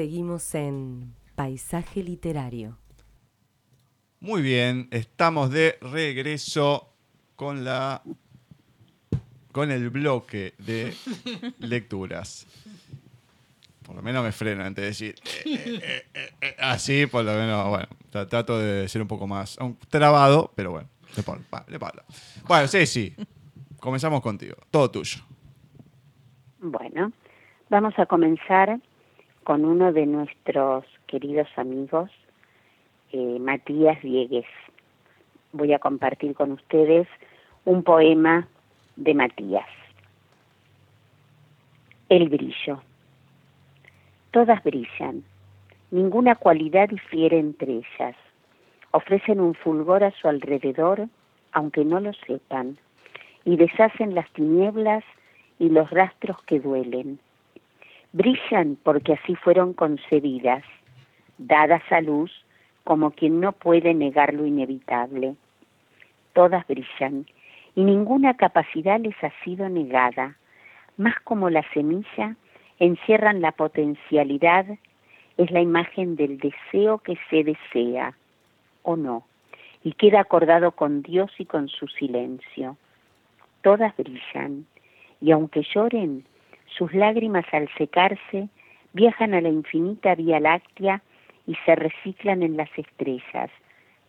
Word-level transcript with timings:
Seguimos 0.00 0.54
en 0.54 1.12
Paisaje 1.34 2.02
Literario. 2.02 2.78
Muy 4.20 4.40
bien, 4.40 4.88
estamos 4.92 5.50
de 5.50 5.76
regreso 5.82 6.88
con 7.36 7.64
la 7.66 8.00
con 9.52 9.70
el 9.70 9.90
bloque 9.90 10.54
de 10.56 10.94
lecturas. 11.58 12.46
Por 13.82 13.94
lo 13.96 14.00
menos 14.00 14.24
me 14.24 14.32
freno 14.32 14.64
antes 14.64 14.80
de 14.82 14.86
decir 14.86 15.14
eh, 15.44 15.80
eh, 15.82 16.06
eh, 16.14 16.30
eh, 16.40 16.56
así, 16.60 17.04
por 17.04 17.22
lo 17.22 17.34
menos, 17.34 17.68
bueno, 17.68 17.88
tra- 18.10 18.26
trato 18.26 18.58
de 18.58 18.88
ser 18.88 19.02
un 19.02 19.08
poco 19.08 19.26
más 19.26 19.58
un- 19.58 19.76
trabado, 19.90 20.50
pero 20.56 20.70
bueno, 20.70 20.88
le 21.14 21.22
paro, 21.22 21.42
le 21.68 21.78
paro. 21.78 22.02
Bueno, 22.48 22.66
sí, 22.68 22.86
sí. 22.86 23.14
Comenzamos 23.78 24.22
contigo. 24.22 24.56
Todo 24.70 24.90
tuyo. 24.90 25.20
Bueno, 26.58 27.12
vamos 27.68 27.92
a 27.98 28.06
comenzar 28.06 28.80
con 29.50 29.64
uno 29.64 29.92
de 29.92 30.06
nuestros 30.06 30.84
queridos 31.08 31.48
amigos, 31.56 32.08
eh, 33.10 33.36
Matías 33.40 34.00
Diegues. 34.00 34.46
Voy 35.50 35.72
a 35.72 35.80
compartir 35.80 36.36
con 36.36 36.52
ustedes 36.52 37.08
un 37.64 37.82
poema 37.82 38.46
de 38.94 39.12
Matías. 39.12 39.66
El 42.08 42.28
brillo. 42.28 42.80
Todas 44.30 44.62
brillan, 44.62 45.24
ninguna 45.90 46.36
cualidad 46.36 46.88
difiere 46.88 47.40
entre 47.40 47.78
ellas. 47.78 48.14
Ofrecen 48.92 49.40
un 49.40 49.54
fulgor 49.54 50.04
a 50.04 50.12
su 50.12 50.28
alrededor, 50.28 51.08
aunque 51.50 51.84
no 51.84 51.98
lo 51.98 52.12
sepan, 52.12 52.78
y 53.44 53.56
deshacen 53.56 54.14
las 54.14 54.30
tinieblas 54.30 55.02
y 55.58 55.70
los 55.70 55.90
rastros 55.90 56.40
que 56.44 56.60
duelen. 56.60 57.18
Brillan 58.12 58.76
porque 58.82 59.12
así 59.12 59.36
fueron 59.36 59.72
concebidas, 59.72 60.64
dadas 61.38 61.82
a 61.90 62.00
luz 62.00 62.32
como 62.82 63.12
quien 63.12 63.40
no 63.40 63.52
puede 63.52 63.94
negar 63.94 64.34
lo 64.34 64.46
inevitable. 64.46 65.36
Todas 66.32 66.66
brillan 66.66 67.26
y 67.76 67.84
ninguna 67.84 68.34
capacidad 68.34 68.98
les 68.98 69.14
ha 69.22 69.30
sido 69.44 69.68
negada, 69.68 70.36
más 70.96 71.14
como 71.20 71.50
la 71.50 71.62
semilla 71.72 72.36
encierran 72.80 73.40
la 73.40 73.52
potencialidad, 73.52 74.66
es 75.36 75.50
la 75.52 75.60
imagen 75.60 76.16
del 76.16 76.38
deseo 76.38 76.98
que 76.98 77.16
se 77.28 77.44
desea, 77.44 78.14
o 78.82 78.96
no, 78.96 79.24
y 79.84 79.92
queda 79.92 80.20
acordado 80.20 80.72
con 80.72 81.02
Dios 81.02 81.30
y 81.38 81.44
con 81.44 81.68
su 81.68 81.86
silencio. 81.86 82.76
Todas 83.62 83.96
brillan, 83.96 84.66
y 85.20 85.30
aunque 85.30 85.62
lloren, 85.62 86.24
sus 86.76 86.92
lágrimas 86.94 87.44
al 87.52 87.68
secarse 87.76 88.48
viajan 88.92 89.34
a 89.34 89.40
la 89.40 89.48
infinita 89.48 90.14
Vía 90.14 90.40
Láctea 90.40 91.02
y 91.46 91.54
se 91.64 91.74
reciclan 91.74 92.42
en 92.42 92.56
las 92.56 92.70
estrellas, 92.76 93.50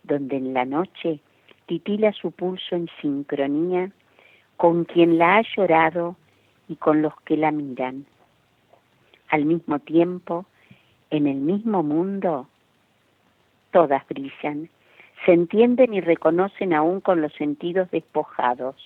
donde 0.02 0.36
en 0.36 0.54
la 0.54 0.64
noche 0.64 1.20
titila 1.66 2.12
su 2.12 2.32
pulso 2.32 2.76
en 2.76 2.88
sincronía 3.00 3.90
con 4.56 4.84
quien 4.84 5.18
la 5.18 5.36
ha 5.36 5.42
llorado 5.56 6.16
y 6.68 6.76
con 6.76 7.02
los 7.02 7.14
que 7.22 7.36
la 7.36 7.50
miran. 7.50 8.06
Al 9.28 9.44
mismo 9.44 9.78
tiempo, 9.78 10.46
en 11.10 11.26
el 11.26 11.36
mismo 11.36 11.82
mundo, 11.82 12.48
todas 13.70 14.06
brillan, 14.08 14.68
se 15.24 15.32
entienden 15.32 15.94
y 15.94 16.00
reconocen 16.00 16.74
aún 16.74 17.00
con 17.00 17.20
los 17.20 17.32
sentidos 17.34 17.90
despojados 17.90 18.76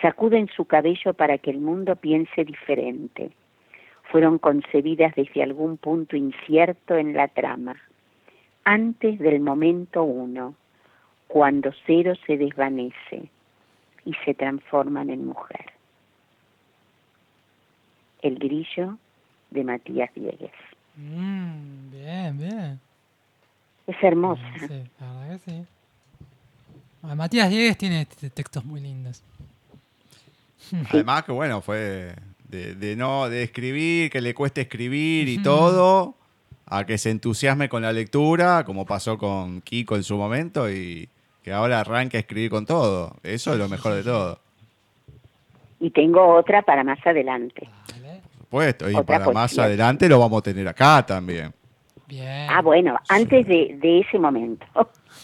sacuden 0.00 0.48
su 0.48 0.64
cabello 0.64 1.14
para 1.14 1.38
que 1.38 1.50
el 1.50 1.58
mundo 1.58 1.96
piense 1.96 2.44
diferente. 2.44 3.30
Fueron 4.04 4.38
concebidas 4.38 5.14
desde 5.14 5.42
algún 5.42 5.76
punto 5.76 6.16
incierto 6.16 6.96
en 6.96 7.14
la 7.14 7.28
trama, 7.28 7.76
antes 8.64 9.18
del 9.18 9.40
momento 9.40 10.02
uno, 10.02 10.54
cuando 11.28 11.70
cero 11.86 12.14
se 12.26 12.36
desvanece 12.36 13.30
y 14.04 14.14
se 14.24 14.34
transforman 14.34 15.10
en 15.10 15.26
mujer. 15.26 15.66
El 18.22 18.38
grillo 18.38 18.98
de 19.50 19.64
Matías 19.64 20.10
Diegues. 20.14 20.52
Mm, 20.96 21.90
bien, 21.90 22.38
bien. 22.38 22.80
Es 23.86 23.96
hermosa. 24.02 24.42
Sí, 24.58 24.84
la 25.00 25.12
verdad 25.12 25.40
que 25.44 25.50
sí. 25.50 25.66
Matías 27.02 27.48
Diegues 27.48 27.78
tiene 27.78 28.06
textos 28.06 28.64
muy 28.64 28.80
lindos. 28.80 29.22
Además 30.90 31.24
que 31.24 31.32
bueno, 31.32 31.60
fue 31.60 32.14
de, 32.48 32.74
de 32.74 32.96
no 32.96 33.28
de 33.28 33.42
escribir, 33.42 34.10
que 34.10 34.20
le 34.20 34.34
cueste 34.34 34.62
escribir 34.62 35.28
y 35.28 35.42
todo, 35.42 36.14
a 36.66 36.84
que 36.84 36.98
se 36.98 37.10
entusiasme 37.10 37.68
con 37.68 37.82
la 37.82 37.92
lectura, 37.92 38.64
como 38.64 38.86
pasó 38.86 39.18
con 39.18 39.60
Kiko 39.62 39.96
en 39.96 40.04
su 40.04 40.16
momento, 40.16 40.70
y 40.70 41.08
que 41.42 41.52
ahora 41.52 41.80
arranque 41.80 42.16
a 42.16 42.20
escribir 42.20 42.50
con 42.50 42.66
todo. 42.66 43.16
Eso 43.22 43.52
es 43.52 43.58
lo 43.58 43.68
mejor 43.68 43.94
de 43.94 44.02
todo. 44.02 44.40
Y 45.80 45.90
tengo 45.90 46.34
otra 46.34 46.62
para 46.62 46.84
más 46.84 46.98
adelante. 47.06 47.68
Vale. 47.92 48.20
Por 48.22 48.38
supuesto. 48.38 48.90
Y 48.90 48.94
Otra 48.94 49.18
para 49.20 49.32
más 49.32 49.58
adelante 49.58 50.08
lo 50.08 50.18
vamos 50.18 50.40
a 50.40 50.42
tener 50.42 50.68
acá 50.68 51.04
también. 51.06 51.52
Bien. 52.06 52.46
Ah, 52.50 52.60
bueno, 52.60 52.98
antes 53.08 53.46
de, 53.46 53.76
de 53.80 54.00
ese 54.00 54.18
momento. 54.18 54.66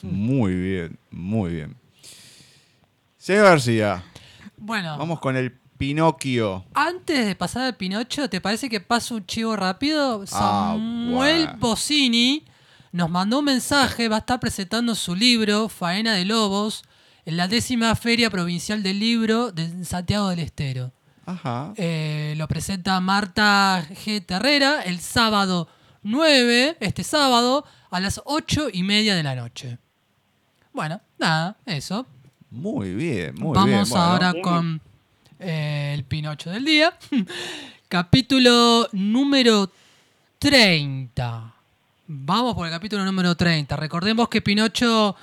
Muy 0.02 0.54
bien, 0.54 0.98
muy 1.10 1.52
bien. 1.52 1.74
Señor 3.16 3.44
García, 3.44 4.04
Bueno, 4.56 4.96
vamos 4.98 5.20
con 5.20 5.36
el 5.36 5.52
Pinocchio. 5.52 6.64
antes 6.74 7.26
de 7.26 7.34
pasar 7.36 7.62
al 7.62 7.76
Pinocho, 7.76 8.30
¿te 8.30 8.40
parece 8.40 8.68
que 8.68 8.80
pasa 8.80 9.14
un 9.14 9.26
chivo 9.26 9.56
rápido? 9.56 10.22
Ah, 10.32 10.74
Samuel 10.74 11.44
bueno. 11.44 11.58
Bocini 11.58 12.44
nos 12.92 13.10
mandó 13.10 13.40
un 13.40 13.44
mensaje, 13.44 14.08
va 14.08 14.16
a 14.16 14.18
estar 14.20 14.40
presentando 14.40 14.94
su 14.94 15.14
libro, 15.14 15.68
Faena 15.68 16.14
de 16.14 16.24
Lobos, 16.24 16.82
en 17.26 17.36
la 17.36 17.48
décima 17.48 17.94
Feria 17.94 18.30
Provincial 18.30 18.82
del 18.82 18.98
Libro 19.00 19.52
de 19.52 19.84
Santiago 19.84 20.28
del 20.30 20.38
Estero. 20.38 20.92
Ajá. 21.26 21.74
Eh, 21.76 22.34
lo 22.38 22.46
presenta 22.48 22.98
Marta 23.00 23.84
G. 23.90 24.24
Terrera 24.24 24.80
el 24.82 25.00
sábado 25.00 25.68
9, 26.02 26.76
este 26.80 27.02
sábado, 27.02 27.64
a 27.90 28.00
las 28.00 28.22
8 28.24 28.68
y 28.72 28.84
media 28.84 29.16
de 29.16 29.24
la 29.24 29.34
noche. 29.34 29.78
Bueno, 30.72 31.00
nada, 31.18 31.56
eso. 31.66 32.06
Muy 32.56 32.94
bien, 32.94 33.34
muy 33.34 33.52
bien. 33.52 33.54
Vamos 33.54 33.90
Bueno, 33.90 34.04
ahora 34.04 34.34
con 34.42 34.80
eh, 35.38 35.92
el 35.94 36.04
Pinocho 36.04 36.50
del 36.50 36.64
día. 36.64 36.96
capítulo 37.88 38.88
número 38.92 39.70
30. 40.38 41.52
Vamos 42.08 42.54
por 42.54 42.66
el 42.66 42.72
capítulo 42.72 43.04
número 43.04 43.34
30. 43.36 43.76
Recordemos 43.76 44.28
que 44.28 44.40
Pinocho 44.42 45.16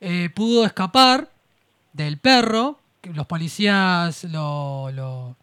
eh, 0.00 0.30
pudo 0.34 0.64
escapar 0.64 1.30
del 1.92 2.18
perro. 2.18 2.78
Los 3.14 3.26
policías 3.26 4.24
lo, 4.24 4.90
lo- 4.92 5.36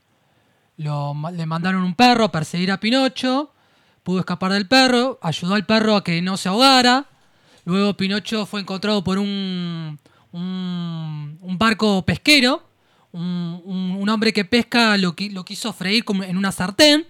lo 0.78 1.14
le 1.32 1.46
mandaron 1.46 1.84
un 1.84 1.96
perro 1.96 2.26
a 2.26 2.32
perseguir 2.32 2.72
a 2.72 2.80
Pinocho. 2.80 3.52
Pudo 4.04 4.20
escapar 4.20 4.54
del 4.54 4.68
perro. 4.68 5.20
Ayudó 5.22 5.56
al 5.56 5.66
perro 5.66 5.96
a 5.96 6.04
que 6.04 6.22
no 6.22 6.38
se 6.38 6.50
ahogara. 6.50 7.06
Luego 7.66 7.96
Pinocho 7.96 8.46
fue 8.46 8.62
encontrado 8.62 9.04
por 9.04 9.18
un, 9.18 10.00
un, 10.32 11.58
barco 11.58 12.06
pesquero. 12.06 12.64
Un, 13.12 13.62
un- 13.66 14.10
hombre 14.10 14.32
que 14.32 14.46
pesca 14.46 14.96
lo, 14.98 15.16
lo 15.32 15.46
quiso 15.46 15.74
freír 15.74 16.04
como 16.06 16.24
en 16.24 16.38
una 16.38 16.52
sartén. 16.52 17.06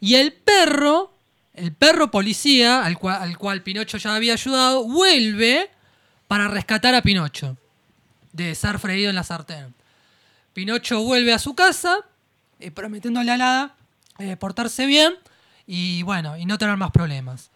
Y 0.00 0.14
el 0.14 0.32
perro, 0.32 1.14
el 1.54 1.72
perro 1.72 2.10
policía, 2.10 2.84
al 2.84 2.98
cual, 2.98 3.20
al 3.22 3.38
cual 3.38 3.62
Pinocho 3.62 3.98
ya 3.98 4.14
había 4.14 4.32
ayudado, 4.32 4.84
vuelve 4.84 5.70
para 6.26 6.48
rescatar 6.48 6.94
a 6.94 7.02
Pinocho 7.02 7.56
de 8.32 8.54
ser 8.54 8.78
freído 8.78 9.10
en 9.10 9.16
la 9.16 9.22
sartén. 9.22 9.74
Pinocho 10.54 11.02
vuelve 11.02 11.32
a 11.32 11.38
su 11.38 11.54
casa, 11.54 11.98
eh, 12.58 12.70
prometiéndole 12.70 13.30
a 13.30 13.36
Lada 13.36 13.74
eh, 14.18 14.36
portarse 14.36 14.86
bien 14.86 15.14
y 15.66 16.02
bueno, 16.02 16.36
y 16.36 16.44
no 16.46 16.58
tener 16.58 16.76
más 16.76 16.90
problemas. 16.90 17.50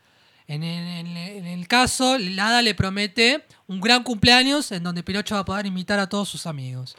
En 0.48 0.62
el, 0.62 1.66
caso, 1.66 2.19
Lada 2.19 2.62
le 2.62 2.75
promete 2.75 3.44
un 3.66 3.81
gran 3.81 4.04
cumpleaños 4.04 4.70
en 4.70 4.84
donde 4.84 5.02
Pinocho 5.02 5.34
va 5.34 5.40
a 5.40 5.44
poder 5.44 5.66
invitar 5.66 5.98
a 5.98 6.08
todos 6.08 6.28
sus 6.28 6.46
amigos. 6.46 6.96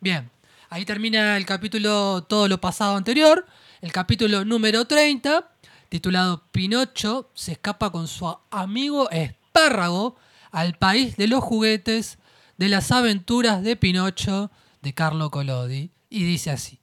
Bien, 0.00 0.30
ahí 0.70 0.86
termina 0.86 1.36
el 1.36 1.44
capítulo 1.44 2.22
Todo 2.22 2.48
lo 2.48 2.60
pasado 2.60 2.96
anterior, 2.96 3.46
el 3.82 3.92
capítulo 3.92 4.44
número 4.46 4.86
30, 4.86 5.50
titulado 5.90 6.44
Pinocho 6.50 7.30
se 7.34 7.52
escapa 7.52 7.90
con 7.90 8.08
su 8.08 8.34
amigo 8.50 9.10
espárrago 9.10 10.16
al 10.50 10.74
país 10.78 11.16
de 11.16 11.28
los 11.28 11.44
juguetes 11.44 12.18
de 12.56 12.70
las 12.70 12.90
aventuras 12.90 13.62
de 13.62 13.76
Pinocho 13.76 14.50
de 14.80 14.94
Carlo 14.94 15.30
Collodi. 15.30 15.90
Y 16.08 16.24
dice 16.24 16.50
así. 16.50 16.78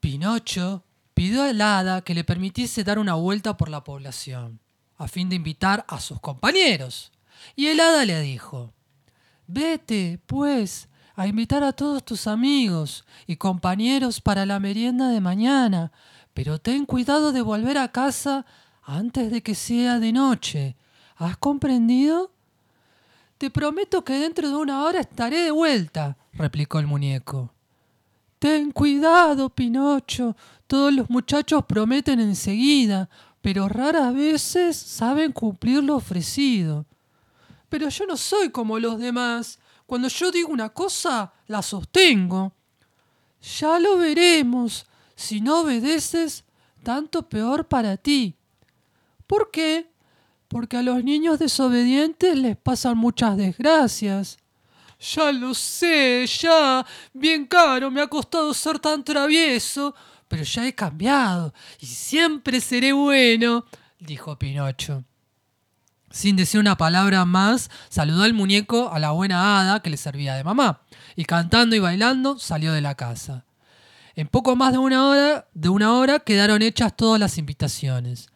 Pinocho 0.00 0.82
pidió 1.14 1.44
al 1.44 1.60
hada 1.60 2.02
que 2.02 2.14
le 2.14 2.24
permitiese 2.24 2.84
dar 2.84 2.98
una 2.98 3.14
vuelta 3.14 3.56
por 3.56 3.68
la 3.68 3.84
población, 3.84 4.60
a 4.96 5.08
fin 5.08 5.28
de 5.28 5.36
invitar 5.36 5.84
a 5.88 6.00
sus 6.00 6.20
compañeros. 6.20 7.12
Y 7.56 7.66
el 7.66 7.80
hada 7.80 8.04
le 8.04 8.20
dijo, 8.20 8.72
Vete, 9.46 10.20
pues, 10.26 10.88
a 11.14 11.26
invitar 11.26 11.62
a 11.62 11.72
todos 11.72 12.04
tus 12.04 12.26
amigos 12.26 13.04
y 13.26 13.36
compañeros 13.36 14.20
para 14.20 14.44
la 14.46 14.58
merienda 14.58 15.08
de 15.08 15.20
mañana, 15.20 15.92
Pero 16.34 16.58
ten 16.58 16.84
cuidado 16.84 17.30
de 17.30 17.42
volver 17.42 17.78
a 17.78 17.92
casa 17.92 18.44
antes 18.82 19.30
de 19.30 19.40
que 19.40 19.54
sea 19.54 20.00
de 20.00 20.12
noche. 20.12 20.76
¿Has 21.16 21.36
comprendido? 21.36 22.32
Te 23.38 23.50
prometo 23.50 24.04
que 24.04 24.14
dentro 24.14 24.48
de 24.48 24.56
una 24.56 24.82
hora 24.82 24.98
estaré 24.98 25.42
de 25.42 25.52
vuelta, 25.52 26.16
replicó 26.32 26.80
el 26.80 26.88
muñeco. 26.88 27.53
Ten 28.44 28.72
cuidado, 28.72 29.48
Pinocho. 29.48 30.36
Todos 30.66 30.92
los 30.92 31.08
muchachos 31.08 31.64
prometen 31.64 32.20
enseguida, 32.20 33.08
pero 33.40 33.70
raras 33.70 34.12
veces 34.12 34.76
saben 34.76 35.32
cumplir 35.32 35.82
lo 35.82 35.96
ofrecido. 35.96 36.84
Pero 37.70 37.88
yo 37.88 38.04
no 38.04 38.18
soy 38.18 38.50
como 38.50 38.78
los 38.78 38.98
demás. 38.98 39.58
Cuando 39.86 40.08
yo 40.08 40.30
digo 40.30 40.50
una 40.50 40.68
cosa, 40.68 41.32
la 41.46 41.62
sostengo. 41.62 42.52
Ya 43.58 43.78
lo 43.78 43.96
veremos. 43.96 44.84
Si 45.16 45.40
no 45.40 45.60
obedeces, 45.60 46.44
tanto 46.82 47.26
peor 47.26 47.66
para 47.66 47.96
ti. 47.96 48.36
¿Por 49.26 49.50
qué? 49.50 49.90
Porque 50.48 50.76
a 50.76 50.82
los 50.82 51.02
niños 51.02 51.38
desobedientes 51.38 52.36
les 52.36 52.58
pasan 52.58 52.98
muchas 52.98 53.38
desgracias. 53.38 54.36
Ya 55.12 55.32
lo 55.32 55.52
sé, 55.52 56.26
ya. 56.26 56.84
Bien 57.12 57.44
caro 57.46 57.90
me 57.90 58.00
ha 58.00 58.06
costado 58.06 58.54
ser 58.54 58.78
tan 58.78 59.04
travieso, 59.04 59.94
pero 60.28 60.42
ya 60.44 60.66
he 60.66 60.74
cambiado 60.74 61.52
y 61.78 61.86
siempre 61.86 62.60
seré 62.60 62.92
bueno, 62.92 63.66
dijo 63.98 64.38
Pinocho. 64.38 65.04
Sin 66.10 66.36
decir 66.36 66.60
una 66.60 66.76
palabra 66.76 67.24
más, 67.24 67.70
saludó 67.88 68.22
al 68.22 68.34
muñeco 68.34 68.90
a 68.92 68.98
la 68.98 69.10
buena 69.10 69.60
hada 69.60 69.80
que 69.80 69.90
le 69.90 69.96
servía 69.96 70.36
de 70.36 70.44
mamá, 70.44 70.82
y 71.16 71.24
cantando 71.24 71.74
y 71.74 71.80
bailando 71.80 72.38
salió 72.38 72.72
de 72.72 72.80
la 72.80 72.94
casa. 72.94 73.44
En 74.14 74.28
poco 74.28 74.54
más 74.54 74.72
de 74.72 74.78
una 74.78 75.08
hora, 75.08 75.48
de 75.54 75.68
una 75.68 75.92
hora 75.94 76.20
quedaron 76.20 76.62
hechas 76.62 76.96
todas 76.96 77.18
las 77.18 77.36
invitaciones. 77.36 78.28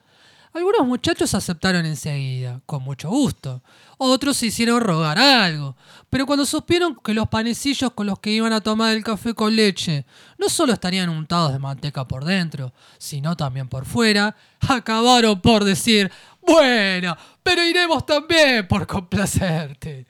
Algunos 0.52 0.86
muchachos 0.86 1.34
aceptaron 1.34 1.84
enseguida, 1.84 2.60
con 2.64 2.82
mucho 2.82 3.10
gusto. 3.10 3.62
Otros 3.98 4.36
se 4.36 4.46
hicieron 4.46 4.80
rogar 4.80 5.18
algo. 5.18 5.76
Pero 6.08 6.26
cuando 6.26 6.46
supieron 6.46 6.96
que 6.96 7.14
los 7.14 7.28
panecillos 7.28 7.92
con 7.92 8.06
los 8.06 8.18
que 8.18 8.30
iban 8.30 8.52
a 8.52 8.60
tomar 8.60 8.96
el 8.96 9.04
café 9.04 9.34
con 9.34 9.54
leche 9.54 10.06
no 10.38 10.48
solo 10.48 10.72
estarían 10.72 11.10
untados 11.10 11.52
de 11.52 11.58
manteca 11.58 12.08
por 12.08 12.24
dentro, 12.24 12.72
sino 12.98 13.36
también 13.36 13.68
por 13.68 13.84
fuera, 13.84 14.34
acabaron 14.68 15.40
por 15.40 15.64
decir, 15.64 16.10
bueno, 16.40 17.16
pero 17.42 17.62
iremos 17.62 18.06
también 18.06 18.66
por 18.66 18.86
complacerte. 18.86 20.06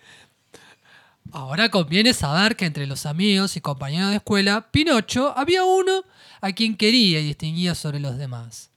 Ahora 1.32 1.69
conviene 1.69 2.14
saber 2.14 2.56
que 2.56 2.64
entre 2.64 2.87
los 2.87 3.05
amigos 3.05 3.56
y 3.56 3.61
compañeros 3.61 4.11
de 4.11 4.17
escuela, 4.17 4.70
Pinocho 4.70 5.37
había 5.37 5.64
uno 5.64 6.05
a 6.40 6.52
quien 6.52 6.76
quería 6.76 7.20
y 7.20 7.26
distinguía 7.26 7.75
sobre 7.75 8.00
los 8.00 8.17
demás. 8.17 8.70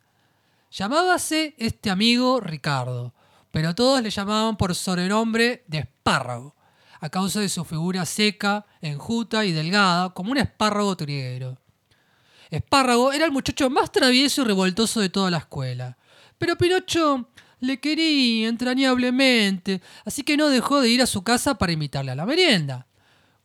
Llamábase 0.71 1.53
este 1.57 1.89
amigo 1.89 2.39
Ricardo, 2.39 3.13
pero 3.51 3.75
todos 3.75 4.01
le 4.01 4.09
llamaban 4.09 4.55
por 4.55 4.73
sobrenombre 4.73 5.65
de 5.67 5.79
espárrago, 5.79 6.55
a 7.01 7.09
causa 7.09 7.41
de 7.41 7.49
su 7.49 7.65
figura 7.65 8.05
seca, 8.05 8.65
enjuta 8.79 9.43
y 9.43 9.51
delgada, 9.51 10.11
como 10.11 10.31
un 10.31 10.37
espárrago 10.37 10.95
triguero. 10.95 11.57
Espárrago 12.49 13.11
era 13.11 13.25
el 13.25 13.33
muchacho 13.33 13.69
más 13.69 13.91
travieso 13.91 14.43
y 14.43 14.45
revoltoso 14.45 15.01
de 15.01 15.09
toda 15.09 15.29
la 15.29 15.39
escuela, 15.39 15.97
pero 16.37 16.57
Pinocho 16.57 17.27
le 17.59 17.81
quería 17.81 18.47
entrañablemente, 18.47 19.81
así 20.05 20.23
que 20.23 20.37
no 20.37 20.47
dejó 20.47 20.79
de 20.79 20.87
ir 20.87 21.01
a 21.01 21.05
su 21.05 21.21
casa 21.21 21.55
para 21.55 21.73
invitarle 21.73 22.13
a 22.13 22.15
la 22.15 22.25
merienda. 22.25 22.87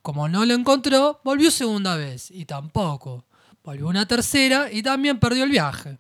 Como 0.00 0.28
no 0.28 0.46
lo 0.46 0.55
encontró, 0.55 1.20
volvió 1.25 1.50
segunda 1.50 1.96
vez, 1.96 2.31
y 2.31 2.44
tampoco. 2.44 3.25
Volvió 3.64 3.88
una 3.88 4.06
tercera 4.06 4.70
y 4.70 4.81
también 4.81 5.19
perdió 5.19 5.43
el 5.43 5.50
viaje. 5.50 5.99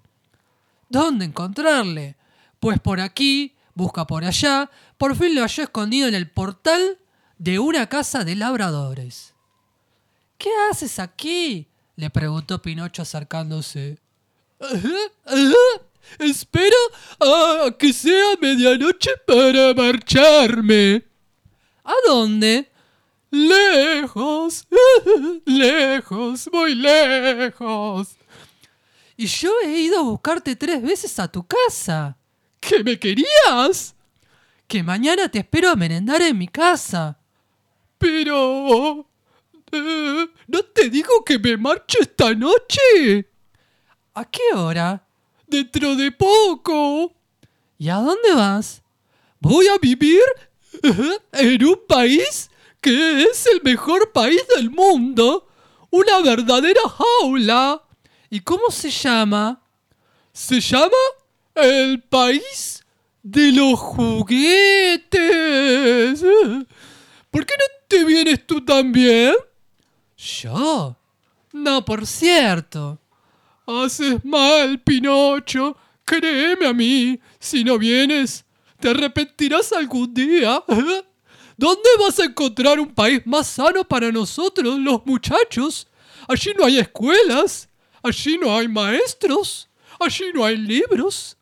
¿Dónde 0.88 1.24
encontrarle? 1.24 2.16
Pues 2.60 2.80
por 2.80 3.00
aquí, 3.00 3.56
busca 3.74 4.06
por 4.06 4.24
allá, 4.24 4.70
por 4.98 5.16
fin 5.16 5.34
lo 5.34 5.42
halló 5.42 5.62
escondido 5.62 6.08
en 6.08 6.14
el 6.14 6.30
portal 6.30 6.98
de 7.38 7.58
una 7.58 7.88
casa 7.88 8.24
de 8.24 8.36
labradores. 8.36 9.34
¿Qué 10.38 10.50
haces 10.70 10.98
aquí? 10.98 11.68
le 11.96 12.10
preguntó 12.10 12.60
Pinocho 12.60 13.02
acercándose. 13.02 13.98
Espero 16.18 16.76
a 17.20 17.70
que 17.78 17.92
sea 17.92 18.36
medianoche 18.40 19.10
para 19.26 19.74
marcharme. 19.74 21.04
¿A 21.84 21.94
dónde? 22.06 22.70
Lejos, 23.30 24.66
lejos, 25.44 26.48
muy 26.52 26.74
lejos. 26.74 28.16
Y 29.16 29.26
yo 29.26 29.50
he 29.64 29.78
ido 29.80 29.98
a 30.00 30.02
buscarte 30.02 30.56
tres 30.56 30.82
veces 30.82 31.18
a 31.18 31.28
tu 31.28 31.46
casa. 31.46 32.16
¿Que 32.60 32.82
me 32.84 32.98
querías? 32.98 33.94
Que 34.66 34.82
mañana 34.82 35.28
te 35.28 35.38
espero 35.38 35.70
a 35.70 35.76
merendar 35.76 36.20
en 36.22 36.36
mi 36.36 36.48
casa. 36.48 37.18
Pero... 37.98 39.08
eh, 39.72 40.26
¿No 40.46 40.62
te 40.62 40.90
digo 40.90 41.24
que 41.24 41.38
me 41.38 41.56
marcho 41.56 41.98
esta 42.00 42.34
noche? 42.34 43.30
¿A 44.14 44.24
qué 44.24 44.42
hora? 44.54 45.06
Dentro 45.46 45.94
de 45.94 46.12
poco. 46.12 47.14
¿Y 47.78 47.88
a 47.88 47.96
dónde 47.96 48.34
vas? 48.34 48.82
Voy 49.40 49.66
a 49.68 49.78
vivir 49.78 50.20
eh, 50.82 51.18
en 51.32 51.64
un 51.64 51.80
país 51.88 52.50
que 52.80 53.22
es 53.22 53.46
el 53.46 53.62
mejor 53.62 54.12
país 54.12 54.42
del 54.56 54.70
mundo. 54.70 55.48
Una 55.90 56.20
verdadera 56.20 56.80
jaula. 56.88 57.82
¿Y 58.30 58.40
cómo 58.40 58.70
se 58.70 58.90
llama? 58.90 59.62
Se 60.32 60.60
llama 60.60 60.90
el 61.54 62.02
país 62.02 62.84
de 63.22 63.52
los 63.52 63.78
juguetes. 63.78 65.20
¿Por 67.30 67.46
qué 67.46 67.54
no 67.58 67.64
te 67.88 68.04
vienes 68.04 68.46
tú 68.46 68.64
también? 68.64 69.34
¿Yo? 70.16 70.96
No, 71.52 71.84
por 71.84 72.06
cierto. 72.06 72.98
Haces 73.66 74.24
mal, 74.24 74.80
Pinocho. 74.80 75.76
Créeme 76.04 76.66
a 76.66 76.72
mí. 76.72 77.18
Si 77.38 77.64
no 77.64 77.78
vienes, 77.78 78.44
te 78.78 78.90
arrepentirás 78.90 79.72
algún 79.72 80.12
día. 80.12 80.62
¿Dónde 81.56 81.88
vas 81.98 82.20
a 82.20 82.24
encontrar 82.24 82.78
un 82.78 82.94
país 82.94 83.22
más 83.24 83.46
sano 83.46 83.82
para 83.82 84.12
nosotros, 84.12 84.78
los 84.78 85.04
muchachos? 85.06 85.88
Allí 86.28 86.52
no 86.56 86.66
hay 86.66 86.78
escuelas. 86.78 87.68
Allí 88.06 88.38
no 88.38 88.56
hay 88.56 88.68
maestros. 88.68 89.68
Allí 89.98 90.26
no 90.32 90.44
hay 90.44 90.56
libros. 90.56 91.36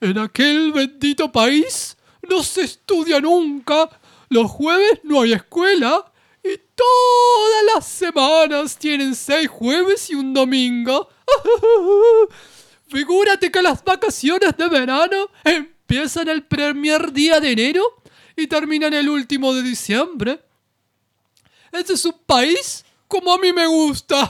En 0.00 0.16
aquel 0.18 0.70
bendito 0.70 1.32
país 1.32 1.96
no 2.22 2.44
se 2.44 2.62
estudia 2.62 3.20
nunca. 3.20 3.90
Los 4.28 4.48
jueves 4.48 5.00
no 5.02 5.22
hay 5.22 5.32
escuela. 5.32 6.12
Y 6.44 6.58
todas 6.76 7.74
las 7.74 7.88
semanas 7.88 8.78
tienen 8.78 9.16
seis 9.16 9.48
jueves 9.48 10.08
y 10.08 10.14
un 10.14 10.32
domingo. 10.32 11.08
Figúrate 12.88 13.50
que 13.50 13.60
las 13.60 13.82
vacaciones 13.82 14.56
de 14.56 14.68
verano 14.68 15.28
empiezan 15.42 16.28
el 16.28 16.44
primer 16.44 17.12
día 17.12 17.40
de 17.40 17.50
enero 17.50 17.82
y 18.36 18.46
terminan 18.46 18.94
el 18.94 19.08
último 19.08 19.52
de 19.52 19.62
diciembre. 19.64 20.40
Este 21.72 21.94
es 21.94 22.04
un 22.04 22.16
país 22.24 22.85
como 23.08 23.32
a 23.34 23.38
mí 23.38 23.52
me 23.52 23.66
gusta. 23.66 24.28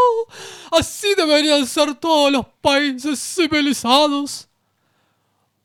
Así 0.72 1.14
deberían 1.16 1.66
ser 1.66 1.94
todos 1.94 2.30
los 2.32 2.46
países 2.60 3.18
civilizados. 3.18 4.48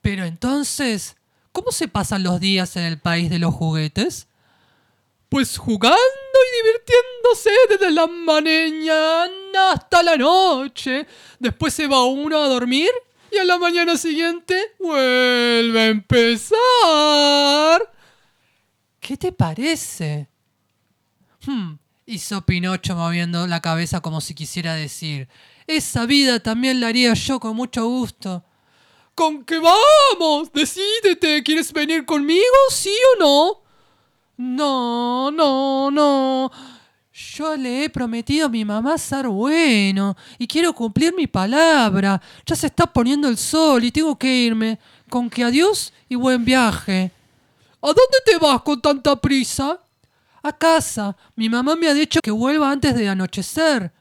Pero 0.01 0.25
entonces, 0.25 1.15
¿cómo 1.51 1.71
se 1.71 1.87
pasan 1.87 2.23
los 2.23 2.39
días 2.39 2.75
en 2.75 2.83
el 2.83 2.99
país 2.99 3.29
de 3.29 3.39
los 3.39 3.53
juguetes? 3.53 4.27
Pues 5.29 5.57
jugando 5.57 5.97
y 5.97 6.63
divirtiéndose 6.63 7.51
desde 7.69 7.91
la 7.91 8.07
mañana 8.07 9.71
hasta 9.73 10.01
la 10.01 10.17
noche. 10.17 11.05
Después 11.39 11.73
se 11.73 11.87
va 11.87 12.05
uno 12.05 12.41
a 12.41 12.47
dormir 12.47 12.89
y 13.31 13.37
a 13.37 13.43
la 13.43 13.57
mañana 13.57 13.95
siguiente 13.97 14.73
vuelve 14.79 15.79
a 15.79 15.87
empezar. 15.87 16.59
¿Qué 18.99 19.17
te 19.17 19.31
parece? 19.31 20.27
Hmm, 21.45 21.75
hizo 22.09 22.41
Pinocho 22.41 22.95
moviendo 22.95 23.45
la 23.45 23.61
cabeza 23.61 24.01
como 24.01 24.19
si 24.19 24.33
quisiera 24.33 24.73
decir, 24.73 25.29
esa 25.67 26.07
vida 26.07 26.39
también 26.39 26.79
la 26.79 26.87
haría 26.87 27.13
yo 27.13 27.39
con 27.39 27.55
mucho 27.55 27.85
gusto. 27.85 28.43
¿Con 29.13 29.43
qué 29.43 29.59
vamos? 29.59 30.51
Decídete, 30.51 31.43
¿quieres 31.43 31.71
venir 31.71 32.05
conmigo? 32.05 32.41
¿Sí 32.71 32.95
o 33.15 33.19
no? 33.19 33.61
No, 34.37 35.31
no, 35.31 35.91
no. 35.91 36.51
Yo 37.13 37.55
le 37.55 37.83
he 37.83 37.89
prometido 37.89 38.47
a 38.47 38.49
mi 38.49 38.65
mamá 38.65 38.97
ser 38.97 39.27
bueno 39.27 40.15
y 40.39 40.47
quiero 40.47 40.73
cumplir 40.73 41.13
mi 41.13 41.27
palabra. 41.27 42.19
Ya 42.45 42.55
se 42.55 42.67
está 42.67 42.87
poniendo 42.87 43.27
el 43.27 43.37
sol 43.37 43.83
y 43.83 43.91
tengo 43.91 44.17
que 44.17 44.33
irme. 44.33 44.79
Con 45.09 45.29
que 45.29 45.43
adiós 45.43 45.91
y 46.07 46.15
buen 46.15 46.45
viaje. 46.45 47.11
¿A 47.81 47.87
dónde 47.87 48.17
te 48.25 48.37
vas 48.37 48.61
con 48.61 48.81
tanta 48.81 49.15
prisa? 49.15 49.79
A 50.43 50.53
casa. 50.53 51.15
Mi 51.35 51.49
mamá 51.49 51.75
me 51.75 51.87
ha 51.87 51.93
dicho 51.93 52.19
que 52.21 52.31
vuelva 52.31 52.71
antes 52.71 52.95
de 52.95 53.09
anochecer. 53.09 53.91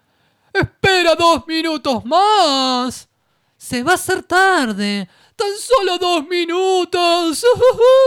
Espera 0.53 1.15
dos 1.15 1.47
minutos 1.47 2.05
más. 2.05 3.09
Se 3.57 3.83
va 3.83 3.93
a 3.93 3.95
hacer 3.95 4.23
tarde. 4.23 5.09
Tan 5.37 5.57
solo 5.59 5.99
dos 5.99 6.27
minutos. 6.27 7.45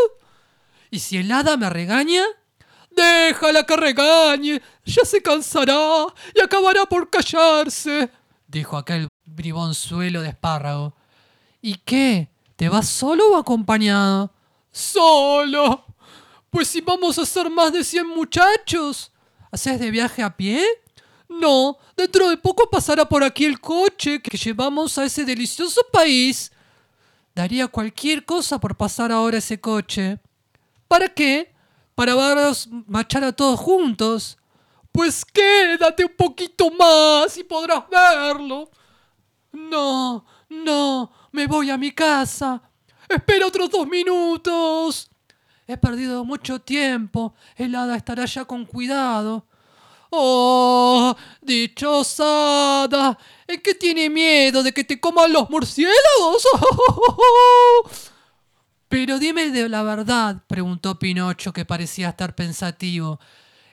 ¿Y 0.92 1.00
si 1.00 1.18
el 1.18 1.32
hada 1.32 1.56
me 1.58 1.70
regaña? 1.70 2.24
Déjala 2.92 3.64
que 3.64 3.78
regañe. 3.78 4.62
Ya 4.86 5.06
se 5.06 5.22
cansará 5.22 6.08
y 6.36 6.42
acabará 6.42 6.86
por 6.86 7.10
callarse, 7.10 8.10
dijo 8.48 8.78
aquel 8.78 9.08
bribonzuelo 9.24 10.22
de 10.22 10.30
espárrago. 10.30 10.94
¿Y 11.62 11.76
qué? 11.76 12.30
¿Te 12.56 12.68
vas 12.68 12.88
solo 12.88 13.32
o 13.32 13.38
acompañado? 13.38 14.34
Solo. 14.72 15.86
Pues 16.52 16.68
si 16.68 16.82
vamos 16.82 17.18
a 17.18 17.26
ser 17.26 17.50
más 17.50 17.72
de 17.72 17.82
cien 17.82 18.06
muchachos. 18.08 19.12
¿Haces 19.52 19.80
de 19.80 19.90
viaje 19.90 20.22
a 20.22 20.36
pie? 20.36 20.62
No, 21.30 21.78
dentro 21.96 22.30
de 22.30 22.36
poco 22.36 22.70
pasará 22.70 23.08
por 23.08 23.24
aquí 23.24 23.46
el 23.46 23.62
coche 23.62 24.22
que 24.22 24.38
llevamos 24.38 24.98
a 24.98 25.06
ese 25.06 25.24
delicioso 25.24 25.82
país. 25.94 26.52
Daría 27.34 27.70
cualquier 27.70 28.26
cosa 28.26 28.60
por 28.60 28.76
pasar 28.76 29.14
ahora 29.14 29.38
ese 29.38 29.62
coche. 29.62 30.20
¿Para 30.90 31.08
qué? 31.08 31.54
Para 31.96 32.16
marchar 32.86 33.24
a 33.24 33.32
todos 33.32 33.58
juntos. 33.58 34.38
Pues 34.92 35.24
quédate 35.24 36.04
un 36.04 36.16
poquito 36.18 36.70
más 36.72 37.38
y 37.38 37.46
podrás 37.46 37.90
verlo. 37.90 38.70
No, 39.54 40.26
no, 40.50 41.12
me 41.32 41.48
voy 41.48 41.70
a 41.70 41.78
mi 41.78 41.94
casa. 41.94 42.62
Espera 43.08 43.48
otros 43.48 43.70
dos 43.70 43.88
minutos. 43.88 45.11
He 45.72 45.78
perdido 45.78 46.26
mucho 46.26 46.60
tiempo. 46.60 47.34
El 47.56 47.76
hada 47.76 47.96
estará 47.96 48.26
ya 48.26 48.44
con 48.44 48.66
cuidado. 48.66 49.48
¡Oh! 50.10 51.16
¡Dichosa 51.42 52.84
hada! 52.84 53.18
¿En 53.48 53.62
qué 53.62 53.74
tiene 53.74 54.10
miedo 54.10 54.64
de 54.64 54.74
que 54.74 54.84
te 54.84 55.00
coman 55.00 55.32
los 55.32 55.50
murciélagos? 55.50 56.46
Pero 58.90 59.18
dime 59.18 59.50
de 59.52 59.70
la 59.70 59.84
verdad, 59.84 60.44
preguntó 60.46 61.00
Pinocho, 61.00 61.54
que 61.54 61.64
parecía 61.64 62.10
estar 62.10 62.36
pensativo. 62.36 63.22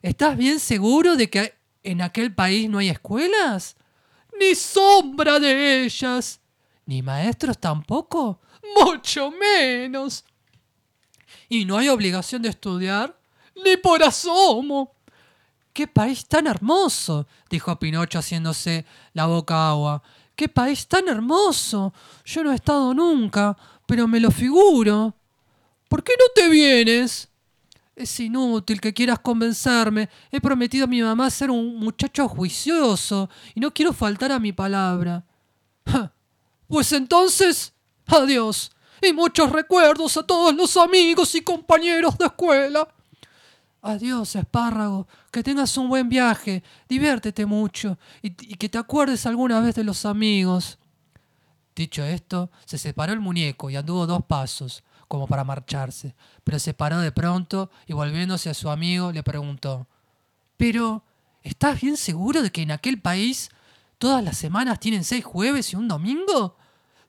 ¿Estás 0.00 0.36
bien 0.36 0.60
seguro 0.60 1.16
de 1.16 1.28
que 1.28 1.54
en 1.82 2.00
aquel 2.00 2.32
país 2.32 2.70
no 2.70 2.78
hay 2.78 2.90
escuelas? 2.90 3.76
Ni 4.38 4.54
sombra 4.54 5.40
de 5.40 5.82
ellas. 5.82 6.40
¿Ni 6.86 7.02
maestros 7.02 7.58
tampoco? 7.58 8.40
Mucho 8.76 9.32
menos. 9.32 10.24
¿Y 11.48 11.64
no 11.64 11.78
hay 11.78 11.88
obligación 11.88 12.42
de 12.42 12.50
estudiar? 12.50 13.18
Ni 13.64 13.76
por 13.76 14.02
asomo. 14.02 14.92
¡Qué 15.72 15.86
país 15.86 16.26
tan 16.26 16.46
hermoso! 16.46 17.26
dijo 17.48 17.78
Pinocho 17.78 18.18
haciéndose 18.18 18.84
la 19.14 19.26
boca 19.26 19.70
agua. 19.70 20.02
¡Qué 20.34 20.48
país 20.48 20.86
tan 20.86 21.08
hermoso! 21.08 21.92
Yo 22.24 22.44
no 22.44 22.52
he 22.52 22.54
estado 22.54 22.92
nunca, 22.94 23.56
pero 23.86 24.06
me 24.06 24.20
lo 24.20 24.30
figuro. 24.30 25.14
¿Por 25.88 26.02
qué 26.02 26.12
no 26.18 26.26
te 26.34 26.48
vienes? 26.48 27.28
Es 27.96 28.20
inútil 28.20 28.80
que 28.80 28.94
quieras 28.94 29.18
convencerme. 29.18 30.08
He 30.30 30.40
prometido 30.40 30.84
a 30.84 30.88
mi 30.88 31.02
mamá 31.02 31.30
ser 31.30 31.50
un 31.50 31.76
muchacho 31.76 32.28
juicioso 32.28 33.28
y 33.54 33.60
no 33.60 33.72
quiero 33.72 33.92
faltar 33.92 34.30
a 34.30 34.38
mi 34.38 34.52
palabra. 34.52 35.24
Pues 36.68 36.92
entonces, 36.92 37.72
adiós. 38.06 38.70
Y 39.02 39.12
muchos 39.12 39.50
recuerdos 39.50 40.16
a 40.16 40.22
todos 40.22 40.54
los 40.54 40.76
amigos 40.76 41.34
y 41.34 41.42
compañeros 41.42 42.16
de 42.18 42.26
escuela. 42.26 42.88
Adiós, 43.82 44.34
espárrago. 44.36 45.06
Que 45.30 45.42
tengas 45.42 45.76
un 45.76 45.88
buen 45.88 46.08
viaje. 46.08 46.62
Diviértete 46.88 47.46
mucho. 47.46 47.98
Y, 48.22 48.28
y, 48.28 48.54
que 48.56 48.68
te 48.68 48.78
acuerdes 48.78 49.24
alguna 49.26 49.60
vez 49.60 49.74
de 49.74 49.84
los 49.84 50.04
amigos. 50.04 50.78
Dicho 51.78 52.02
esto, 52.02 52.50
se 52.64 52.76
separó 52.76 53.12
el 53.12 53.20
muñeco 53.20 53.70
y 53.70 53.76
anduvo 53.76 54.04
dos 54.04 54.24
pasos, 54.24 54.82
como 55.06 55.28
para 55.28 55.44
marcharse. 55.44 56.16
Pero 56.42 56.58
se 56.58 56.74
paró 56.74 56.98
de 56.98 57.12
pronto 57.12 57.70
y 57.86 57.92
volviéndose 57.92 58.50
a 58.50 58.54
su 58.54 58.68
amigo 58.68 59.12
le 59.12 59.22
preguntó 59.22 59.86
Pero, 60.56 61.04
¿estás 61.44 61.80
bien 61.80 61.96
seguro 61.96 62.42
de 62.42 62.50
que 62.50 62.62
en 62.62 62.72
aquel 62.72 63.00
país 63.00 63.50
todas 63.98 64.24
las 64.24 64.36
semanas 64.36 64.80
tienen 64.80 65.04
seis 65.04 65.24
jueves 65.24 65.72
y 65.72 65.76
un 65.76 65.86
domingo? 65.86 66.56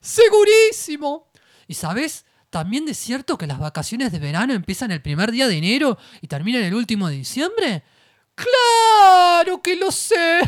¡Segurísimo! 0.00 1.29
¿Y 1.70 1.74
sabes? 1.74 2.24
¿También 2.50 2.84
de 2.84 2.94
cierto 2.94 3.38
que 3.38 3.46
las 3.46 3.60
vacaciones 3.60 4.10
de 4.10 4.18
verano 4.18 4.54
empiezan 4.54 4.90
el 4.90 5.00
primer 5.00 5.30
día 5.30 5.46
de 5.46 5.56
enero 5.56 5.98
y 6.20 6.26
terminan 6.26 6.64
el 6.64 6.74
último 6.74 7.06
de 7.06 7.14
diciembre? 7.14 7.84
¡Claro 8.34 9.62
que 9.62 9.76
lo 9.76 9.92
sé! 9.92 10.40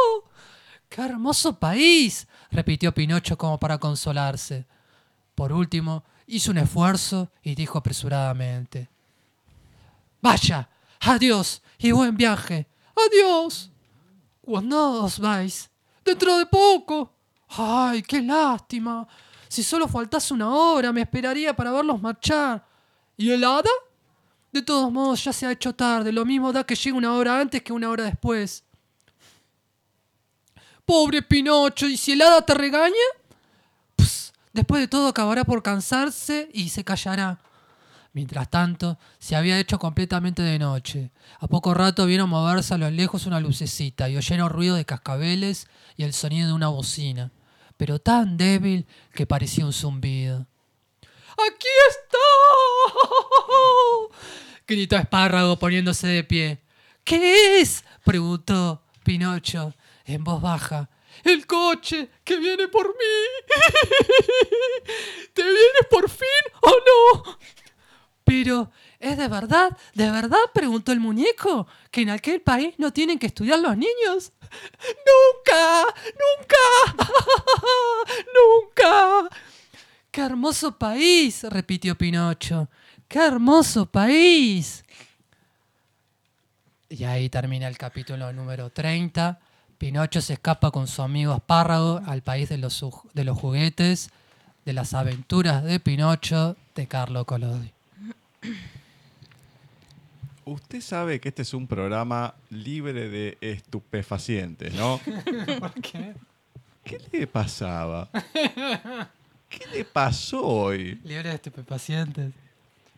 ¡Qué 0.88 1.02
hermoso 1.02 1.58
país! 1.58 2.26
repitió 2.50 2.94
Pinocho 2.94 3.36
como 3.36 3.60
para 3.60 3.76
consolarse. 3.76 4.64
Por 5.34 5.52
último, 5.52 6.04
hizo 6.26 6.52
un 6.52 6.56
esfuerzo 6.56 7.30
y 7.42 7.54
dijo 7.54 7.76
apresuradamente. 7.76 8.88
Vaya, 10.22 10.70
adiós 11.00 11.60
y 11.76 11.92
buen 11.92 12.16
viaje. 12.16 12.66
Adiós. 12.96 13.70
¿Cuándo 14.40 15.04
os 15.04 15.18
vais? 15.18 15.68
Dentro 16.02 16.38
de 16.38 16.46
poco. 16.46 17.12
Ay, 17.50 18.00
qué 18.00 18.22
lástima. 18.22 19.06
Si 19.50 19.64
solo 19.64 19.88
faltase 19.88 20.32
una 20.32 20.48
hora, 20.48 20.92
me 20.92 21.00
esperaría 21.00 21.56
para 21.56 21.72
verlos 21.72 22.00
marchar. 22.00 22.64
¿Y 23.16 23.32
el 23.32 23.42
hada? 23.42 23.68
De 24.52 24.62
todos 24.62 24.92
modos, 24.92 25.24
ya 25.24 25.32
se 25.32 25.44
ha 25.44 25.50
hecho 25.50 25.74
tarde. 25.74 26.12
Lo 26.12 26.24
mismo 26.24 26.52
da 26.52 26.62
que 26.62 26.76
llegue 26.76 26.96
una 26.96 27.14
hora 27.14 27.40
antes 27.40 27.60
que 27.60 27.72
una 27.72 27.90
hora 27.90 28.04
después. 28.04 28.62
Pobre 30.84 31.22
Pinocho, 31.22 31.88
¿y 31.88 31.96
si 31.96 32.12
el 32.12 32.22
hada 32.22 32.46
te 32.46 32.54
regaña? 32.54 32.94
Pss, 33.96 34.32
después 34.52 34.82
de 34.82 34.86
todo 34.86 35.08
acabará 35.08 35.44
por 35.44 35.64
cansarse 35.64 36.48
y 36.52 36.68
se 36.68 36.84
callará. 36.84 37.40
Mientras 38.12 38.48
tanto, 38.50 38.98
se 39.18 39.34
había 39.34 39.58
hecho 39.58 39.80
completamente 39.80 40.42
de 40.42 40.60
noche. 40.60 41.10
A 41.40 41.48
poco 41.48 41.74
rato 41.74 42.06
vieron 42.06 42.30
moverse 42.30 42.74
a 42.74 42.78
lo 42.78 42.88
lejos 42.88 43.26
una 43.26 43.40
lucecita 43.40 44.08
y 44.08 44.16
oyeron 44.16 44.48
ruido 44.48 44.76
de 44.76 44.84
cascabeles 44.84 45.66
y 45.96 46.04
el 46.04 46.12
sonido 46.12 46.46
de 46.46 46.54
una 46.54 46.68
bocina, 46.68 47.32
pero 47.80 47.98
tan 47.98 48.36
débil 48.36 48.86
que 49.14 49.24
parecía 49.24 49.64
un 49.64 49.72
zumbido. 49.72 50.46
¡Aquí 51.32 51.68
está! 51.88 52.18
gritó 54.66 54.96
Espárrago 54.96 55.58
poniéndose 55.58 56.06
de 56.06 56.22
pie. 56.22 56.62
¿Qué 57.04 57.58
es? 57.58 57.82
preguntó 58.04 58.84
Pinocho 59.02 59.72
en 60.04 60.22
voz 60.22 60.42
baja. 60.42 60.90
El 61.24 61.46
coche 61.46 62.10
que 62.22 62.36
viene 62.36 62.68
por 62.68 62.86
mí. 62.88 63.48
¿Te 65.32 65.42
vienes 65.42 65.86
por 65.88 66.10
fin 66.10 66.44
o 66.60 66.70
no? 66.70 67.38
Pero, 68.24 68.70
¿es 69.00 69.16
de 69.16 69.28
verdad? 69.28 69.76
¿De 69.94 70.10
verdad? 70.10 70.38
preguntó 70.54 70.92
el 70.92 71.00
muñeco. 71.00 71.66
¿Que 71.90 72.02
en 72.02 72.10
aquel 72.10 72.40
país 72.40 72.74
no 72.78 72.92
tienen 72.92 73.18
que 73.18 73.26
estudiar 73.26 73.58
los 73.58 73.76
niños? 73.76 74.32
¡Nunca! 75.10 75.84
¡Nunca! 76.22 77.06
¡Nunca! 78.34 79.36
¡Qué 80.10 80.20
hermoso 80.20 80.76
país! 80.78 81.42
repitió 81.44 81.96
Pinocho. 81.96 82.68
¡Qué 83.08 83.18
hermoso 83.26 83.86
país! 83.86 84.84
Y 86.88 87.04
ahí 87.04 87.28
termina 87.28 87.68
el 87.68 87.78
capítulo 87.78 88.32
número 88.32 88.70
30. 88.70 89.38
Pinocho 89.78 90.20
se 90.20 90.34
escapa 90.34 90.70
con 90.70 90.86
su 90.86 91.00
amigo 91.00 91.34
Espárrago 91.34 92.02
al 92.06 92.22
país 92.22 92.48
de 92.48 92.58
los, 92.58 92.84
de 93.14 93.24
los 93.24 93.38
juguetes, 93.38 94.10
de 94.64 94.72
las 94.72 94.92
aventuras 94.92 95.64
de 95.64 95.80
Pinocho, 95.80 96.56
de 96.74 96.86
Carlo 96.86 97.24
Collodi. 97.24 97.72
Usted 100.50 100.80
sabe 100.80 101.20
que 101.20 101.28
este 101.28 101.42
es 101.42 101.54
un 101.54 101.68
programa 101.68 102.34
libre 102.50 103.08
de 103.08 103.38
estupefacientes, 103.40 104.74
¿no? 104.74 105.00
¿Por 105.60 105.72
qué? 105.74 106.14
¿Qué 106.82 106.98
le 107.12 107.28
pasaba? 107.28 108.08
¿Qué 109.48 109.64
le 109.72 109.84
pasó 109.84 110.44
hoy? 110.44 110.98
Libre 111.04 111.28
de 111.28 111.34
estupefacientes. 111.36 112.32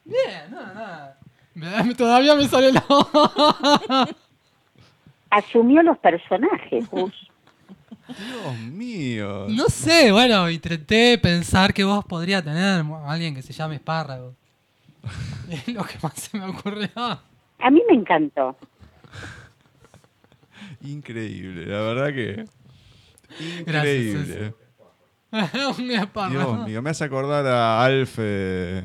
Bien, 0.03 0.51
nada, 0.51 1.19
nada. 1.55 1.95
Todavía 1.95 2.35
me 2.37 2.49
sale 2.49 2.73
la... 2.73 2.83
Asumió 5.29 5.83
los 5.83 5.99
personajes, 5.99 6.89
Gus. 6.89 7.13
Dios 8.09 8.59
mío. 8.61 9.47
No 9.51 9.69
sé, 9.69 10.11
bueno, 10.11 10.49
intenté 10.49 11.19
pensar 11.19 11.75
que 11.75 11.85
vos 11.85 12.03
podría 12.07 12.43
tener 12.43 12.83
alguien 13.07 13.35
que 13.35 13.43
se 13.43 13.53
llame 13.53 13.75
Espárrago. 13.75 14.35
Es 15.51 15.69
lo 15.69 15.85
que 15.85 15.99
más 16.03 16.15
se 16.15 16.39
me 16.39 16.47
ocurrió. 16.47 16.89
A 17.63 17.71
mí 17.71 17.83
me 17.89 17.95
encantó. 17.95 18.57
Increíble, 20.83 21.67
la 21.67 21.81
verdad 21.81 22.09
que. 22.13 22.45
Gracias, 23.65 23.97
Increíble. 23.97 24.55
Espárrago. 25.95 26.53
Dios 26.57 26.67
mío, 26.67 26.83
me 26.83 26.91
hace 26.91 27.05
acordar 27.05 27.47
a 27.47 27.83
Alf. 27.85 28.17
eh, 28.19 28.85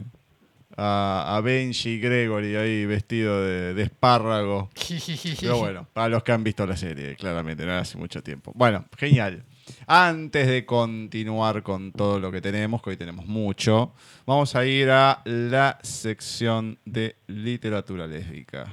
a, 0.80 1.36
a 1.36 1.42
Benji 1.42 2.00
Gregory 2.00 2.56
ahí 2.56 2.86
vestido 2.86 3.42
de, 3.44 3.74
de 3.74 3.84
espárrago. 3.84 4.70
Pero 5.42 5.58
bueno, 5.58 5.88
para 5.92 6.08
los 6.10 6.22
que 6.24 6.32
han 6.32 6.44
visto 6.44 6.66
la 6.68 6.78
serie, 6.78 7.16
claramente, 7.16 7.66
no 7.66 7.74
hace 7.74 7.98
mucho 7.98 8.22
tiempo. 8.22 8.52
Bueno, 8.56 8.86
genial. 8.96 9.44
Antes 9.86 10.48
de 10.48 10.66
continuar 10.66 11.64
con 11.64 11.92
todo 11.92 12.20
lo 12.20 12.32
que 12.32 12.42
tenemos, 12.42 12.82
que 12.82 12.92
hoy 12.92 12.98
tenemos 12.98 13.26
mucho, 13.26 13.94
vamos 14.26 14.56
a 14.56 14.66
ir 14.66 14.90
a 14.90 15.22
la 15.26 15.80
sección 15.84 16.80
de 16.86 17.18
literatura 17.28 18.08
lésbica. 18.08 18.72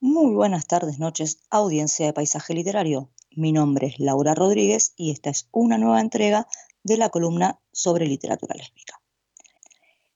Muy 0.00 0.34
buenas 0.34 0.66
tardes, 0.66 0.98
noches, 0.98 1.38
audiencia 1.50 2.06
de 2.06 2.12
Paisaje 2.12 2.54
Literario. 2.54 3.10
Mi 3.30 3.52
nombre 3.52 3.88
es 3.88 3.98
Laura 3.98 4.34
Rodríguez 4.34 4.92
y 4.96 5.10
esta 5.10 5.30
es 5.30 5.48
una 5.52 5.78
nueva 5.78 6.00
entrega 6.00 6.46
de 6.84 6.96
la 6.96 7.08
columna 7.08 7.60
sobre 7.72 8.06
literatura 8.06 8.54
lésbica. 8.54 9.00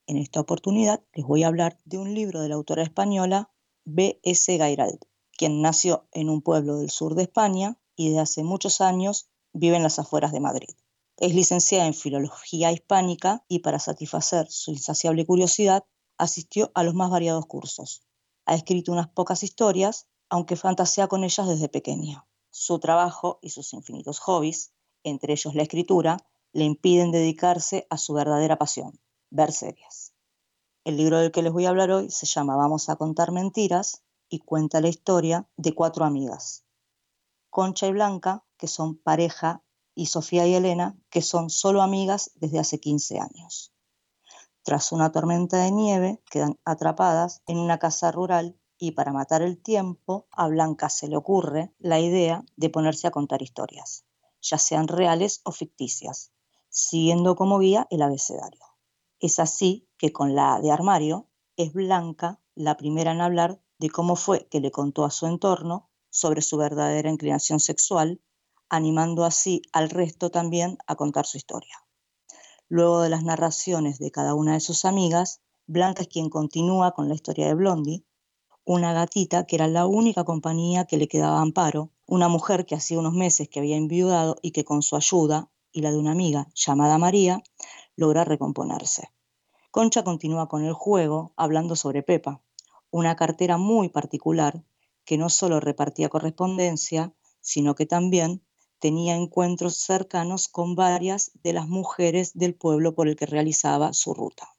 En 0.07 0.17
esta 0.17 0.39
oportunidad 0.39 1.03
les 1.13 1.25
voy 1.25 1.43
a 1.43 1.47
hablar 1.47 1.77
de 1.85 1.97
un 1.97 2.13
libro 2.13 2.41
de 2.41 2.49
la 2.49 2.55
autora 2.55 2.83
española 2.83 3.51
B.S. 3.85 4.57
Gairalt, 4.57 5.03
quien 5.37 5.61
nació 5.61 6.07
en 6.11 6.29
un 6.29 6.41
pueblo 6.41 6.77
del 6.77 6.89
sur 6.89 7.15
de 7.15 7.23
España 7.23 7.77
y 8.01 8.09
de 8.11 8.19
hace 8.19 8.43
muchos 8.43 8.81
años 8.81 9.29
vive 9.53 9.75
en 9.75 9.83
las 9.83 9.99
afueras 9.99 10.31
de 10.31 10.39
Madrid. 10.39 10.69
Es 11.17 11.35
licenciada 11.35 11.85
en 11.85 11.93
Filología 11.93 12.71
Hispánica 12.71 13.45
y 13.47 13.59
para 13.59 13.77
satisfacer 13.77 14.47
su 14.49 14.71
insaciable 14.71 15.23
curiosidad 15.23 15.85
asistió 16.17 16.71
a 16.73 16.83
los 16.83 16.95
más 16.95 17.11
variados 17.11 17.45
cursos. 17.45 18.01
Ha 18.45 18.55
escrito 18.55 18.91
unas 18.91 19.07
pocas 19.07 19.43
historias, 19.43 20.07
aunque 20.29 20.55
fantasea 20.55 21.07
con 21.07 21.23
ellas 21.23 21.47
desde 21.47 21.69
pequeña. 21.69 22.25
Su 22.49 22.79
trabajo 22.79 23.37
y 23.43 23.49
sus 23.49 23.71
infinitos 23.73 24.19
hobbies, 24.19 24.73
entre 25.03 25.33
ellos 25.33 25.53
la 25.53 25.61
escritura, 25.61 26.17
le 26.53 26.63
impiden 26.63 27.11
dedicarse 27.11 27.85
a 27.91 27.97
su 27.97 28.13
verdadera 28.13 28.57
pasión, 28.57 28.99
ver 29.29 29.51
series. 29.51 30.13
El 30.85 30.97
libro 30.97 31.19
del 31.19 31.31
que 31.31 31.43
les 31.43 31.53
voy 31.53 31.67
a 31.67 31.69
hablar 31.69 31.91
hoy 31.91 32.09
se 32.09 32.25
llama 32.25 32.55
Vamos 32.55 32.89
a 32.89 32.95
contar 32.95 33.31
mentiras 33.31 34.01
y 34.27 34.39
cuenta 34.39 34.81
la 34.81 34.89
historia 34.89 35.47
de 35.55 35.75
cuatro 35.75 36.03
amigas, 36.03 36.65
Concha 37.51 37.85
y 37.85 37.91
Blanca, 37.91 38.45
que 38.57 38.67
son 38.67 38.97
pareja, 38.97 39.61
y 39.93 40.05
Sofía 40.05 40.47
y 40.47 40.55
Elena, 40.55 40.97
que 41.09 41.21
son 41.21 41.49
solo 41.49 41.81
amigas 41.81 42.31
desde 42.35 42.59
hace 42.59 42.79
15 42.79 43.19
años. 43.19 43.73
Tras 44.63 44.93
una 44.93 45.11
tormenta 45.11 45.57
de 45.57 45.71
nieve, 45.71 46.23
quedan 46.31 46.57
atrapadas 46.63 47.43
en 47.47 47.57
una 47.57 47.77
casa 47.77 48.09
rural 48.09 48.57
y 48.77 48.91
para 48.91 49.11
matar 49.11 49.41
el 49.41 49.61
tiempo, 49.61 50.27
a 50.31 50.47
Blanca 50.47 50.89
se 50.89 51.09
le 51.09 51.17
ocurre 51.17 51.73
la 51.77 51.99
idea 51.99 52.45
de 52.55 52.69
ponerse 52.69 53.07
a 53.07 53.11
contar 53.11 53.41
historias, 53.41 54.05
ya 54.41 54.57
sean 54.57 54.87
reales 54.87 55.41
o 55.43 55.51
ficticias, 55.51 56.31
siguiendo 56.69 57.35
como 57.35 57.59
guía 57.59 57.85
el 57.89 58.01
abecedario. 58.01 58.65
Es 59.19 59.39
así 59.39 59.89
que 59.97 60.13
con 60.13 60.35
la 60.35 60.61
de 60.61 60.71
armario 60.71 61.27
es 61.57 61.73
Blanca 61.73 62.39
la 62.55 62.77
primera 62.77 63.11
en 63.11 63.19
hablar 63.19 63.61
de 63.77 63.89
cómo 63.89 64.15
fue 64.15 64.47
que 64.47 64.61
le 64.61 64.71
contó 64.71 65.03
a 65.03 65.11
su 65.11 65.27
entorno 65.27 65.90
sobre 66.11 66.43
su 66.43 66.57
verdadera 66.57 67.09
inclinación 67.09 67.59
sexual, 67.59 68.21
animando 68.69 69.25
así 69.25 69.63
al 69.73 69.89
resto 69.89 70.29
también 70.29 70.77
a 70.85 70.95
contar 70.95 71.25
su 71.25 71.37
historia. 71.37 71.83
Luego 72.69 73.01
de 73.01 73.09
las 73.09 73.23
narraciones 73.23 73.97
de 73.97 74.11
cada 74.11 74.35
una 74.35 74.53
de 74.53 74.59
sus 74.59 74.85
amigas, 74.85 75.41
Blanca 75.65 76.03
es 76.03 76.07
quien 76.07 76.29
continúa 76.29 76.91
con 76.91 77.09
la 77.09 77.15
historia 77.15 77.47
de 77.47 77.55
Blondie, 77.55 78.05
una 78.63 78.93
gatita 78.93 79.45
que 79.45 79.55
era 79.55 79.67
la 79.67 79.87
única 79.87 80.23
compañía 80.23 80.85
que 80.85 80.97
le 80.97 81.07
quedaba 81.07 81.41
amparo, 81.41 81.89
una 82.05 82.27
mujer 82.27 82.65
que 82.65 82.75
hacía 82.75 82.99
unos 82.99 83.13
meses 83.13 83.49
que 83.49 83.59
había 83.59 83.75
enviudado 83.75 84.37
y 84.41 84.51
que 84.51 84.63
con 84.63 84.83
su 84.83 84.95
ayuda 84.95 85.49
y 85.71 85.81
la 85.81 85.91
de 85.91 85.97
una 85.97 86.11
amiga 86.11 86.47
llamada 86.53 86.97
María 86.97 87.41
logra 87.95 88.23
recomponerse. 88.23 89.11
Concha 89.71 90.03
continúa 90.03 90.47
con 90.47 90.63
el 90.65 90.73
juego 90.73 91.33
hablando 91.37 91.75
sobre 91.75 92.03
Pepa, 92.03 92.41
una 92.89 93.15
cartera 93.15 93.57
muy 93.57 93.89
particular 93.89 94.63
que 95.11 95.17
no 95.17 95.27
solo 95.27 95.59
repartía 95.59 96.07
correspondencia, 96.07 97.13
sino 97.41 97.75
que 97.75 97.85
también 97.85 98.45
tenía 98.79 99.17
encuentros 99.17 99.75
cercanos 99.75 100.47
con 100.47 100.75
varias 100.75 101.31
de 101.43 101.51
las 101.51 101.67
mujeres 101.67 102.31
del 102.33 102.55
pueblo 102.55 102.95
por 102.95 103.09
el 103.09 103.17
que 103.17 103.25
realizaba 103.25 103.91
su 103.91 104.13
ruta. 104.13 104.55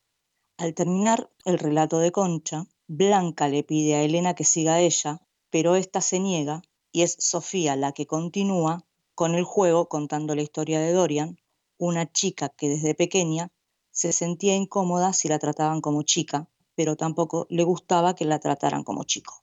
Al 0.59 0.75
terminar 0.75 1.31
el 1.47 1.59
relato 1.59 2.01
de 2.01 2.13
Concha, 2.13 2.67
Blanca 2.87 3.49
le 3.49 3.63
pide 3.63 3.95
a 3.95 4.03
Elena 4.03 4.35
que 4.35 4.45
siga 4.45 4.81
ella, 4.81 5.23
pero 5.49 5.75
ésta 5.75 6.03
se 6.03 6.21
niega 6.21 6.61
y 6.93 7.01
es 7.01 7.17
Sofía 7.19 7.75
la 7.75 7.93
que 7.93 8.07
continúa 8.07 8.85
con 9.15 9.35
el 9.35 9.45
juego 9.45 9.89
contando 9.89 10.35
la 10.35 10.43
historia 10.43 10.81
de 10.81 10.93
Dorian, 10.93 11.41
una 11.79 12.13
chica 12.13 12.51
que 12.51 12.69
desde 12.69 12.95
pequeña 12.95 13.51
se 13.91 14.13
sentía 14.13 14.55
incómoda 14.55 15.15
si 15.15 15.29
la 15.29 15.39
trataban 15.39 15.81
como 15.81 16.03
chica, 16.03 16.51
pero 16.75 16.95
tampoco 16.95 17.47
le 17.49 17.65
gustaba 17.65 18.15
que 18.15 18.27
la 18.27 18.39
trataran 18.39 18.85
como 18.85 19.05
chico. 19.05 19.42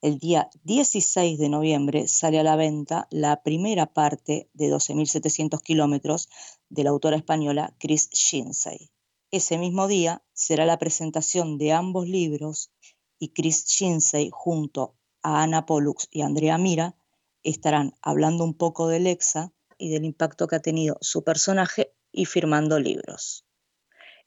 El 0.00 0.20
día 0.20 0.48
16 0.62 1.40
de 1.40 1.48
noviembre 1.48 2.06
sale 2.06 2.38
a 2.38 2.44
la 2.44 2.54
venta 2.54 3.08
la 3.10 3.42
primera 3.42 3.86
parte 3.86 4.48
de 4.54 4.70
12.700 4.70 5.60
kilómetros 5.60 6.28
de 6.68 6.84
la 6.84 6.90
autora 6.90 7.16
española 7.16 7.74
Chris 7.80 8.08
Shinsey. 8.10 8.92
Ese 9.32 9.58
mismo 9.58 9.88
día 9.88 10.22
será 10.32 10.66
la 10.66 10.78
presentación 10.78 11.58
de 11.58 11.72
ambos 11.72 12.06
libros 12.06 12.70
y 13.18 13.30
Chris 13.30 13.66
Shinsey 13.66 14.30
junto 14.32 14.94
a 15.24 15.42
Ana 15.42 15.66
Pollux 15.66 16.06
y 16.12 16.22
Andrea 16.22 16.58
Mira 16.58 16.94
estarán 17.42 17.96
hablando 18.00 18.44
un 18.44 18.54
poco 18.54 18.86
de 18.86 19.00
Lexa 19.00 19.52
y 19.78 19.90
del 19.90 20.04
impacto 20.04 20.46
que 20.46 20.54
ha 20.54 20.62
tenido 20.62 20.96
su 21.00 21.24
personaje 21.24 21.92
y 22.12 22.26
firmando 22.26 22.78
libros. 22.78 23.44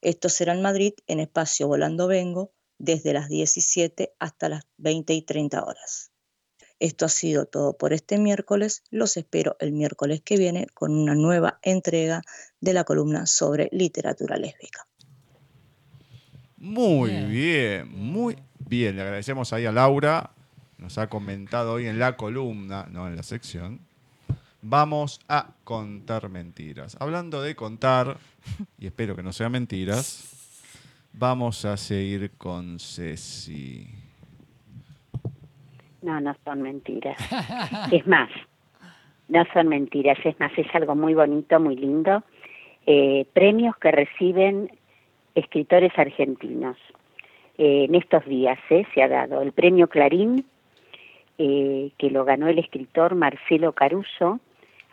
Esto 0.01 0.27
será 0.27 0.51
en 0.51 0.63
Madrid 0.63 0.95
en 1.07 1.21
espacio 1.21 1.69
Volando 1.69 2.07
Vengo 2.07 2.51
desde 2.81 3.13
las 3.13 3.29
17 3.29 4.13
hasta 4.17 4.49
las 4.49 4.63
20 4.77 5.13
y 5.13 5.21
30 5.21 5.63
horas. 5.63 6.11
Esto 6.79 7.05
ha 7.05 7.09
sido 7.09 7.45
todo 7.45 7.77
por 7.77 7.93
este 7.93 8.17
miércoles. 8.17 8.83
Los 8.89 9.17
espero 9.17 9.55
el 9.59 9.71
miércoles 9.71 10.21
que 10.21 10.35
viene 10.37 10.65
con 10.73 10.95
una 10.95 11.13
nueva 11.13 11.59
entrega 11.61 12.23
de 12.59 12.73
la 12.73 12.83
columna 12.83 13.27
sobre 13.27 13.69
literatura 13.71 14.35
lésbica. 14.37 14.87
Muy 16.57 17.11
Bien. 17.11 17.29
bien, 17.29 17.87
muy 17.87 18.37
bien. 18.57 18.95
Le 18.95 19.03
agradecemos 19.03 19.53
ahí 19.53 19.67
a 19.67 19.71
Laura. 19.71 20.31
Nos 20.79 20.97
ha 20.97 21.07
comentado 21.07 21.73
hoy 21.73 21.85
en 21.85 21.99
la 21.99 22.17
columna, 22.17 22.87
no 22.89 23.07
en 23.07 23.15
la 23.15 23.23
sección. 23.23 23.81
Vamos 24.63 25.19
a 25.27 25.53
contar 25.63 26.29
mentiras. 26.29 26.97
Hablando 26.99 27.43
de 27.43 27.55
contar, 27.55 28.17
y 28.79 28.87
espero 28.87 29.15
que 29.15 29.21
no 29.21 29.33
sean 29.33 29.51
mentiras, 29.51 30.30
vamos 31.13 31.65
a 31.65 31.77
seguir 31.77 32.31
con 32.37 32.79
Ceci. 32.79 33.87
No, 36.01 36.19
no 36.19 36.35
son 36.43 36.61
mentiras. 36.61 37.17
es 37.91 38.05
más, 38.07 38.29
no 39.27 39.43
son 39.53 39.67
mentiras, 39.67 40.17
es 40.25 40.39
más, 40.39 40.51
es 40.57 40.67
algo 40.73 40.95
muy 40.95 41.13
bonito, 41.13 41.59
muy 41.59 41.75
lindo. 41.75 42.23
Eh, 42.85 43.25
premios 43.33 43.77
que 43.77 43.91
reciben 43.91 44.71
escritores 45.35 45.91
argentinos. 45.97 46.77
Eh, 47.57 47.85
en 47.85 47.95
estos 47.95 48.25
días 48.25 48.57
eh, 48.69 48.85
se 48.93 49.03
ha 49.03 49.07
dado 49.07 49.41
el 49.41 49.51
premio 49.51 49.87
Clarín, 49.87 50.45
que 51.37 52.11
lo 52.11 52.23
ganó 52.23 52.49
el 52.49 52.59
escritor 52.59 53.15
Marcelo 53.15 53.73
Caruso, 53.73 54.39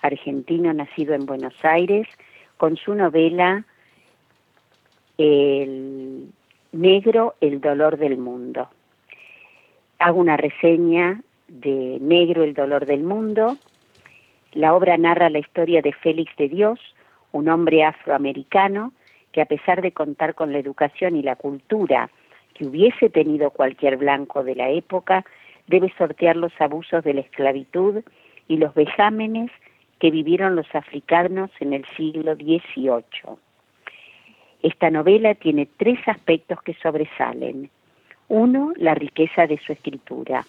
argentino 0.01 0.73
nacido 0.73 1.13
en 1.13 1.27
Buenos 1.27 1.53
Aires, 1.63 2.09
con 2.57 2.79
su 2.79 2.95
novela 2.95 3.67
El 5.19 6.33
negro, 6.71 7.35
el 7.41 7.61
dolor 7.61 7.99
del 7.99 8.19
mundo. 8.19 8.69
Hago 9.99 10.21
una 10.21 10.37
reseña 10.37 11.23
de 11.49 11.99
Negro, 12.01 12.45
el 12.45 12.55
dolor 12.55 12.87
del 12.87 13.03
mundo. 13.03 13.57
La 14.53 14.75
obra 14.75 14.97
narra 14.97 15.29
la 15.29 15.41
historia 15.41 15.83
de 15.83 15.93
Félix 15.93 16.35
de 16.37 16.49
Dios, 16.49 16.79
un 17.33 17.49
hombre 17.49 17.83
afroamericano 17.83 18.93
que 19.33 19.43
a 19.43 19.47
pesar 19.47 19.83
de 19.83 19.93
contar 19.93 20.35
con 20.35 20.53
la 20.53 20.59
educación 20.59 21.17
y 21.17 21.23
la 21.23 21.37
cultura 21.37 22.11
que 22.55 22.67
hubiese 22.67 23.11
tenido 23.11 23.51
cualquier 23.51 23.97
blanco 23.97 24.45
de 24.45 24.55
la 24.55 24.71
época, 24.71 25.25
debe 25.67 25.93
sortear 25.99 26.37
los 26.37 26.53
abusos 26.61 27.03
de 27.05 27.15
la 27.15 27.21
esclavitud 27.23 28.03
y 28.47 28.57
los 28.57 28.73
vejámenes 28.75 29.51
que 29.99 30.11
vivieron 30.11 30.57
los 30.57 30.73
africanos 30.75 31.51
en 31.61 31.73
el 31.73 31.85
siglo 31.97 32.35
XVIII. 32.37 33.48
Esta 34.63 34.91
novela 34.91 35.35
tiene 35.35 35.69
tres 35.77 35.99
aspectos 36.07 36.61
que 36.63 36.75
sobresalen. 36.75 37.71
Uno, 38.29 38.73
la 38.77 38.95
riqueza 38.95 39.47
de 39.47 39.59
su 39.59 39.73
escritura. 39.73 40.45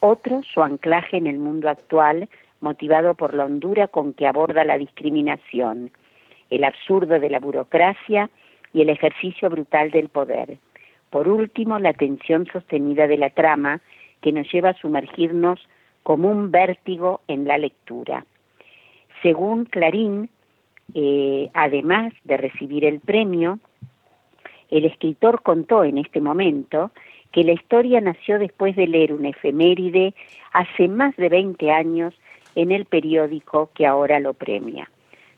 Otro, 0.00 0.42
su 0.42 0.62
anclaje 0.62 1.16
en 1.16 1.26
el 1.26 1.38
mundo 1.38 1.68
actual, 1.68 2.28
motivado 2.60 3.14
por 3.14 3.34
la 3.34 3.44
hondura 3.44 3.88
con 3.88 4.14
que 4.14 4.26
aborda 4.26 4.64
la 4.64 4.78
discriminación, 4.78 5.90
el 6.50 6.64
absurdo 6.64 7.18
de 7.18 7.30
la 7.30 7.40
burocracia 7.40 8.30
y 8.72 8.82
el 8.82 8.88
ejercicio 8.88 9.50
brutal 9.50 9.90
del 9.90 10.08
poder. 10.08 10.58
Por 11.10 11.28
último, 11.28 11.78
la 11.78 11.92
tensión 11.92 12.46
sostenida 12.46 13.06
de 13.06 13.18
la 13.18 13.30
trama 13.30 13.80
que 14.22 14.32
nos 14.32 14.50
lleva 14.50 14.70
a 14.70 14.78
sumergirnos 14.78 15.60
como 16.02 16.30
un 16.30 16.50
vértigo 16.50 17.20
en 17.28 17.46
la 17.46 17.58
lectura. 17.58 18.24
Según 19.22 19.66
Clarín, 19.66 20.30
eh, 20.94 21.50
además 21.54 22.12
de 22.24 22.36
recibir 22.36 22.84
el 22.84 23.00
premio, 23.00 23.58
el 24.70 24.84
escritor 24.84 25.42
contó 25.42 25.84
en 25.84 25.98
este 25.98 26.20
momento 26.20 26.90
que 27.30 27.44
la 27.44 27.52
historia 27.52 28.00
nació 28.00 28.38
después 28.38 28.76
de 28.76 28.86
leer 28.86 29.12
una 29.12 29.30
efeméride 29.30 30.14
hace 30.52 30.88
más 30.88 31.16
de 31.16 31.28
20 31.28 31.70
años 31.70 32.14
en 32.54 32.70
el 32.72 32.84
periódico 32.84 33.70
que 33.74 33.86
ahora 33.86 34.20
lo 34.20 34.34
premia. 34.34 34.90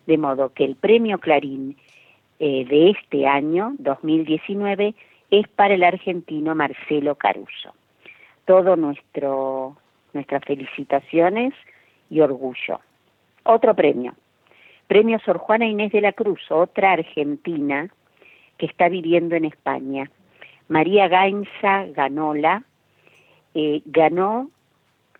De 0.06 0.18
modo 0.18 0.52
que 0.52 0.64
el 0.64 0.76
premio 0.76 1.18
Clarín 1.18 1.76
eh, 2.38 2.64
de 2.64 2.90
este 2.90 3.26
año, 3.26 3.74
2019, 3.78 4.94
es 5.30 5.48
para 5.48 5.74
el 5.74 5.84
argentino 5.84 6.54
Marcelo 6.54 7.14
Caruso. 7.14 7.74
Todo 8.44 8.76
nuestro 8.76 9.76
nuestras 10.12 10.44
felicitaciones 10.44 11.52
y 12.08 12.20
orgullo. 12.20 12.80
Otro 13.42 13.74
premio. 13.74 14.14
Premio 14.86 15.18
Sor 15.20 15.38
Juana 15.38 15.66
Inés 15.66 15.92
de 15.92 16.00
la 16.00 16.12
Cruz, 16.12 16.40
otra 16.50 16.92
argentina 16.92 17.88
que 18.58 18.66
está 18.66 18.88
viviendo 18.88 19.34
en 19.34 19.46
España. 19.46 20.10
María 20.68 21.08
Gainza 21.08 21.86
Ganola 21.86 22.62
eh, 23.54 23.82
ganó 23.86 24.50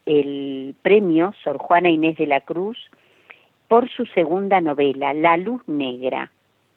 el 0.07 0.75
premio 0.83 1.35
Sor 1.43 1.59
Juana 1.59 1.89
Inés 1.89 2.17
de 2.17 2.27
la 2.27 2.41
Cruz 2.41 2.79
por 3.69 3.89
su 3.91 4.07
segunda 4.07 4.61
novela, 4.61 5.15
La 5.15 5.37
Luz 5.37 5.63
Negra. 5.67 6.31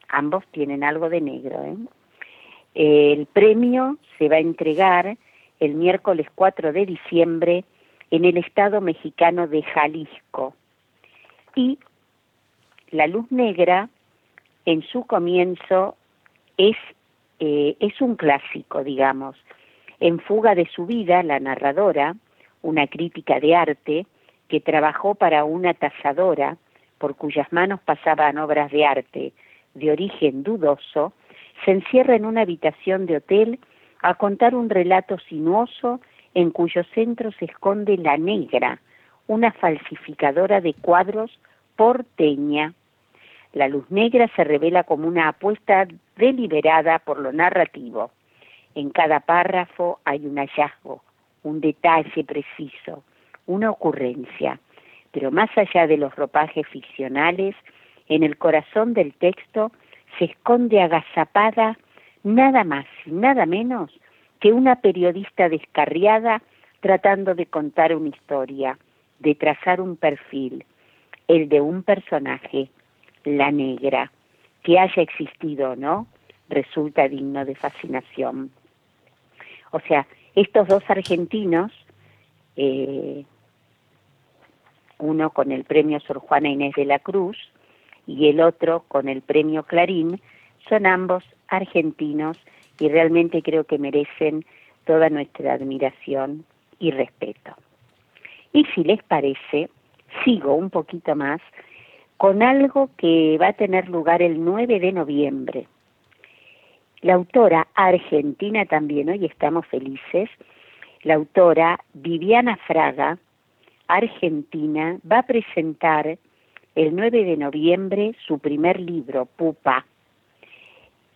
Ambos 0.08 0.44
tienen 0.50 0.82
algo 0.82 1.08
de 1.08 1.20
negro. 1.20 1.62
¿eh? 1.64 1.76
El 2.74 3.26
premio 3.26 3.98
se 4.18 4.28
va 4.28 4.36
a 4.36 4.40
entregar 4.40 5.16
el 5.60 5.74
miércoles 5.74 6.26
4 6.34 6.72
de 6.72 6.86
diciembre 6.86 7.64
en 8.10 8.24
el 8.24 8.38
estado 8.38 8.80
mexicano 8.80 9.46
de 9.46 9.62
Jalisco. 9.62 10.54
Y 11.54 11.78
La 12.90 13.06
Luz 13.06 13.30
Negra, 13.30 13.88
en 14.64 14.82
su 14.82 15.04
comienzo, 15.04 15.96
es, 16.56 16.76
eh, 17.38 17.76
es 17.80 18.00
un 18.00 18.16
clásico, 18.16 18.82
digamos. 18.82 19.36
En 20.00 20.18
Fuga 20.20 20.54
de 20.54 20.66
su 20.66 20.86
vida, 20.86 21.22
la 21.22 21.38
narradora, 21.38 22.16
una 22.62 22.86
crítica 22.86 23.40
de 23.40 23.54
arte, 23.54 24.06
que 24.48 24.60
trabajó 24.60 25.14
para 25.14 25.44
una 25.44 25.74
tasadora, 25.74 26.56
por 26.96 27.14
cuyas 27.16 27.52
manos 27.52 27.80
pasaban 27.80 28.38
obras 28.38 28.70
de 28.72 28.86
arte 28.86 29.32
de 29.74 29.92
origen 29.92 30.42
dudoso, 30.42 31.12
se 31.64 31.72
encierra 31.72 32.16
en 32.16 32.24
una 32.24 32.42
habitación 32.42 33.06
de 33.06 33.16
hotel 33.16 33.58
a 34.00 34.14
contar 34.14 34.54
un 34.54 34.70
relato 34.70 35.18
sinuoso 35.28 36.00
en 36.34 36.50
cuyo 36.50 36.82
centro 36.94 37.32
se 37.32 37.44
esconde 37.44 37.96
la 37.96 38.16
negra, 38.16 38.80
una 39.26 39.52
falsificadora 39.52 40.60
de 40.60 40.74
cuadros 40.74 41.38
porteña. 41.78 42.74
La 43.52 43.68
luz 43.68 43.88
negra 43.88 44.28
se 44.34 44.42
revela 44.42 44.82
como 44.82 45.06
una 45.06 45.28
apuesta 45.28 45.86
deliberada 46.16 46.98
por 46.98 47.20
lo 47.20 47.32
narrativo. 47.32 48.10
En 48.74 48.90
cada 48.90 49.20
párrafo 49.20 50.00
hay 50.04 50.26
un 50.26 50.38
hallazgo, 50.38 51.02
un 51.44 51.60
detalle 51.60 52.24
preciso, 52.24 53.04
una 53.46 53.70
ocurrencia. 53.70 54.58
Pero 55.12 55.30
más 55.30 55.50
allá 55.56 55.86
de 55.86 55.96
los 55.96 56.14
ropajes 56.16 56.66
ficcionales, 56.66 57.54
en 58.08 58.24
el 58.24 58.36
corazón 58.36 58.92
del 58.92 59.14
texto 59.14 59.70
se 60.18 60.24
esconde 60.24 60.82
agazapada 60.82 61.78
nada 62.24 62.64
más 62.64 62.86
y 63.06 63.12
nada 63.12 63.46
menos 63.46 63.92
que 64.40 64.52
una 64.52 64.80
periodista 64.80 65.48
descarriada 65.48 66.42
tratando 66.80 67.36
de 67.36 67.46
contar 67.46 67.94
una 67.94 68.08
historia, 68.08 68.78
de 69.20 69.36
trazar 69.36 69.80
un 69.80 69.96
perfil, 69.96 70.64
el 71.28 71.48
de 71.48 71.60
un 71.60 71.82
personaje, 71.82 72.70
la 73.24 73.50
negra, 73.50 74.10
que 74.62 74.78
haya 74.78 75.02
existido 75.02 75.72
o 75.72 75.76
no, 75.76 76.06
resulta 76.48 77.08
digno 77.08 77.44
de 77.44 77.54
fascinación. 77.54 78.50
O 79.70 79.80
sea, 79.80 80.06
estos 80.34 80.66
dos 80.68 80.82
argentinos, 80.88 81.70
eh, 82.56 83.24
uno 84.98 85.30
con 85.30 85.52
el 85.52 85.64
premio 85.64 86.00
Sor 86.00 86.18
Juana 86.18 86.48
Inés 86.48 86.74
de 86.74 86.86
la 86.86 86.98
Cruz 86.98 87.36
y 88.06 88.28
el 88.28 88.40
otro 88.40 88.84
con 88.88 89.08
el 89.08 89.20
premio 89.20 89.62
Clarín, 89.62 90.20
son 90.68 90.86
ambos 90.86 91.24
argentinos 91.48 92.38
y 92.80 92.88
realmente 92.88 93.42
creo 93.42 93.64
que 93.64 93.78
merecen 93.78 94.44
toda 94.84 95.10
nuestra 95.10 95.52
admiración 95.52 96.44
y 96.78 96.90
respeto. 96.90 97.54
Y 98.52 98.64
si 98.74 98.82
les 98.82 99.02
parece, 99.02 99.68
sigo 100.24 100.54
un 100.54 100.70
poquito 100.70 101.14
más 101.14 101.40
con 102.16 102.42
algo 102.42 102.90
que 102.96 103.38
va 103.40 103.48
a 103.48 103.52
tener 103.52 103.88
lugar 103.88 104.22
el 104.22 104.44
9 104.44 104.80
de 104.80 104.92
noviembre. 104.92 105.68
La 107.00 107.14
autora 107.14 107.68
argentina 107.74 108.66
también, 108.66 109.08
hoy 109.08 109.24
estamos 109.24 109.66
felices, 109.66 110.28
la 111.02 111.14
autora 111.14 111.78
Viviana 111.94 112.56
Fraga, 112.66 113.18
argentina, 113.86 114.98
va 115.10 115.20
a 115.20 115.26
presentar 115.26 116.18
el 116.74 116.94
9 116.94 117.24
de 117.24 117.36
noviembre 117.36 118.14
su 118.26 118.40
primer 118.40 118.80
libro, 118.80 119.26
Pupa, 119.26 119.86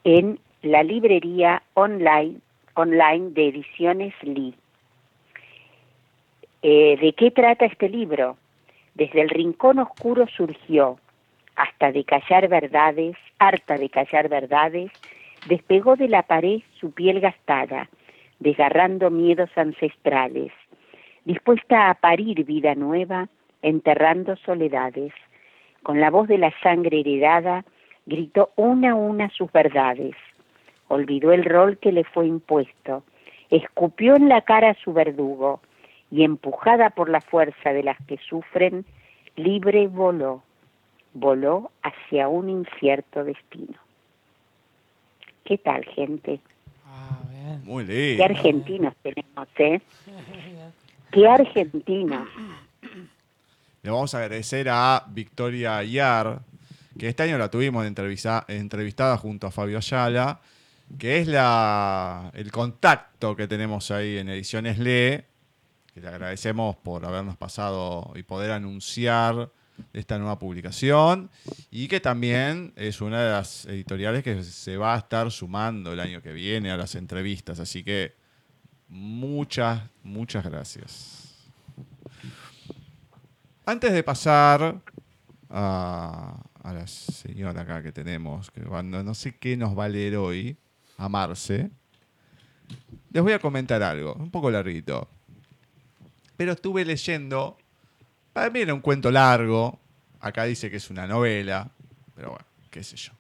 en 0.05 0.39
la 0.63 0.85
librería 0.85 1.63
online, 1.75 2.37
online 2.75 3.31
de 3.31 3.49
Ediciones 3.49 4.15
Lee. 4.23 4.55
Eh, 6.63 6.97
¿De 7.01 7.13
qué 7.15 7.33
trata 7.33 7.67
este 7.67 7.89
libro? 7.89 8.37
Desde 8.95 9.23
el 9.23 9.29
rincón 9.29 9.79
oscuro 9.79 10.27
surgió, 10.27 10.99
hasta 11.57 11.93
de 11.93 12.05
callar 12.05 12.49
verdades, 12.49 13.17
harta 13.39 13.77
de 13.77 13.89
callar 13.89 14.29
verdades, 14.29 14.91
despegó 15.47 15.97
de 15.97 16.09
la 16.09 16.23
pared 16.23 16.61
su 16.81 16.93
piel 16.93 17.21
gastada, 17.21 17.89
desgarrando 18.39 19.11
miedos 19.11 19.51
ancestrales, 19.57 20.53
dispuesta 21.25 21.91
a 21.91 21.95
parir 21.95 22.45
vida 22.45 22.75
nueva, 22.75 23.29
enterrando 23.63 24.37
soledades. 24.37 25.13
Con 25.83 26.01
la 26.01 26.11
voz 26.11 26.29
de 26.29 26.39
la 26.39 26.53
sangre 26.63 27.01
heredada, 27.01 27.65
gritó 28.07 28.51
una 28.57 28.93
a 28.93 28.95
una 28.95 29.29
sus 29.31 29.51
verdades 29.53 30.15
olvidó 30.93 31.33
el 31.33 31.45
rol 31.45 31.79
que 31.79 31.91
le 31.91 32.05
fue 32.05 32.27
impuesto, 32.27 33.03
escupió 33.51 34.15
en 34.15 34.29
la 34.29 34.43
cara 34.43 34.71
a 34.71 34.75
su 34.75 34.93
verdugo 34.93 35.61
y 36.13 36.23
empujada 36.25 36.91
por 36.91 37.09
la 37.09 37.21
fuerza 37.23 37.73
de 37.73 37.83
las 37.83 37.97
que 38.07 38.19
sufren, 38.29 38.85
libre 39.35 39.89
voló, 39.89 40.43
voló 41.15 41.73
hacia 41.83 42.29
un 42.29 42.51
incierto 42.51 43.25
destino. 43.25 43.79
¿Qué 45.45 45.59
tal, 45.59 45.85
gente? 45.87 46.39
Ah, 46.87 47.19
bien. 47.31 47.63
Muy 47.65 47.87
Qué 47.87 48.09
lindo. 48.19 48.25
argentinos 48.25 48.95
tenemos, 49.03 49.49
¿eh? 49.59 49.81
¡Qué 51.11 51.27
argentinos! 51.27 52.29
Le 53.83 53.91
vamos 53.91 54.15
a 54.15 54.19
agradecer 54.23 54.69
a 54.71 55.05
Victoria 55.09 55.79
Ayar, 55.79 56.41
que 56.99 57.09
este 57.09 57.23
año 57.25 57.39
la 57.39 57.51
tuvimos 57.51 57.85
entrevista- 57.87 58.45
entrevistada 58.49 59.17
junto 59.17 59.47
a 59.47 59.51
Fabio 59.51 59.79
Ayala, 59.79 60.41
que 60.99 61.19
es 61.19 61.27
la, 61.27 62.31
el 62.35 62.53
contacto 62.53 63.35
que 63.35 63.49
tenemos 63.49 63.91
ahí 63.91 64.19
en 64.19 64.29
Ediciones 64.29 64.79
Lee, 64.79 65.25
que 65.95 66.01
le 66.01 66.09
agradecemos 66.09 66.77
por 66.77 67.05
habernos 67.05 67.37
pasado 67.37 68.13
y 68.15 68.23
poder 68.23 68.51
anunciar 68.51 69.51
esta 69.93 70.19
nueva 70.19 70.39
publicación, 70.39 71.31
y 71.71 71.89
que 71.89 72.01
también 72.01 72.73
es 72.77 73.01
una 73.01 73.23
de 73.23 73.31
las 73.33 73.67
editoriales 73.67 74.23
que 74.23 74.43
se 74.43 74.77
va 74.77 74.95
a 74.95 74.99
estar 74.99 75.31
sumando 75.31 75.93
el 75.93 76.01
año 76.01 76.23
que 76.23 76.33
viene 76.33 76.71
a 76.71 76.77
las 76.77 76.95
entrevistas, 76.95 77.59
así 77.59 77.83
que 77.83 78.15
muchas, 78.89 79.83
muchas 80.03 80.45
gracias. 80.45 81.51
Antes 83.65 83.93
de 83.93 84.03
pasar 84.03 84.83
a, 85.49 86.43
la 86.65 86.87
señora 86.87 87.63
acá 87.63 87.83
que 87.83 87.93
tenemos, 87.93 88.51
que 88.51 88.63
cuando 88.63 89.03
no 89.03 89.15
sé 89.15 89.37
qué 89.37 89.57
nos 89.57 89.79
va 89.79 89.85
a 89.85 89.89
leer 89.89 90.17
hoy, 90.17 90.57
a 90.99 91.09
Marce, 91.09 91.71
les 93.11 93.23
voy 93.23 93.33
a 93.33 93.39
comentar 93.39 93.83
algo, 93.83 94.15
un 94.15 94.31
poco 94.31 94.51
larguito. 94.51 95.09
Pero 96.37 96.53
estuve 96.53 96.85
leyendo, 96.85 97.59
para 98.33 98.51
mí 98.51 98.61
era 98.61 98.75
un 98.75 98.81
cuento 98.81 99.11
largo, 99.11 99.79
acá 100.21 100.45
dice 100.45 100.71
que 100.71 100.77
es 100.77 100.91
una 100.91 101.07
novela, 101.07 101.71
pero 102.15 102.31
bueno, 102.31 102.45
qué 102.71 102.83
sé 102.83 102.97
yo. 102.97 103.13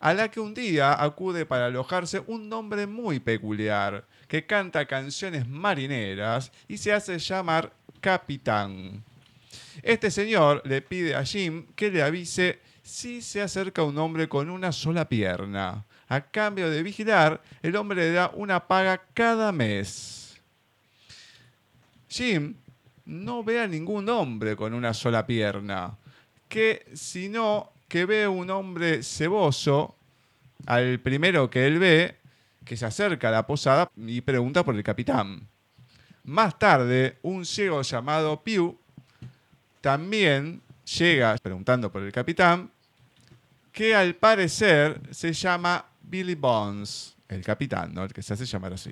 a 0.00 0.14
la 0.14 0.30
que 0.30 0.40
un 0.40 0.54
día 0.54 1.02
acude 1.02 1.46
para 1.46 1.66
alojarse 1.66 2.22
un 2.26 2.52
hombre 2.52 2.86
muy 2.86 3.20
peculiar, 3.20 4.04
que 4.28 4.46
canta 4.46 4.86
canciones 4.86 5.46
marineras 5.48 6.52
y 6.68 6.78
se 6.78 6.92
hace 6.92 7.18
llamar 7.18 7.72
Capitán. 8.00 9.02
Este 9.82 10.10
señor 10.10 10.62
le 10.64 10.82
pide 10.82 11.14
a 11.14 11.24
Jim 11.24 11.66
que 11.74 11.90
le 11.90 12.02
avise 12.02 12.60
si 12.82 13.20
se 13.20 13.42
acerca 13.42 13.82
un 13.82 13.98
hombre 13.98 14.28
con 14.28 14.48
una 14.48 14.72
sola 14.72 15.08
pierna. 15.08 15.84
A 16.08 16.20
cambio 16.20 16.70
de 16.70 16.82
vigilar, 16.82 17.42
el 17.62 17.74
hombre 17.74 18.02
le 18.02 18.12
da 18.12 18.30
una 18.34 18.66
paga 18.66 19.02
cada 19.12 19.50
mes. 19.50 20.40
Jim 22.08 22.54
no 23.04 23.42
ve 23.42 23.60
a 23.60 23.66
ningún 23.66 24.08
hombre 24.08 24.56
con 24.56 24.72
una 24.72 24.94
sola 24.94 25.26
pierna, 25.26 25.96
que 26.48 26.86
sino 26.94 27.72
que 27.88 28.04
ve 28.04 28.26
un 28.28 28.50
hombre 28.50 29.02
ceboso, 29.02 29.96
al 30.66 30.98
primero 31.00 31.48
que 31.50 31.66
él 31.66 31.78
ve, 31.78 32.16
que 32.64 32.76
se 32.76 32.86
acerca 32.86 33.28
a 33.28 33.32
la 33.32 33.46
posada 33.46 33.90
y 33.96 34.20
pregunta 34.20 34.64
por 34.64 34.74
el 34.74 34.82
capitán. 34.82 35.46
Más 36.24 36.58
tarde, 36.58 37.18
un 37.22 37.46
ciego 37.46 37.82
llamado 37.82 38.42
Pew 38.42 38.76
también 39.80 40.60
llega 40.98 41.36
preguntando 41.38 41.92
por 41.92 42.02
el 42.02 42.10
capitán, 42.10 42.70
que 43.70 43.94
al 43.94 44.14
parecer 44.14 45.00
se 45.10 45.32
llama 45.32 45.84
Billy 46.02 46.34
Bones, 46.34 47.14
el 47.28 47.44
capitán, 47.44 47.94
¿no? 47.94 48.04
el 48.04 48.12
que 48.12 48.22
se 48.22 48.34
hace 48.34 48.46
llamar 48.46 48.72
así. 48.72 48.90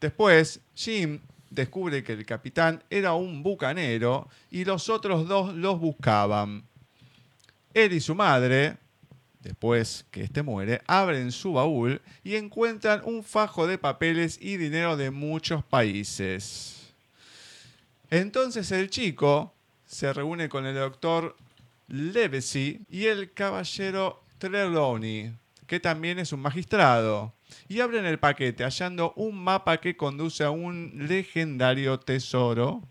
Después, 0.00 0.60
Jim 0.74 1.20
descubre 1.54 2.02
que 2.02 2.12
el 2.12 2.24
capitán 2.24 2.82
era 2.90 3.14
un 3.14 3.42
bucanero 3.42 4.28
y 4.50 4.64
los 4.64 4.88
otros 4.88 5.28
dos 5.28 5.54
los 5.54 5.78
buscaban. 5.78 6.64
Él 7.74 7.92
y 7.92 8.00
su 8.00 8.14
madre, 8.14 8.76
después 9.40 10.04
que 10.10 10.22
éste 10.22 10.42
muere, 10.42 10.82
abren 10.86 11.32
su 11.32 11.54
baúl 11.54 12.00
y 12.24 12.36
encuentran 12.36 13.02
un 13.04 13.22
fajo 13.22 13.66
de 13.66 13.78
papeles 13.78 14.38
y 14.40 14.56
dinero 14.56 14.96
de 14.96 15.10
muchos 15.10 15.62
países. 15.64 16.92
Entonces 18.10 18.70
el 18.72 18.90
chico 18.90 19.52
se 19.86 20.12
reúne 20.12 20.48
con 20.48 20.66
el 20.66 20.74
doctor 20.74 21.36
Levesey 21.88 22.80
y 22.90 23.06
el 23.06 23.32
caballero 23.32 24.22
Trelawney, 24.38 25.32
que 25.66 25.80
también 25.80 26.18
es 26.18 26.32
un 26.32 26.40
magistrado, 26.40 27.32
y 27.68 27.80
abren 27.80 28.04
el 28.04 28.18
paquete 28.18 28.64
hallando 28.64 29.12
un 29.16 29.42
mapa 29.42 29.78
que 29.78 29.96
conduce 29.96 30.44
a 30.44 30.50
un 30.50 31.06
legendario 31.08 31.98
tesoro. 32.00 32.82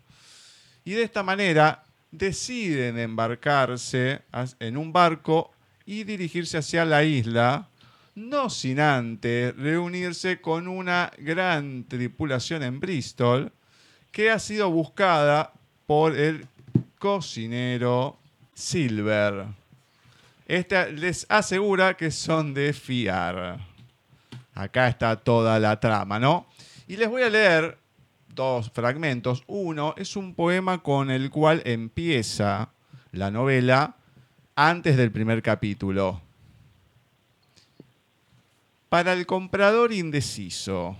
Y 0.84 0.92
de 0.92 1.02
esta 1.02 1.22
manera 1.22 1.84
deciden 2.10 2.98
embarcarse 2.98 4.22
en 4.60 4.76
un 4.76 4.92
barco 4.92 5.52
y 5.86 6.04
dirigirse 6.04 6.58
hacia 6.58 6.84
la 6.84 7.02
isla, 7.04 7.68
no 8.14 8.50
sin 8.50 8.78
antes 8.78 9.56
reunirse 9.56 10.40
con 10.40 10.68
una 10.68 11.10
gran 11.18 11.84
tripulación 11.84 12.62
en 12.62 12.78
Bristol 12.78 13.52
que 14.10 14.30
ha 14.30 14.38
sido 14.38 14.70
buscada 14.70 15.52
por 15.86 16.16
el 16.16 16.46
cocinero 16.98 18.18
Silver. 18.54 19.46
Esta 20.46 20.86
les 20.86 21.24
asegura 21.30 21.96
que 21.96 22.10
son 22.10 22.52
de 22.52 22.72
fiar. 22.74 23.71
Acá 24.54 24.88
está 24.88 25.16
toda 25.16 25.58
la 25.58 25.80
trama, 25.80 26.18
¿no? 26.18 26.46
Y 26.86 26.96
les 26.96 27.08
voy 27.08 27.22
a 27.22 27.30
leer 27.30 27.78
dos 28.34 28.70
fragmentos. 28.70 29.44
Uno 29.46 29.94
es 29.96 30.16
un 30.16 30.34
poema 30.34 30.82
con 30.82 31.10
el 31.10 31.30
cual 31.30 31.62
empieza 31.64 32.70
la 33.12 33.30
novela 33.30 33.96
antes 34.54 34.96
del 34.96 35.12
primer 35.12 35.42
capítulo. 35.42 36.20
Para 38.88 39.14
el 39.14 39.26
comprador 39.26 39.92
indeciso. 39.92 40.96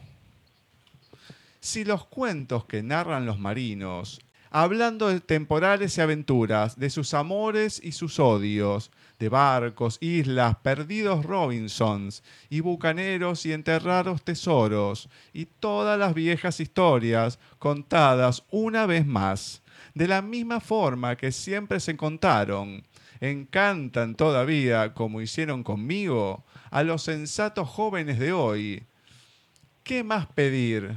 Si 1.60 1.84
los 1.84 2.06
cuentos 2.06 2.64
que 2.64 2.82
narran 2.82 3.26
los 3.26 3.38
marinos, 3.38 4.20
hablando 4.50 5.08
de 5.08 5.20
temporales 5.20 5.96
y 5.96 6.00
aventuras, 6.00 6.78
de 6.78 6.90
sus 6.90 7.14
amores 7.14 7.80
y 7.82 7.92
sus 7.92 8.18
odios, 8.18 8.90
de 9.22 9.28
barcos, 9.28 9.98
islas, 10.00 10.56
perdidos 10.64 11.24
Robinsons, 11.24 12.24
y 12.50 12.58
bucaneros 12.58 13.46
y 13.46 13.52
enterrados 13.52 14.24
tesoros, 14.24 15.08
y 15.32 15.44
todas 15.46 15.96
las 15.96 16.12
viejas 16.12 16.58
historias 16.58 17.38
contadas 17.60 18.42
una 18.50 18.84
vez 18.84 19.06
más, 19.06 19.62
de 19.94 20.08
la 20.08 20.22
misma 20.22 20.58
forma 20.58 21.16
que 21.16 21.30
siempre 21.30 21.78
se 21.78 21.96
contaron, 21.96 22.82
encantan 23.20 24.16
todavía, 24.16 24.92
como 24.92 25.20
hicieron 25.20 25.62
conmigo, 25.62 26.42
a 26.72 26.82
los 26.82 27.04
sensatos 27.04 27.68
jóvenes 27.68 28.18
de 28.18 28.32
hoy. 28.32 28.82
¿Qué 29.84 30.02
más 30.02 30.26
pedir? 30.26 30.96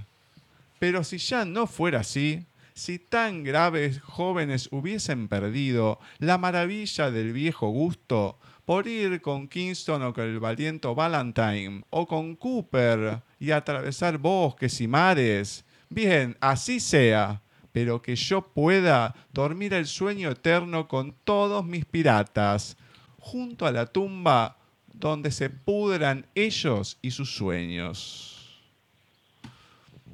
Pero 0.80 1.04
si 1.04 1.20
ya 1.20 1.46
no 1.46 1.68
fuera 1.68 2.00
así, 2.00 2.44
si 2.76 3.00
tan 3.00 3.44
graves 3.46 4.02
jóvenes 4.02 4.68
hubiesen 4.70 5.30
perdido 5.30 5.98
la 6.20 6.38
maravilla 6.38 7.10
del 7.10 7.32
viejo 7.32 7.70
gusto 7.70 8.38
por 8.66 8.86
ir 8.88 9.22
con 9.22 9.48
Kingston 9.48 10.04
o 10.04 10.14
con 10.14 10.26
el 10.26 10.40
valiente 10.40 10.88
Valentine, 10.88 11.84
o 11.90 12.06
con 12.06 12.36
Cooper 12.36 13.22
y 13.40 13.52
atravesar 13.52 14.18
bosques 14.18 14.82
y 14.82 14.88
mares, 14.88 15.64
bien, 15.90 16.36
así 16.42 16.82
sea, 16.82 17.42
pero 17.72 18.02
que 18.02 18.16
yo 18.16 18.42
pueda 18.42 19.16
dormir 19.32 19.74
el 19.74 19.86
sueño 19.86 20.32
eterno 20.32 20.88
con 20.88 21.16
todos 21.24 21.66
mis 21.66 21.86
piratas, 21.86 22.76
junto 23.20 23.66
a 23.66 23.72
la 23.72 23.86
tumba 23.86 24.58
donde 24.94 25.32
se 25.32 25.50
pudran 25.50 26.26
ellos 26.36 26.98
y 27.02 27.12
sus 27.12 27.36
sueños. 27.36 28.66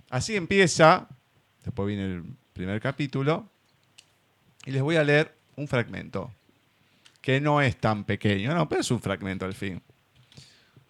Así 0.09 0.35
empieza, 0.35 1.07
después 1.63 1.87
viene 1.87 2.05
el 2.05 2.40
primer 2.53 2.79
capítulo, 2.81 3.49
y 4.65 4.71
les 4.71 4.81
voy 4.81 4.95
a 4.95 5.03
leer 5.03 5.35
un 5.55 5.67
fragmento, 5.67 6.31
que 7.21 7.39
no 7.39 7.61
es 7.61 7.77
tan 7.77 8.03
pequeño, 8.03 8.53
no, 8.53 8.67
pero 8.67 8.81
es 8.81 8.91
un 8.91 9.01
fragmento 9.01 9.45
al 9.45 9.53
fin. 9.53 9.81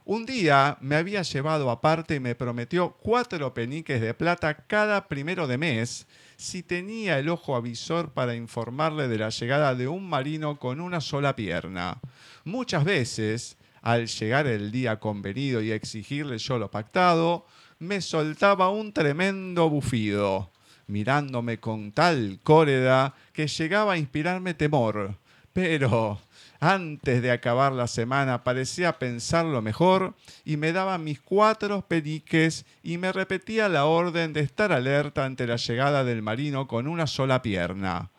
Un 0.03 0.25
día 0.25 0.77
me 0.81 0.95
había 0.95 1.21
llevado 1.21 1.69
aparte 1.69 2.15
y 2.15 2.19
me 2.19 2.35
prometió 2.35 2.97
cuatro 3.01 3.53
peniques 3.53 4.01
de 4.01 4.13
plata 4.13 4.55
cada 4.65 5.07
primero 5.07 5.47
de 5.47 5.59
mes 5.59 6.07
si 6.37 6.63
tenía 6.63 7.19
el 7.19 7.29
ojo 7.29 7.55
avisor 7.55 8.11
para 8.11 8.35
informarle 8.35 9.07
de 9.07 9.19
la 9.19 9.29
llegada 9.29 9.75
de 9.75 9.87
un 9.87 10.09
marino 10.09 10.57
con 10.57 10.81
una 10.81 11.01
sola 11.01 11.35
pierna. 11.35 11.99
Muchas 12.43 12.83
veces, 12.83 13.57
al 13.83 14.07
llegar 14.07 14.47
el 14.47 14.71
día 14.71 14.99
convenido 14.99 15.61
y 15.61 15.71
exigirle 15.71 16.39
yo 16.39 16.57
lo 16.57 16.71
pactado, 16.71 17.45
me 17.77 18.01
soltaba 18.01 18.69
un 18.69 18.93
tremendo 18.93 19.69
bufido, 19.69 20.51
mirándome 20.87 21.59
con 21.59 21.91
tal 21.91 22.39
cólera 22.43 23.13
que 23.33 23.47
llegaba 23.47 23.93
a 23.93 23.97
inspirarme 23.97 24.53
temor. 24.53 25.15
Pero 25.53 26.19
antes 26.59 27.21
de 27.21 27.31
acabar 27.31 27.73
la 27.73 27.87
semana 27.87 28.43
parecía 28.43 28.99
pensarlo 28.99 29.61
mejor 29.61 30.13
y 30.45 30.57
me 30.57 30.71
daba 30.71 30.97
mis 30.97 31.19
cuatro 31.19 31.81
peniques 31.87 32.65
y 32.83 32.97
me 32.97 33.11
repetía 33.11 33.67
la 33.67 33.85
orden 33.85 34.31
de 34.31 34.41
estar 34.41 34.71
alerta 34.71 35.25
ante 35.25 35.47
la 35.47 35.55
llegada 35.55 36.03
del 36.03 36.21
marino 36.21 36.67
con 36.67 36.87
una 36.87 37.07
sola 37.07 37.41
pierna. 37.41 38.11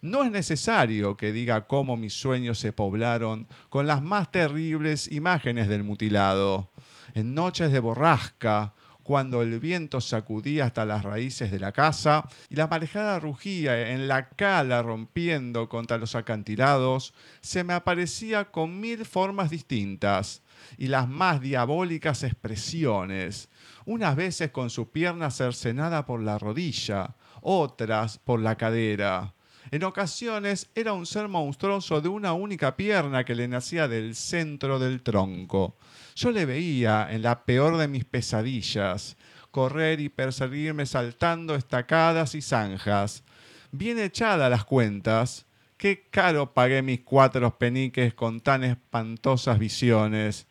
No 0.00 0.22
es 0.22 0.30
necesario 0.30 1.16
que 1.16 1.32
diga 1.32 1.66
cómo 1.66 1.96
mis 1.96 2.14
sueños 2.14 2.60
se 2.60 2.72
poblaron 2.72 3.48
con 3.68 3.88
las 3.88 4.00
más 4.00 4.30
terribles 4.30 5.10
imágenes 5.10 5.66
del 5.66 5.82
mutilado. 5.82 6.70
En 7.14 7.34
noches 7.34 7.72
de 7.72 7.80
borrasca, 7.80 8.74
cuando 9.08 9.40
el 9.40 9.58
viento 9.58 10.02
sacudía 10.02 10.66
hasta 10.66 10.84
las 10.84 11.02
raíces 11.02 11.50
de 11.50 11.58
la 11.58 11.72
casa 11.72 12.28
y 12.50 12.56
la 12.56 12.66
marejada 12.66 13.18
rugía 13.18 13.92
en 13.92 14.06
la 14.06 14.28
cala 14.28 14.82
rompiendo 14.82 15.70
contra 15.70 15.96
los 15.96 16.14
acantilados, 16.14 17.14
se 17.40 17.64
me 17.64 17.72
aparecía 17.72 18.50
con 18.50 18.78
mil 18.78 19.06
formas 19.06 19.48
distintas 19.48 20.42
y 20.76 20.88
las 20.88 21.08
más 21.08 21.40
diabólicas 21.40 22.22
expresiones, 22.22 23.48
unas 23.86 24.14
veces 24.14 24.50
con 24.50 24.68
su 24.68 24.90
pierna 24.90 25.30
cercenada 25.30 26.04
por 26.04 26.20
la 26.20 26.38
rodilla, 26.38 27.16
otras 27.40 28.18
por 28.18 28.40
la 28.40 28.56
cadera. 28.56 29.32
En 29.70 29.84
ocasiones 29.84 30.70
era 30.74 30.94
un 30.94 31.04
ser 31.04 31.28
monstruoso 31.28 32.00
de 32.00 32.08
una 32.08 32.32
única 32.32 32.74
pierna 32.76 33.24
que 33.24 33.34
le 33.34 33.48
nacía 33.48 33.86
del 33.86 34.14
centro 34.14 34.78
del 34.78 35.02
tronco. 35.02 35.76
Yo 36.14 36.30
le 36.30 36.46
veía, 36.46 37.06
en 37.10 37.22
la 37.22 37.44
peor 37.44 37.76
de 37.76 37.86
mis 37.86 38.04
pesadillas, 38.06 39.16
correr 39.50 40.00
y 40.00 40.08
perseguirme 40.08 40.86
saltando 40.86 41.54
estacadas 41.54 42.34
y 42.34 42.40
zanjas. 42.40 43.24
Bien 43.70 43.98
echadas 43.98 44.50
las 44.50 44.64
cuentas, 44.64 45.44
qué 45.76 46.08
caro 46.10 46.54
pagué 46.54 46.80
mis 46.80 47.00
cuatro 47.00 47.58
peniques 47.58 48.14
con 48.14 48.40
tan 48.40 48.64
espantosas 48.64 49.58
visiones. 49.58 50.46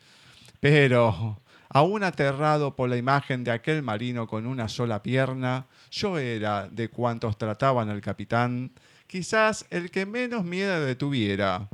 Pero, 0.60 1.40
aún 1.68 2.04
aterrado 2.04 2.76
por 2.76 2.88
la 2.88 2.96
imagen 2.96 3.42
de 3.42 3.50
aquel 3.50 3.82
marino 3.82 4.28
con 4.28 4.46
una 4.46 4.68
sola 4.68 5.02
pierna, 5.02 5.66
yo 5.90 6.18
era, 6.18 6.68
de 6.68 6.88
cuantos 6.88 7.36
trataban 7.36 7.88
al 7.88 8.00
capitán, 8.00 8.70
quizás 9.08 9.66
el 9.70 9.90
que 9.90 10.06
menos 10.06 10.44
miedo 10.44 10.86
le 10.86 10.94
tuviera. 10.94 11.68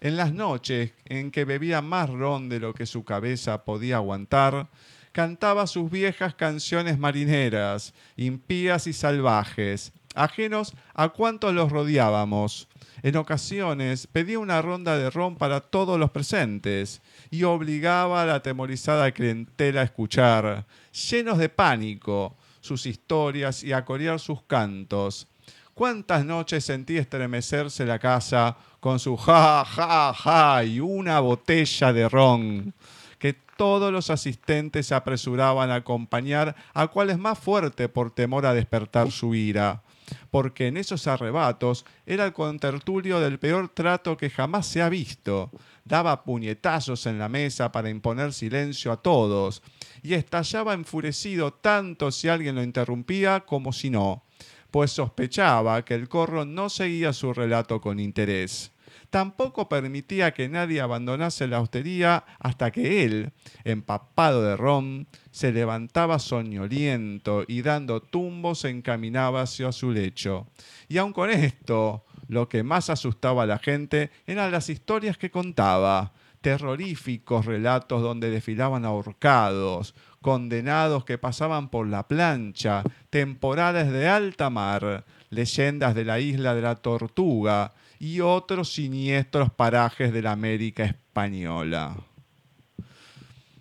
En 0.00 0.16
las 0.16 0.32
noches 0.32 0.92
en 1.04 1.30
que 1.30 1.44
bebía 1.44 1.82
más 1.82 2.10
ron 2.10 2.48
de 2.48 2.58
lo 2.58 2.74
que 2.74 2.86
su 2.86 3.04
cabeza 3.04 3.64
podía 3.64 3.96
aguantar, 3.96 4.68
cantaba 5.12 5.66
sus 5.66 5.90
viejas 5.90 6.34
canciones 6.34 6.98
marineras, 6.98 7.92
impías 8.16 8.86
y 8.86 8.94
salvajes, 8.94 9.92
ajenos 10.14 10.72
a 10.94 11.10
cuantos 11.10 11.52
los 11.52 11.70
rodeábamos. 11.70 12.66
En 13.02 13.16
ocasiones 13.16 14.06
pedía 14.06 14.38
una 14.38 14.62
ronda 14.62 14.96
de 14.96 15.10
ron 15.10 15.36
para 15.36 15.60
todos 15.60 15.98
los 15.98 16.10
presentes 16.10 17.02
y 17.30 17.44
obligaba 17.44 18.22
a 18.22 18.26
la 18.26 18.34
atemorizada 18.36 19.12
clientela 19.12 19.82
a 19.82 19.84
escuchar, 19.84 20.66
llenos 21.10 21.36
de 21.36 21.50
pánico, 21.50 22.36
sus 22.60 22.86
historias 22.86 23.62
y 23.62 23.72
a 23.72 23.84
corear 23.84 24.18
sus 24.18 24.42
cantos. 24.42 25.26
¿Cuántas 25.74 26.24
noches 26.24 26.64
sentí 26.64 26.98
estremecerse 26.98 27.86
la 27.86 27.98
casa 27.98 28.56
con 28.80 28.98
su 28.98 29.16
ja, 29.16 29.64
ja, 29.64 30.12
ja 30.12 30.64
y 30.64 30.80
una 30.80 31.20
botella 31.20 31.92
de 31.92 32.08
ron? 32.08 32.74
que 33.20 33.34
todos 33.34 33.92
los 33.92 34.10
asistentes 34.10 34.86
se 34.86 34.94
apresuraban 34.94 35.70
a 35.70 35.76
acompañar 35.76 36.56
a 36.72 36.88
cual 36.88 37.10
es 37.10 37.18
más 37.18 37.38
fuerte 37.38 37.88
por 37.88 38.10
temor 38.10 38.46
a 38.46 38.54
despertar 38.54 39.12
su 39.12 39.34
ira, 39.34 39.82
porque 40.30 40.68
en 40.68 40.78
esos 40.78 41.06
arrebatos 41.06 41.84
era 42.06 42.24
el 42.24 42.32
contertulio 42.32 43.20
del 43.20 43.38
peor 43.38 43.68
trato 43.68 44.16
que 44.16 44.30
jamás 44.30 44.66
se 44.66 44.80
ha 44.80 44.88
visto. 44.88 45.50
Daba 45.84 46.24
puñetazos 46.24 47.04
en 47.04 47.18
la 47.18 47.28
mesa 47.28 47.70
para 47.70 47.90
imponer 47.90 48.32
silencio 48.32 48.90
a 48.90 48.96
todos, 48.96 49.62
y 50.02 50.14
estallaba 50.14 50.72
enfurecido 50.72 51.52
tanto 51.52 52.10
si 52.10 52.28
alguien 52.28 52.54
lo 52.54 52.62
interrumpía 52.62 53.40
como 53.40 53.72
si 53.74 53.90
no 53.90 54.24
pues 54.70 54.92
sospechaba 54.92 55.84
que 55.84 55.94
el 55.94 56.08
corro 56.08 56.44
no 56.44 56.68
seguía 56.68 57.12
su 57.12 57.32
relato 57.32 57.80
con 57.80 58.00
interés. 58.00 58.72
Tampoco 59.10 59.68
permitía 59.68 60.32
que 60.32 60.48
nadie 60.48 60.80
abandonase 60.80 61.48
la 61.48 61.60
hostería 61.60 62.24
hasta 62.38 62.70
que 62.70 63.04
él, 63.04 63.32
empapado 63.64 64.42
de 64.42 64.56
ron, 64.56 65.08
se 65.32 65.52
levantaba 65.52 66.20
soñoliento 66.20 67.44
y 67.48 67.62
dando 67.62 68.00
tumbos 68.00 68.60
se 68.60 68.70
encaminaba 68.70 69.42
hacia 69.42 69.72
su 69.72 69.90
lecho. 69.90 70.46
Y 70.88 70.98
aun 70.98 71.12
con 71.12 71.30
esto, 71.30 72.04
lo 72.28 72.48
que 72.48 72.62
más 72.62 72.88
asustaba 72.88 73.42
a 73.42 73.46
la 73.46 73.58
gente 73.58 74.12
eran 74.26 74.52
las 74.52 74.70
historias 74.70 75.18
que 75.18 75.32
contaba, 75.32 76.12
terroríficos 76.40 77.46
relatos 77.46 78.02
donde 78.02 78.30
desfilaban 78.30 78.84
ahorcados, 78.84 79.94
condenados 80.20 81.04
que 81.04 81.18
pasaban 81.18 81.68
por 81.68 81.86
la 81.86 82.06
plancha, 82.06 82.82
temporales 83.08 83.90
de 83.90 84.08
alta 84.08 84.50
mar, 84.50 85.04
leyendas 85.30 85.94
de 85.94 86.04
la 86.04 86.20
isla 86.20 86.54
de 86.54 86.62
la 86.62 86.76
Tortuga 86.76 87.72
y 87.98 88.20
otros 88.20 88.72
siniestros 88.72 89.50
parajes 89.52 90.12
de 90.12 90.22
la 90.22 90.32
América 90.32 90.84
española. 90.84 91.96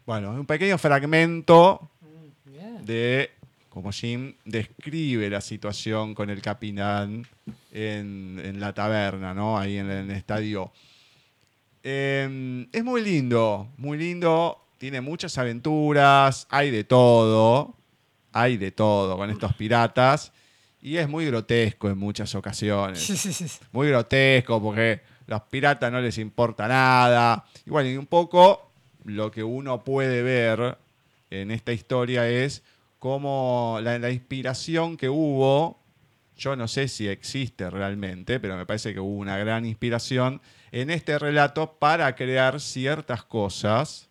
Bueno, 0.06 0.32
un 0.32 0.46
pequeño 0.46 0.78
fragmento 0.78 1.92
de 2.84 3.32
cómo 3.70 3.92
Jim 3.92 4.34
describe 4.44 5.30
la 5.30 5.42
situación 5.42 6.16
con 6.16 6.30
el 6.30 6.42
capitán 6.42 7.26
en, 7.72 8.60
la 8.60 8.74
taberna, 8.74 9.34
¿no? 9.34 9.58
Ahí 9.58 9.78
en, 9.78 9.90
el 9.90 10.12
estadio. 10.12 10.72
Em, 11.84 12.68
es 12.74 12.84
muy 12.84 13.02
lindo, 13.02 13.70
muy 13.78 13.98
lindo 13.98 14.69
tiene 14.80 15.02
muchas 15.02 15.38
aventuras, 15.38 16.48
hay 16.50 16.72
de 16.72 16.86
todo, 16.86 17.76
hay 18.32 18.56
de 18.56 18.72
todo 18.72 19.18
con 19.18 19.30
estos 19.30 19.54
piratas. 19.54 20.32
Y 20.82 20.96
es 20.96 21.10
muy 21.10 21.26
grotesco 21.26 21.90
en 21.90 21.98
muchas 21.98 22.34
ocasiones. 22.34 23.00
Sí, 23.00 23.18
sí, 23.18 23.34
sí. 23.34 23.46
Muy 23.74 23.90
grotesco 23.90 24.62
porque 24.62 25.02
a 25.28 25.32
los 25.32 25.42
piratas 25.44 25.92
no 25.92 26.00
les 26.00 26.18
importa 26.18 26.66
nada. 26.70 27.46
Y 27.66 27.70
bueno, 27.70 27.90
y 27.90 27.98
un 27.98 28.06
poco 28.06 28.72
lo 29.04 29.30
que 29.30 29.44
uno 29.44 29.84
puede 29.84 30.24
ver 30.24 30.78
en 31.30 31.52
esta 31.52 31.74
historia 31.74 32.30
es 32.30 32.64
cómo 33.00 33.80
la, 33.84 34.00
la, 34.00 34.12
inspiración 34.12 34.96
que 34.96 35.10
hubo, 35.10 35.78
yo 36.38 36.56
no 36.56 36.70
sé 36.70 36.88
si 36.88 37.10
existe 37.10 37.70
realmente, 37.70 38.40
pero 38.40 38.56
me 38.56 38.66
parece 38.66 38.94
que 38.94 39.02
hubo 39.02 39.18
una 39.18 39.38
gran 39.38 39.66
inspiración 39.66 40.42
en 40.72 40.90
este 40.90 41.20
relato 41.20 41.74
para 41.80 42.16
crear 42.16 42.62
ciertas 42.62 43.24
cosas 43.24 44.09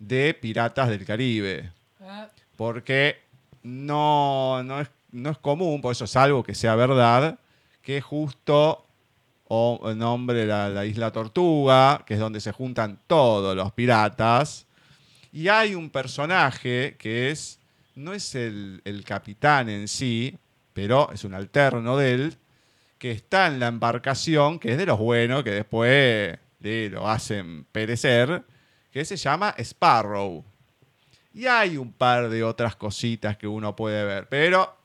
de 0.00 0.34
Piratas 0.34 0.88
del 0.88 1.06
Caribe. 1.06 1.70
Ah. 2.00 2.28
Porque 2.56 3.18
no, 3.62 4.62
no, 4.64 4.80
es, 4.80 4.90
no 5.12 5.30
es 5.30 5.38
común, 5.38 5.80
por 5.80 5.92
eso 5.92 6.06
es 6.06 6.16
algo 6.16 6.42
que 6.42 6.56
sea 6.56 6.74
verdad, 6.74 7.38
que 7.82 8.00
justo 8.00 8.84
o 9.52 9.94
nombre 9.94 10.46
la, 10.46 10.68
la 10.68 10.84
isla 10.86 11.10
Tortuga, 11.10 12.04
que 12.06 12.14
es 12.14 12.20
donde 12.20 12.40
se 12.40 12.52
juntan 12.52 13.00
todos 13.06 13.56
los 13.56 13.72
piratas, 13.72 14.66
y 15.32 15.48
hay 15.48 15.74
un 15.74 15.90
personaje 15.90 16.96
que 16.98 17.30
es, 17.30 17.58
no 17.94 18.12
es 18.12 18.34
el, 18.34 18.80
el, 18.84 19.04
capitán 19.04 19.68
en 19.68 19.88
sí, 19.88 20.36
pero 20.72 21.10
es 21.12 21.24
un 21.24 21.34
alterno 21.34 21.96
de 21.96 22.14
él, 22.14 22.36
que 22.98 23.10
está 23.10 23.46
en 23.48 23.58
la 23.58 23.68
embarcación, 23.68 24.58
que 24.58 24.72
es 24.72 24.78
de 24.78 24.86
los 24.86 24.98
buenos, 24.98 25.42
que 25.42 25.50
después 25.50 26.38
lo 26.60 27.08
hacen 27.08 27.64
perecer, 27.72 28.44
que 28.90 29.04
se 29.04 29.16
llama 29.16 29.54
Sparrow. 29.58 30.44
Y 31.32 31.46
hay 31.46 31.76
un 31.76 31.92
par 31.92 32.28
de 32.28 32.42
otras 32.42 32.74
cositas 32.76 33.36
que 33.36 33.46
uno 33.46 33.76
puede 33.76 34.04
ver, 34.04 34.28
pero 34.28 34.76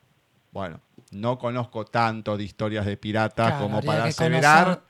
bueno, 0.52 0.80
no 1.12 1.40
conozco 1.40 1.86
tanto 1.86 2.38
de 2.38 2.44
historias 2.44 2.86
de 2.86 2.98
piratas 2.98 3.62
como 3.62 3.82
para 3.82 4.06
aseverar 4.06 4.82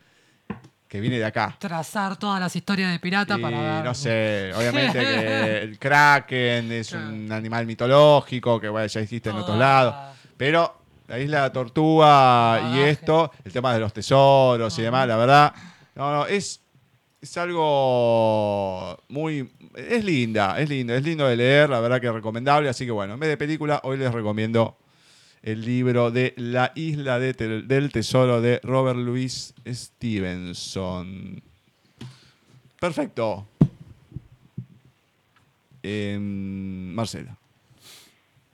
que 0.87 0.99
viene 0.99 1.17
de 1.17 1.25
acá. 1.25 1.55
Trazar 1.59 2.17
todas 2.17 2.39
las 2.39 2.55
historias 2.55 2.91
de 2.91 2.99
piratas 2.99 3.39
para 3.39 3.59
ver. 3.59 3.85
No 3.85 3.93
sé, 3.93 4.51
obviamente 4.55 4.99
que 4.99 5.57
el 5.63 5.79
Kraken 5.79 6.71
es 6.71 6.91
un 6.91 7.31
animal 7.31 7.65
mitológico 7.65 8.59
que 8.59 8.69
bueno, 8.69 8.87
ya 8.87 8.99
existe 8.99 9.29
en 9.29 9.37
otros 9.37 9.57
lados, 9.57 9.95
pero 10.37 10.81
la 11.07 11.19
isla 11.19 11.43
de 11.43 11.49
Tortuga 11.51 12.71
y 12.73 12.79
esto, 12.79 13.31
el 13.43 13.51
tema 13.51 13.73
de 13.73 13.79
los 13.79 13.93
tesoros 13.93 14.77
y 14.77 14.81
demás, 14.81 15.07
la 15.07 15.17
verdad, 15.17 15.53
no, 15.95 16.11
no, 16.11 16.25
es 16.25 16.61
es 17.25 17.37
algo 17.37 18.97
muy... 19.09 19.49
Es 19.75 20.05
linda, 20.05 20.59
es 20.59 20.69
lindo, 20.69 20.93
es 20.93 21.03
lindo 21.03 21.27
de 21.27 21.35
leer, 21.35 21.69
la 21.69 21.79
verdad 21.79 21.99
que 21.99 22.07
es 22.07 22.13
recomendable. 22.13 22.69
Así 22.69 22.85
que 22.85 22.91
bueno, 22.91 23.15
en 23.15 23.19
vez 23.19 23.29
de 23.29 23.37
película, 23.37 23.81
hoy 23.83 23.97
les 23.97 24.13
recomiendo 24.13 24.77
el 25.41 25.65
libro 25.65 26.11
de 26.11 26.33
La 26.37 26.71
isla 26.75 27.19
del 27.19 27.91
tesoro 27.91 28.41
de 28.41 28.59
Robert 28.63 28.99
Louis 28.99 29.53
Stevenson. 29.67 31.41
Perfecto. 32.79 33.47
Em, 35.81 36.93
Marcela. 36.93 37.37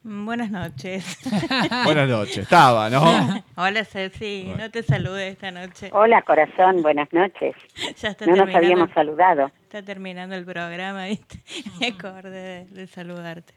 Mm, 0.04 0.26
Buenas 0.26 0.50
noches. 0.52 1.20
Buenas 1.86 2.10
noches. 2.10 2.40
Estaba, 2.40 2.90
¿no? 2.90 3.44
Hola 3.56 3.86
Ceci, 3.86 4.44
Bueno. 4.48 4.64
no 4.64 4.72
te 4.72 4.84
saludé 4.84 5.30
esta 5.30 5.52
noche. 5.52 5.90
Hola, 5.94 6.22
corazón, 6.24 6.82
buenas 6.82 7.12
noches. 7.14 7.56
Ya 8.02 8.10
está 8.10 8.26
No 8.26 8.32
nos 8.36 8.46
terminando, 8.46 8.58
habíamos 8.58 8.90
saludado. 8.94 9.52
está 9.64 9.84
terminando 9.84 10.36
el 10.36 10.46
programa, 10.46 11.06
¿viste? 11.06 11.44
Me 11.80 11.88
acordé 11.88 12.66
de, 12.66 12.66
de 12.66 12.88
saludarte. 12.88 13.54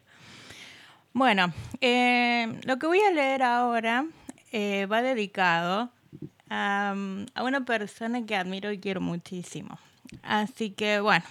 Bueno, 1.14 1.52
eh, 1.80 2.58
lo 2.64 2.78
que 2.78 2.86
voy 2.88 3.00
a 3.00 3.10
leer 3.12 3.42
ahora 3.42 4.04
eh, 4.52 4.86
va 4.86 5.00
dedicado 5.00 5.90
a, 6.50 6.94
a 7.34 7.42
una 7.42 7.64
persona 7.64 8.26
que 8.26 8.36
admiro 8.36 8.70
y 8.72 8.80
quiero 8.80 9.00
muchísimo. 9.00 9.78
Así 10.22 10.70
que 10.72 11.00
bueno, 11.00 11.24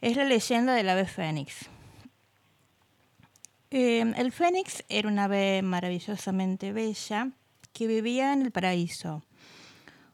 es 0.00 0.16
la 0.16 0.24
leyenda 0.24 0.74
del 0.74 0.88
ave 0.88 1.04
fénix. 1.04 1.68
Eh, 3.72 4.00
el 4.00 4.32
fénix 4.32 4.82
era 4.88 5.08
una 5.08 5.24
ave 5.24 5.62
maravillosamente 5.62 6.72
bella 6.72 7.30
que 7.72 7.86
vivía 7.86 8.32
en 8.32 8.42
el 8.42 8.50
paraíso, 8.50 9.22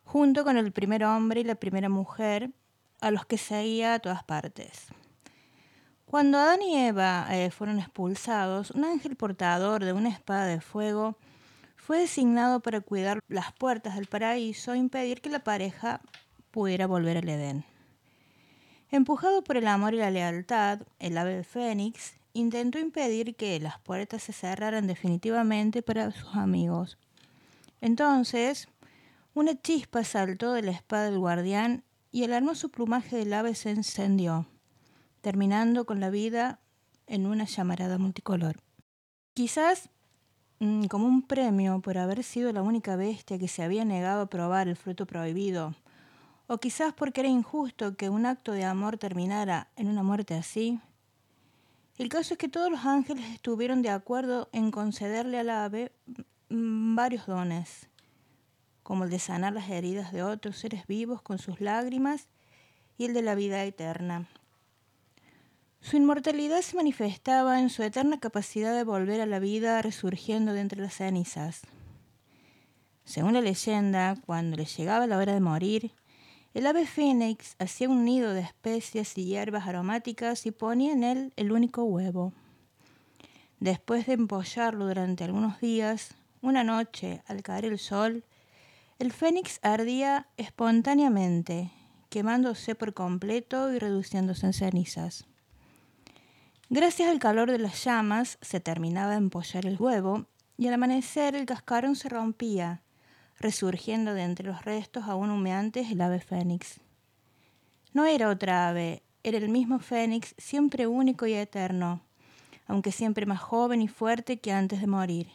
junto 0.04 0.44
con 0.44 0.59
el 0.59 0.72
primer 0.72 1.04
hombre 1.04 1.40
y 1.40 1.44
la 1.44 1.54
primera 1.54 1.88
mujer 1.88 2.50
a 3.00 3.11
los 3.11 3.24
que 3.24 3.38
seguía 3.38 3.94
a 3.94 3.98
todas 3.98 4.24
partes. 4.24 4.88
Cuando 6.04 6.36
Adán 6.36 6.61
y 6.61 6.76
Eva 6.76 7.28
eh, 7.30 7.50
fueron 7.50 7.78
expulsados, 7.78 8.72
un 8.72 8.84
ángel 8.84 9.16
portador 9.16 9.82
de 9.82 9.94
una 9.94 10.11
espada 10.11 10.44
de 10.44 10.61
fuego 10.61 11.16
fue 11.76 12.00
designado 12.00 12.61
para 12.61 12.82
cuidar 12.82 13.20
las 13.26 13.54
puertas 13.54 13.94
del 13.94 14.04
paraíso 14.04 14.74
e 14.74 14.78
impedir 14.78 15.22
que 15.22 15.30
la 15.30 15.42
pareja 15.42 16.02
pudiera 16.50 16.86
volver 16.86 17.16
al 17.16 17.28
Edén. 17.28 17.64
Empujado 18.90 19.42
por 19.42 19.57
el 19.57 19.66
amor 19.66 19.94
y 19.94 19.96
la 19.96 20.11
lealtad, 20.11 20.82
el 20.98 21.16
ave 21.16 21.42
fénix 21.42 22.15
intentó 22.37 22.78
impedir 22.78 23.34
que 23.34 23.59
las 23.61 23.78
puertas 23.80 24.22
se 24.22 24.32
cerraran 24.32 24.87
definitivamente 24.87 25.82
para 25.82 26.11
sus 26.11 26.34
amigos. 26.34 26.99
Entonces, 27.80 28.68
una 29.34 29.61
chispa 29.61 30.05
saltó 30.05 30.53
de 30.53 30.62
la 30.62 30.72
espada 30.72 31.05
del 31.05 31.18
guardián 31.18 31.84
y 32.11 32.24
el 32.24 32.32
hermoso 32.32 32.68
plumaje 32.68 33.16
del 33.16 33.32
ave 33.32 33.55
se 33.55 33.70
encendió, 33.70 34.47
terminando 35.20 35.87
con 35.87 36.01
la 36.01 36.11
vida 36.11 36.61
en 37.07 37.26
una 37.26 37.45
llamarada 37.45 37.99
multicolor. 37.99 38.57
Quizás 39.34 39.91
mm, 40.61 40.84
como 40.87 41.07
un 41.07 41.22
premio 41.22 41.80
por 41.80 41.99
haber 41.99 42.22
sido 42.22 42.53
la 42.53 42.62
única 42.62 42.97
bestia 42.97 43.39
que 43.39 43.49
se 43.49 43.62
había 43.62 43.84
negado 43.84 44.22
a 44.22 44.30
probar 44.30 44.68
el 44.68 44.76
fruto 44.76 45.07
prohibido, 45.07 45.74
o 46.49 46.59
quizás 46.59 46.95
porque 46.95 47.20
era 47.20 47.28
injusto 47.28 47.97
que 47.97 48.09
un 48.09 48.24
acto 48.24 48.53
de 48.53 48.64
amor 48.64 48.99
terminara 48.99 49.68
en 49.76 49.89
una 49.89 50.03
muerte 50.03 50.34
así. 50.34 50.80
El 51.99 52.11
caso 52.11 52.34
es 52.34 52.38
que 52.38 52.49
todos 52.49 52.70
los 52.70 52.84
ángeles 52.84 53.24
estuvieron 53.32 53.80
de 53.80 53.88
acuerdo 53.88 54.49
en 54.53 54.70
concederle 54.70 55.38
al 55.38 55.49
ave 55.49 55.92
mm, 56.51 56.94
varios 56.94 57.26
dones, 57.26 57.88
como 58.82 59.05
el 59.05 59.11
de 59.11 59.18
sanar 59.18 59.55
las 59.55 59.70
heridas 59.70 60.12
de 60.12 60.22
otros 60.22 60.59
seres 60.59 60.86
vivos 60.86 61.22
con 61.22 61.38
sus 61.38 61.61
lágrimas 61.61 62.28
y 62.99 63.07
el 63.07 63.14
de 63.14 63.22
la 63.22 63.34
vida 63.34 63.64
eterna. 63.64 64.28
Su 65.80 65.97
inmortalidad 65.97 66.61
se 66.62 66.76
manifestaba 66.76 67.61
en 67.61 67.70
su 67.70 67.82
eterna 67.82 68.18
capacidad 68.18 68.74
de 68.76 68.84
volver 68.84 69.20
a 69.20 69.26
la 69.26 69.38
vida 69.38 69.80
resurgiendo 69.80 70.53
de 70.53 70.61
entre 70.61 70.82
las 70.82 70.94
cenizas. 70.94 71.62
Según 73.05 73.34
la 73.34 73.40
leyenda, 73.40 74.16
cuando 74.26 74.57
le 74.57 74.64
llegaba 74.64 75.07
la 75.07 75.16
hora 75.16 75.32
de 75.32 75.40
morir, 75.40 75.92
el 76.57 76.66
ave 76.66 76.86
fénix 76.86 77.54
hacía 77.59 77.86
un 77.86 78.07
nido 78.07 78.32
de 78.32 78.40
especias 78.40 79.18
y 79.18 79.26
hierbas 79.26 79.68
aromáticas 79.68 80.46
y 80.46 80.52
ponía 80.52 80.94
en 80.94 81.04
él 81.04 81.32
el 81.36 81.52
único 81.52 81.84
huevo. 81.84 82.32
Después 83.61 84.07
de 84.07 84.14
empollarlo 84.14 84.86
durante 84.86 85.24
algunos 85.24 85.61
días, 85.61 86.14
una 86.40 86.64
noche, 86.64 87.22
al 87.26 87.42
caer 87.42 87.66
el 87.66 87.78
sol, 87.78 88.24
el 88.98 89.12
fénix 89.12 89.59
ardía 89.61 90.28
espontáneamente, 90.38 91.72
quemándose 92.09 92.74
por 92.74 92.94
completo 92.94 93.70
y 93.70 93.78
reduciéndose 93.78 94.46
en 94.46 94.52
cenizas. 94.54 95.26
Gracias 96.70 97.11
al 97.11 97.18
calor 97.18 97.50
de 97.50 97.59
las 97.59 97.84
llamas 97.84 98.38
se 98.40 98.61
terminaba 98.61 99.11
de 99.11 99.18
empollar 99.18 99.66
el 99.66 99.76
huevo 99.78 100.24
y 100.57 100.68
al 100.68 100.72
amanecer 100.72 101.36
el 101.36 101.44
cascarón 101.44 101.96
se 101.96 102.09
rompía, 102.09 102.80
resurgiendo 103.39 104.14
de 104.14 104.22
entre 104.22 104.47
los 104.47 104.64
restos 104.64 105.05
aún 105.05 105.30
humeantes 105.30 105.91
el 105.91 106.01
ave 106.01 106.20
fénix. 106.20 106.80
No 107.93 108.05
era 108.05 108.28
otra 108.28 108.68
ave, 108.68 109.03
era 109.22 109.39
el 109.39 109.49
mismo 109.49 109.78
fénix, 109.78 110.34
siempre 110.39 110.87
único 110.87 111.26
y 111.26 111.34
eterno, 111.34 112.01
aunque 112.66 112.93
siempre 112.93 113.26
más 113.26 113.41
joven 113.41 113.82
y 113.82 113.89
fuerte 113.89 114.39
que 114.39 114.53
antes 114.53 114.80
de 114.80 114.87
morir. 114.87 115.28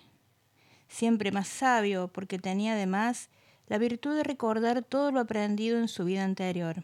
Siempre 0.87 1.31
más 1.31 1.47
sabio, 1.47 2.09
porque 2.09 2.39
tenía 2.39 2.73
además 2.73 3.29
la 3.67 3.77
virtud 3.77 4.15
de 4.15 4.23
recordar 4.23 4.83
todo 4.83 5.11
lo 5.11 5.19
aprendido 5.19 5.79
en 5.79 5.87
su 5.87 6.03
vida 6.05 6.23
anterior. 6.23 6.83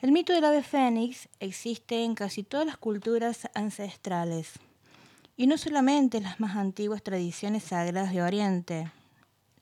El 0.00 0.12
mito 0.12 0.32
del 0.32 0.44
ave 0.44 0.62
fénix 0.62 1.28
existe 1.38 2.04
en 2.04 2.14
casi 2.14 2.42
todas 2.42 2.66
las 2.66 2.76
culturas 2.76 3.48
ancestrales, 3.54 4.54
y 5.36 5.46
no 5.46 5.56
solamente 5.56 6.18
en 6.18 6.24
las 6.24 6.40
más 6.40 6.56
antiguas 6.56 7.02
tradiciones 7.02 7.62
sagradas 7.64 8.12
de 8.12 8.22
Oriente, 8.22 8.90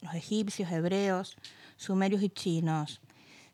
los 0.01 0.15
egipcios, 0.15 0.71
hebreos, 0.71 1.37
sumerios 1.77 2.23
y 2.23 2.29
chinos, 2.31 3.01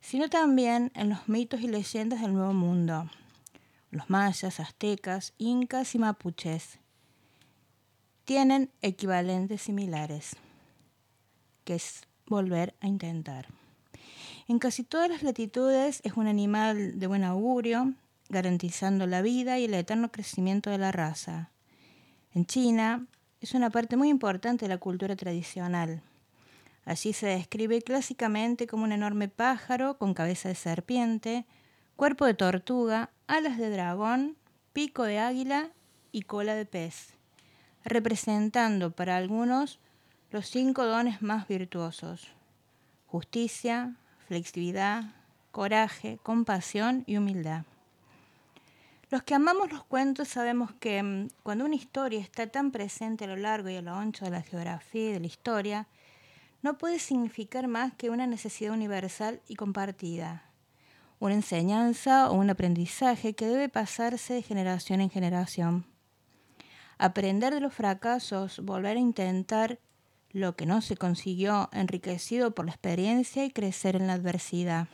sino 0.00 0.28
también 0.28 0.92
en 0.94 1.10
los 1.10 1.28
mitos 1.28 1.60
y 1.60 1.68
leyendas 1.68 2.20
del 2.20 2.34
Nuevo 2.34 2.52
Mundo, 2.52 3.10
los 3.90 4.08
mayas, 4.10 4.60
aztecas, 4.60 5.34
incas 5.38 5.94
y 5.94 5.98
mapuches. 5.98 6.78
Tienen 8.24 8.70
equivalentes 8.82 9.62
similares, 9.62 10.36
que 11.64 11.76
es 11.76 12.02
volver 12.26 12.74
a 12.80 12.86
intentar. 12.86 13.46
En 14.48 14.58
casi 14.58 14.84
todas 14.84 15.08
las 15.08 15.22
latitudes 15.22 16.00
es 16.04 16.12
un 16.14 16.26
animal 16.28 16.98
de 16.98 17.06
buen 17.06 17.24
augurio, 17.24 17.94
garantizando 18.28 19.06
la 19.06 19.22
vida 19.22 19.58
y 19.58 19.64
el 19.64 19.74
eterno 19.74 20.10
crecimiento 20.10 20.70
de 20.70 20.78
la 20.78 20.92
raza. 20.92 21.50
En 22.32 22.46
China 22.46 23.06
es 23.40 23.54
una 23.54 23.70
parte 23.70 23.96
muy 23.96 24.08
importante 24.08 24.64
de 24.64 24.68
la 24.68 24.78
cultura 24.78 25.16
tradicional. 25.16 26.02
Allí 26.86 27.12
se 27.12 27.26
describe 27.26 27.82
clásicamente 27.82 28.68
como 28.68 28.84
un 28.84 28.92
enorme 28.92 29.28
pájaro 29.28 29.98
con 29.98 30.14
cabeza 30.14 30.48
de 30.48 30.54
serpiente, 30.54 31.44
cuerpo 31.96 32.26
de 32.26 32.34
tortuga, 32.34 33.10
alas 33.26 33.58
de 33.58 33.70
dragón, 33.70 34.36
pico 34.72 35.02
de 35.02 35.18
águila 35.18 35.70
y 36.12 36.22
cola 36.22 36.54
de 36.54 36.64
pez, 36.64 37.08
representando 37.84 38.92
para 38.92 39.16
algunos 39.16 39.80
los 40.30 40.46
cinco 40.48 40.84
dones 40.84 41.22
más 41.22 41.48
virtuosos, 41.48 42.28
justicia, 43.08 43.96
flexibilidad, 44.28 45.12
coraje, 45.50 46.20
compasión 46.22 47.02
y 47.08 47.16
humildad. 47.16 47.64
Los 49.10 49.24
que 49.24 49.34
amamos 49.34 49.72
los 49.72 49.82
cuentos 49.84 50.28
sabemos 50.28 50.72
que 50.78 51.02
mm, 51.02 51.28
cuando 51.42 51.64
una 51.64 51.74
historia 51.74 52.20
está 52.20 52.46
tan 52.46 52.70
presente 52.70 53.24
a 53.24 53.28
lo 53.28 53.36
largo 53.36 53.70
y 53.70 53.76
a 53.76 53.82
lo 53.82 53.94
ancho 53.94 54.24
de 54.24 54.30
la 54.30 54.42
geografía 54.42 55.10
y 55.10 55.12
de 55.12 55.20
la 55.20 55.26
historia, 55.26 55.86
no 56.62 56.78
puede 56.78 56.98
significar 56.98 57.68
más 57.68 57.94
que 57.94 58.10
una 58.10 58.26
necesidad 58.26 58.72
universal 58.72 59.40
y 59.48 59.56
compartida, 59.56 60.50
una 61.18 61.34
enseñanza 61.34 62.30
o 62.30 62.34
un 62.34 62.50
aprendizaje 62.50 63.34
que 63.34 63.46
debe 63.46 63.68
pasarse 63.68 64.34
de 64.34 64.42
generación 64.42 65.00
en 65.00 65.10
generación. 65.10 65.86
Aprender 66.98 67.54
de 67.54 67.60
los 67.60 67.74
fracasos, 67.74 68.60
volver 68.64 68.96
a 68.96 69.00
intentar 69.00 69.78
lo 70.32 70.56
que 70.56 70.66
no 70.66 70.82
se 70.82 70.96
consiguió, 70.96 71.68
enriquecido 71.72 72.54
por 72.54 72.66
la 72.66 72.72
experiencia 72.72 73.44
y 73.44 73.50
crecer 73.50 73.96
en 73.96 74.06
la 74.06 74.14
adversidad. 74.14 74.88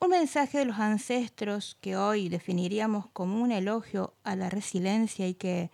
Un 0.00 0.10
mensaje 0.10 0.58
de 0.58 0.64
los 0.64 0.78
ancestros 0.78 1.78
que 1.80 1.96
hoy 1.96 2.28
definiríamos 2.28 3.06
como 3.12 3.40
un 3.40 3.52
elogio 3.52 4.14
a 4.24 4.34
la 4.34 4.50
resiliencia 4.50 5.28
y 5.28 5.34
que, 5.34 5.70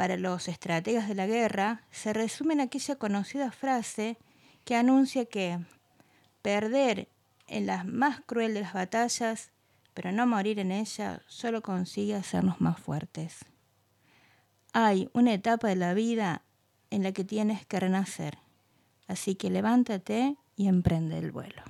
para 0.00 0.16
los 0.16 0.48
estrategas 0.48 1.08
de 1.08 1.14
la 1.14 1.26
guerra, 1.26 1.82
se 1.90 2.14
resume 2.14 2.54
en 2.54 2.62
aquella 2.62 2.96
conocida 2.96 3.50
frase 3.50 4.16
que 4.64 4.74
anuncia 4.74 5.26
que 5.26 5.58
perder 6.40 7.10
en 7.48 7.66
la 7.66 7.84
más 7.84 8.22
cruel 8.22 8.54
de 8.54 8.62
las 8.62 8.72
batallas, 8.72 9.50
pero 9.92 10.10
no 10.10 10.26
morir 10.26 10.58
en 10.58 10.72
ella, 10.72 11.20
solo 11.26 11.60
consigue 11.60 12.14
hacernos 12.14 12.62
más 12.62 12.80
fuertes. 12.80 13.44
Hay 14.72 15.10
una 15.12 15.34
etapa 15.34 15.68
de 15.68 15.76
la 15.76 15.92
vida 15.92 16.44
en 16.88 17.02
la 17.02 17.12
que 17.12 17.24
tienes 17.24 17.66
que 17.66 17.78
renacer, 17.78 18.38
así 19.06 19.34
que 19.34 19.50
levántate 19.50 20.38
y 20.56 20.68
emprende 20.68 21.18
el 21.18 21.30
vuelo. 21.30 21.62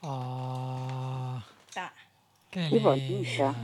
Ah. 0.00 1.17
Qué 2.50 2.68
bonito. 2.78 3.54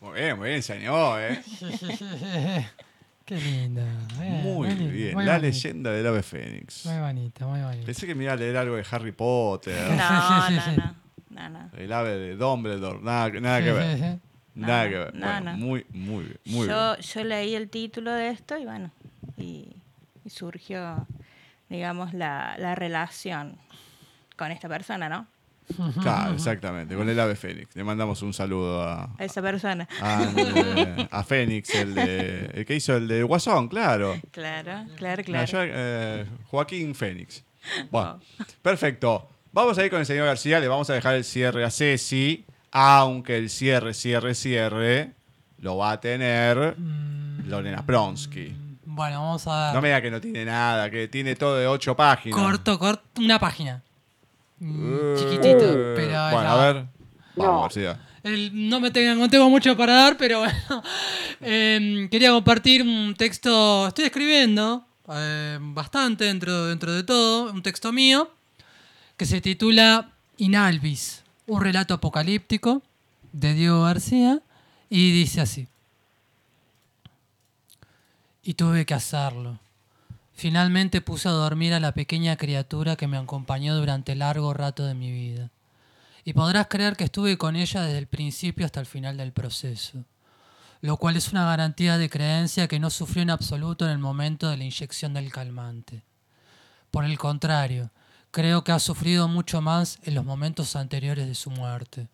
Muy 0.00 0.20
bien, 0.20 0.38
muy 0.38 0.48
bien, 0.50 0.62
señor, 0.62 1.20
¿eh? 1.20 1.42
Qué 3.24 3.36
lindo. 3.36 3.82
Bien, 4.20 4.42
Muy 4.42 4.68
bien. 4.74 5.14
muy 5.14 5.24
La 5.24 5.38
bonito, 5.38 5.46
leyenda 5.46 5.90
del 5.92 6.06
ave 6.06 6.22
fénix. 6.22 6.84
Muy 6.84 6.98
bonito, 6.98 7.48
muy 7.48 7.60
bonito. 7.62 7.86
Pensé 7.86 8.06
que 8.06 8.14
me 8.14 8.24
iba 8.24 8.34
a 8.34 8.36
leer 8.36 8.54
algo 8.58 8.76
de 8.76 8.84
Harry 8.90 9.12
Potter, 9.12 9.74
No, 9.96 10.50
no, 10.50 10.76
no. 10.76 10.94
No, 11.30 11.48
no. 11.48 11.70
el 11.76 11.92
ave 11.92 12.18
de 12.18 12.36
Dumbledore, 12.36 13.00
nada, 13.02 13.30
nada 13.40 13.62
que 13.62 13.72
ver. 13.72 14.18
Nada 14.54 14.88
que 14.88 14.96
ver. 14.98 15.14
no, 15.16 15.26
Bueno, 15.26 15.50
no. 15.52 15.56
muy, 15.58 15.86
muy 15.90 16.24
bien. 16.26 16.38
Muy 16.44 16.68
yo, 16.68 16.96
yo 16.98 17.24
leí 17.24 17.56
el 17.56 17.68
título 17.70 18.12
de 18.12 18.28
esto 18.28 18.56
y 18.56 18.64
bueno, 18.64 18.92
y, 19.36 19.68
y 20.24 20.30
surgió, 20.30 21.08
digamos, 21.68 22.14
la, 22.14 22.54
la 22.58 22.76
relación 22.76 23.56
con 24.36 24.52
esta 24.52 24.68
persona, 24.68 25.08
¿no? 25.08 25.26
Claro, 26.00 26.34
exactamente. 26.34 26.94
Con 26.94 27.08
el 27.08 27.18
ave 27.18 27.36
fénix. 27.36 27.74
Le 27.74 27.84
mandamos 27.84 28.20
un 28.22 28.32
saludo 28.32 28.82
a, 28.82 29.04
A 29.18 29.24
esa 29.24 29.40
persona. 29.40 29.88
a, 30.00 30.28
a 31.10 31.24
Fénix, 31.24 31.74
el, 31.74 31.94
de, 31.94 32.50
el 32.54 32.66
que 32.66 32.74
hizo 32.76 32.96
el 32.96 33.08
de 33.08 33.22
Guasón, 33.22 33.68
claro. 33.68 34.20
Claro, 34.30 34.84
claro, 34.96 35.22
claro. 35.24 35.46
yo, 35.46 35.58
eh, 35.62 36.26
Joaquín 36.50 36.94
Fénix. 36.94 37.42
Bueno, 37.90 38.20
perfecto. 38.60 39.30
Vamos 39.52 39.78
a 39.78 39.84
ir 39.84 39.90
con 39.90 39.98
el 40.00 40.04
señor 40.04 40.26
García, 40.26 40.60
le 40.60 40.68
vamos 40.68 40.90
a 40.90 40.94
dejar 40.94 41.14
el 41.14 41.24
cierre 41.24 41.64
a 41.64 41.70
Ceci, 41.70 42.44
aunque 42.72 43.38
el 43.38 43.48
cierre, 43.48 43.94
cierre, 43.94 44.34
cierre 44.34 45.12
lo 45.58 45.78
va 45.78 45.92
a 45.92 46.00
tener 46.00 46.76
Lorena 47.46 47.86
Pronsky. 47.86 48.54
Bueno, 48.84 49.22
vamos 49.22 49.46
a 49.46 49.66
ver. 49.66 49.74
No 49.74 49.80
me 49.80 49.88
diga 49.88 50.02
que 50.02 50.10
no 50.10 50.20
tiene 50.20 50.44
nada, 50.44 50.90
que 50.90 51.08
tiene 51.08 51.36
todo 51.36 51.56
de 51.56 51.66
ocho 51.66 51.96
páginas. 51.96 52.38
Corto, 52.38 52.78
corto, 52.78 53.02
una 53.20 53.38
página. 53.38 53.82
Mm, 54.58 54.94
Eh, 54.94 55.14
Chiquitito, 55.18 55.66
pero 55.96 56.30
Bueno, 56.32 56.50
a 56.50 56.56
ver. 56.72 56.74
Vamos, 57.36 57.52
No. 57.54 57.62
García. 57.62 58.00
El- 58.22 58.68
no 58.68 58.80
me 58.80 58.90
tengo, 58.90 59.14
no 59.20 59.28
tengo 59.28 59.50
mucho 59.50 59.76
para 59.76 59.92
dar, 59.94 60.16
pero 60.16 60.38
bueno. 60.40 60.54
Em, 61.40 62.08
quería 62.08 62.30
compartir 62.30 62.82
un 62.82 63.14
texto. 63.16 63.88
Estoy 63.88 64.06
escribiendo 64.06 64.86
eh, 65.12 65.58
bastante 65.60 66.24
dentro, 66.24 66.66
dentro 66.66 66.92
de 66.92 67.02
todo. 67.02 67.52
Un 67.52 67.62
texto 67.62 67.92
mío 67.92 68.30
que 69.18 69.26
se 69.26 69.40
titula 69.42 70.10
Inalvis, 70.38 71.22
un 71.46 71.60
relato 71.60 71.92
apocalíptico 71.94 72.80
de 73.32 73.52
Diego 73.54 73.82
García. 73.82 74.40
Y 74.88 75.12
dice 75.12 75.40
así. 75.42 75.66
Y 78.42 78.54
tuve 78.54 78.86
que 78.86 78.94
hacerlo. 78.94 79.58
Finalmente 80.34 81.00
puse 81.00 81.28
a 81.28 81.32
dormir 81.32 81.72
a 81.74 81.80
la 81.80 81.92
pequeña 81.92 82.36
criatura 82.36 82.96
que 82.96 83.06
me 83.06 83.16
acompañó 83.16 83.76
durante 83.76 84.16
largo 84.16 84.52
rato 84.52 84.84
de 84.84 84.94
mi 84.94 85.12
vida. 85.12 85.50
Y 86.24 86.32
podrás 86.32 86.66
creer 86.66 86.96
que 86.96 87.04
estuve 87.04 87.38
con 87.38 87.54
ella 87.54 87.82
desde 87.82 87.98
el 87.98 88.08
principio 88.08 88.66
hasta 88.66 88.80
el 88.80 88.86
final 88.86 89.16
del 89.16 89.32
proceso, 89.32 90.04
lo 90.80 90.96
cual 90.96 91.16
es 91.16 91.30
una 91.30 91.44
garantía 91.44 91.98
de 91.98 92.10
creencia 92.10 92.66
que 92.66 92.80
no 92.80 92.90
sufrió 92.90 93.22
en 93.22 93.30
absoluto 93.30 93.84
en 93.84 93.92
el 93.92 93.98
momento 93.98 94.50
de 94.50 94.56
la 94.56 94.64
inyección 94.64 95.14
del 95.14 95.30
calmante. 95.30 96.02
Por 96.90 97.04
el 97.04 97.16
contrario, 97.16 97.90
creo 98.30 98.64
que 98.64 98.72
ha 98.72 98.80
sufrido 98.80 99.28
mucho 99.28 99.60
más 99.60 99.98
en 100.02 100.14
los 100.14 100.24
momentos 100.24 100.74
anteriores 100.74 101.28
de 101.28 101.34
su 101.36 101.50
muerte. 101.50 102.08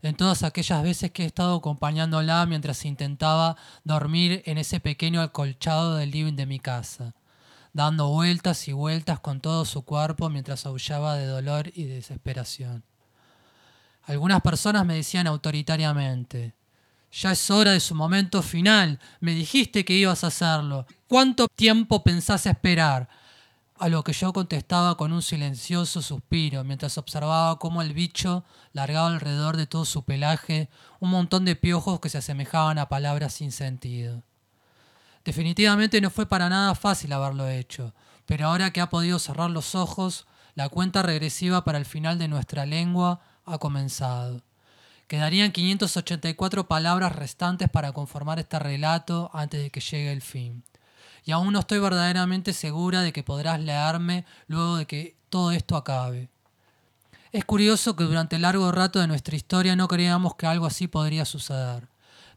En 0.00 0.14
todas 0.14 0.44
aquellas 0.44 0.82
veces 0.84 1.10
que 1.10 1.24
he 1.24 1.26
estado 1.26 1.56
acompañándola 1.56 2.46
mientras 2.46 2.84
intentaba 2.84 3.56
dormir 3.82 4.42
en 4.46 4.58
ese 4.58 4.78
pequeño 4.78 5.20
acolchado 5.20 5.96
del 5.96 6.12
living 6.12 6.36
de 6.36 6.46
mi 6.46 6.60
casa, 6.60 7.14
dando 7.72 8.08
vueltas 8.08 8.68
y 8.68 8.72
vueltas 8.72 9.20
con 9.20 9.40
todo 9.40 9.64
su 9.64 9.82
cuerpo 9.82 10.30
mientras 10.30 10.66
aullaba 10.66 11.16
de 11.16 11.26
dolor 11.26 11.70
y 11.74 11.84
desesperación. 11.84 12.84
Algunas 14.04 14.40
personas 14.40 14.86
me 14.86 14.94
decían 14.94 15.26
autoritariamente, 15.26 16.54
ya 17.12 17.32
es 17.32 17.50
hora 17.50 17.72
de 17.72 17.80
su 17.80 17.94
momento 17.94 18.42
final, 18.42 18.98
me 19.20 19.32
dijiste 19.32 19.84
que 19.84 19.94
ibas 19.94 20.24
a 20.24 20.28
hacerlo, 20.28 20.86
¿cuánto 21.06 21.46
tiempo 21.48 22.02
pensás 22.02 22.46
esperar? 22.46 23.08
A 23.78 23.88
lo 23.88 24.02
que 24.02 24.12
yo 24.12 24.32
contestaba 24.32 24.96
con 24.96 25.12
un 25.12 25.22
silencioso 25.22 26.02
suspiro 26.02 26.64
mientras 26.64 26.98
observaba 26.98 27.58
cómo 27.58 27.80
el 27.80 27.92
bicho 27.92 28.44
largaba 28.72 29.08
alrededor 29.08 29.56
de 29.56 29.66
todo 29.66 29.84
su 29.84 30.02
pelaje 30.04 30.68
un 31.00 31.10
montón 31.10 31.44
de 31.44 31.54
piojos 31.54 32.00
que 32.00 32.08
se 32.08 32.18
asemejaban 32.18 32.78
a 32.78 32.88
palabras 32.88 33.34
sin 33.34 33.52
sentido. 33.52 34.24
Definitivamente 35.28 36.00
no 36.00 36.08
fue 36.08 36.24
para 36.24 36.48
nada 36.48 36.74
fácil 36.74 37.12
haberlo 37.12 37.50
hecho, 37.50 37.92
pero 38.24 38.46
ahora 38.46 38.70
que 38.70 38.80
ha 38.80 38.88
podido 38.88 39.18
cerrar 39.18 39.50
los 39.50 39.74
ojos, 39.74 40.26
la 40.54 40.70
cuenta 40.70 41.02
regresiva 41.02 41.64
para 41.64 41.76
el 41.76 41.84
final 41.84 42.18
de 42.18 42.28
nuestra 42.28 42.64
lengua 42.64 43.20
ha 43.44 43.58
comenzado. 43.58 44.40
Quedarían 45.06 45.52
584 45.52 46.66
palabras 46.66 47.14
restantes 47.14 47.68
para 47.68 47.92
conformar 47.92 48.38
este 48.38 48.58
relato 48.58 49.30
antes 49.34 49.60
de 49.60 49.68
que 49.68 49.80
llegue 49.80 50.12
el 50.12 50.22
fin. 50.22 50.64
Y 51.26 51.32
aún 51.32 51.52
no 51.52 51.60
estoy 51.60 51.78
verdaderamente 51.78 52.54
segura 52.54 53.02
de 53.02 53.12
que 53.12 53.22
podrás 53.22 53.60
leerme 53.60 54.24
luego 54.46 54.78
de 54.78 54.86
que 54.86 55.18
todo 55.28 55.52
esto 55.52 55.76
acabe. 55.76 56.30
Es 57.32 57.44
curioso 57.44 57.96
que 57.96 58.04
durante 58.04 58.36
el 58.36 58.42
largo 58.42 58.72
rato 58.72 58.98
de 58.98 59.08
nuestra 59.08 59.36
historia 59.36 59.76
no 59.76 59.88
creíamos 59.88 60.36
que 60.36 60.46
algo 60.46 60.64
así 60.64 60.88
podría 60.88 61.26
suceder. 61.26 61.86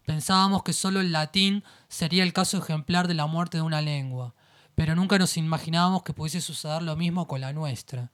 Pensábamos 0.06 0.64
que 0.64 0.74
solo 0.74 1.00
el 1.00 1.14
latín 1.14 1.64
sería 1.92 2.24
el 2.24 2.32
caso 2.32 2.58
ejemplar 2.58 3.10
de 3.10 3.14
la 3.14 3.28
muerte 3.28 3.58
de 3.58 3.64
una 3.64 3.82
lengua, 3.82 4.34
pero 4.76 4.96
nunca 4.96 5.20
nos 5.20 5.36
imaginábamos 5.36 6.04
que 6.04 6.14
pudiese 6.14 6.40
suceder 6.40 6.82
lo 6.82 6.96
mismo 6.96 7.28
con 7.28 7.42
la 7.42 7.52
nuestra. 7.52 8.12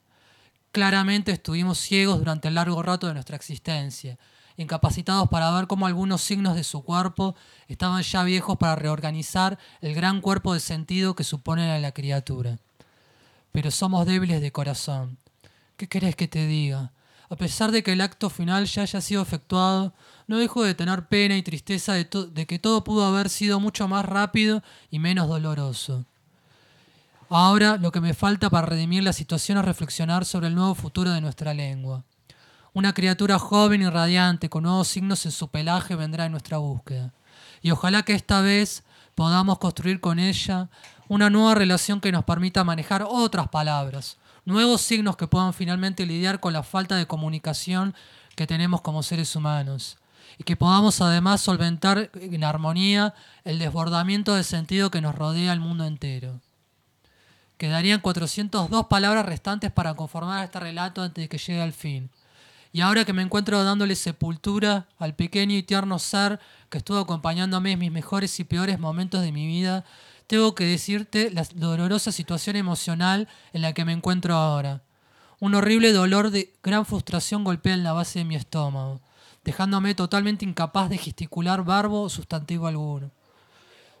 Claramente 0.72 1.30
estuvimos 1.30 1.78
ciegos 1.78 2.18
durante 2.18 2.48
el 2.48 2.56
largo 2.56 2.82
rato 2.82 3.06
de 3.06 3.14
nuestra 3.14 3.36
existencia, 3.36 4.18
incapacitados 4.56 5.28
para 5.28 5.52
ver 5.52 5.68
cómo 5.68 5.86
algunos 5.86 6.22
signos 6.22 6.56
de 6.56 6.64
su 6.64 6.82
cuerpo 6.82 7.36
estaban 7.68 8.02
ya 8.02 8.24
viejos 8.24 8.58
para 8.58 8.74
reorganizar 8.74 9.58
el 9.80 9.94
gran 9.94 10.20
cuerpo 10.20 10.54
de 10.54 10.60
sentido 10.60 11.14
que 11.14 11.22
supone 11.22 11.70
a 11.70 11.78
la 11.78 11.92
criatura. 11.92 12.58
Pero 13.52 13.70
somos 13.70 14.06
débiles 14.06 14.40
de 14.40 14.50
corazón. 14.50 15.18
¿Qué 15.76 15.88
querés 15.88 16.16
que 16.16 16.26
te 16.26 16.48
diga? 16.48 16.90
A 17.30 17.36
pesar 17.36 17.70
de 17.70 17.82
que 17.82 17.92
el 17.92 18.00
acto 18.00 18.30
final 18.30 18.64
ya 18.66 18.82
haya 18.82 19.00
sido 19.00 19.22
efectuado, 19.22 19.92
no 20.26 20.38
dejo 20.38 20.62
de 20.62 20.74
tener 20.74 21.08
pena 21.08 21.36
y 21.36 21.42
tristeza 21.42 21.92
de, 21.92 22.08
de 22.32 22.46
que 22.46 22.58
todo 22.58 22.84
pudo 22.84 23.04
haber 23.04 23.28
sido 23.28 23.60
mucho 23.60 23.86
más 23.88 24.04
rápido 24.04 24.62
y 24.90 24.98
menos 24.98 25.28
doloroso. 25.28 26.04
Ahora 27.30 27.76
lo 27.76 27.92
que 27.92 28.00
me 28.00 28.14
falta 28.14 28.48
para 28.48 28.66
redimir 28.66 29.02
la 29.02 29.12
situación 29.12 29.58
es 29.58 29.64
reflexionar 29.64 30.24
sobre 30.24 30.46
el 30.46 30.54
nuevo 30.54 30.74
futuro 30.74 31.10
de 31.10 31.20
nuestra 31.20 31.52
lengua. 31.52 32.04
Una 32.72 32.94
criatura 32.94 33.38
joven 33.38 33.82
y 33.82 33.88
radiante 33.88 34.48
con 34.48 34.62
nuevos 34.62 34.88
signos 34.88 35.26
en 35.26 35.32
su 35.32 35.48
pelaje 35.48 35.94
vendrá 35.94 36.24
en 36.24 36.32
nuestra 36.32 36.58
búsqueda. 36.58 37.12
Y 37.60 37.70
ojalá 37.70 38.02
que 38.02 38.14
esta 38.14 38.40
vez 38.40 38.82
podamos 39.14 39.58
construir 39.58 40.00
con 40.00 40.18
ella 40.18 40.68
una 41.08 41.28
nueva 41.28 41.54
relación 41.54 42.00
que 42.00 42.12
nos 42.12 42.24
permita 42.24 42.64
manejar 42.64 43.04
otras 43.06 43.48
palabras, 43.48 44.16
nuevos 44.48 44.80
signos 44.80 45.18
que 45.18 45.26
puedan 45.26 45.52
finalmente 45.52 46.06
lidiar 46.06 46.40
con 46.40 46.54
la 46.54 46.62
falta 46.62 46.96
de 46.96 47.06
comunicación 47.06 47.94
que 48.34 48.46
tenemos 48.46 48.80
como 48.80 49.02
seres 49.02 49.36
humanos 49.36 49.98
y 50.38 50.44
que 50.44 50.56
podamos 50.56 51.02
además 51.02 51.42
solventar 51.42 52.10
en 52.14 52.44
armonía 52.44 53.14
el 53.44 53.58
desbordamiento 53.58 54.34
de 54.34 54.44
sentido 54.44 54.90
que 54.90 55.02
nos 55.02 55.14
rodea 55.14 55.52
el 55.52 55.60
mundo 55.60 55.84
entero. 55.84 56.40
Quedarían 57.58 58.00
402 58.00 58.86
palabras 58.86 59.26
restantes 59.26 59.70
para 59.70 59.92
conformar 59.92 60.44
este 60.44 60.60
relato 60.60 61.02
antes 61.02 61.24
de 61.24 61.28
que 61.28 61.36
llegue 61.36 61.60
al 61.60 61.74
fin. 61.74 62.08
Y 62.72 62.80
ahora 62.80 63.04
que 63.04 63.12
me 63.12 63.22
encuentro 63.22 63.62
dándole 63.62 63.96
sepultura 63.96 64.88
al 64.98 65.14
pequeño 65.14 65.56
y 65.56 65.62
tierno 65.62 65.98
ser 65.98 66.40
que 66.70 66.78
estuvo 66.78 66.98
acompañándome 66.98 67.72
en 67.72 67.80
mis 67.80 67.92
mejores 67.92 68.40
y 68.40 68.44
peores 68.44 68.78
momentos 68.78 69.20
de 69.20 69.32
mi 69.32 69.46
vida, 69.46 69.84
tengo 70.28 70.54
que 70.54 70.64
decirte 70.64 71.32
la 71.32 71.44
dolorosa 71.54 72.12
situación 72.12 72.54
emocional 72.54 73.26
en 73.52 73.62
la 73.62 73.72
que 73.72 73.84
me 73.84 73.92
encuentro 73.92 74.36
ahora. 74.36 74.82
Un 75.40 75.56
horrible 75.56 75.92
dolor 75.92 76.30
de 76.30 76.54
gran 76.62 76.86
frustración 76.86 77.42
golpea 77.42 77.74
en 77.74 77.82
la 77.82 77.92
base 77.92 78.20
de 78.20 78.24
mi 78.24 78.36
estómago, 78.36 79.00
dejándome 79.42 79.96
totalmente 79.96 80.44
incapaz 80.44 80.88
de 80.88 80.98
gesticular 80.98 81.64
verbo 81.64 82.02
o 82.02 82.08
sustantivo 82.08 82.68
alguno 82.68 83.10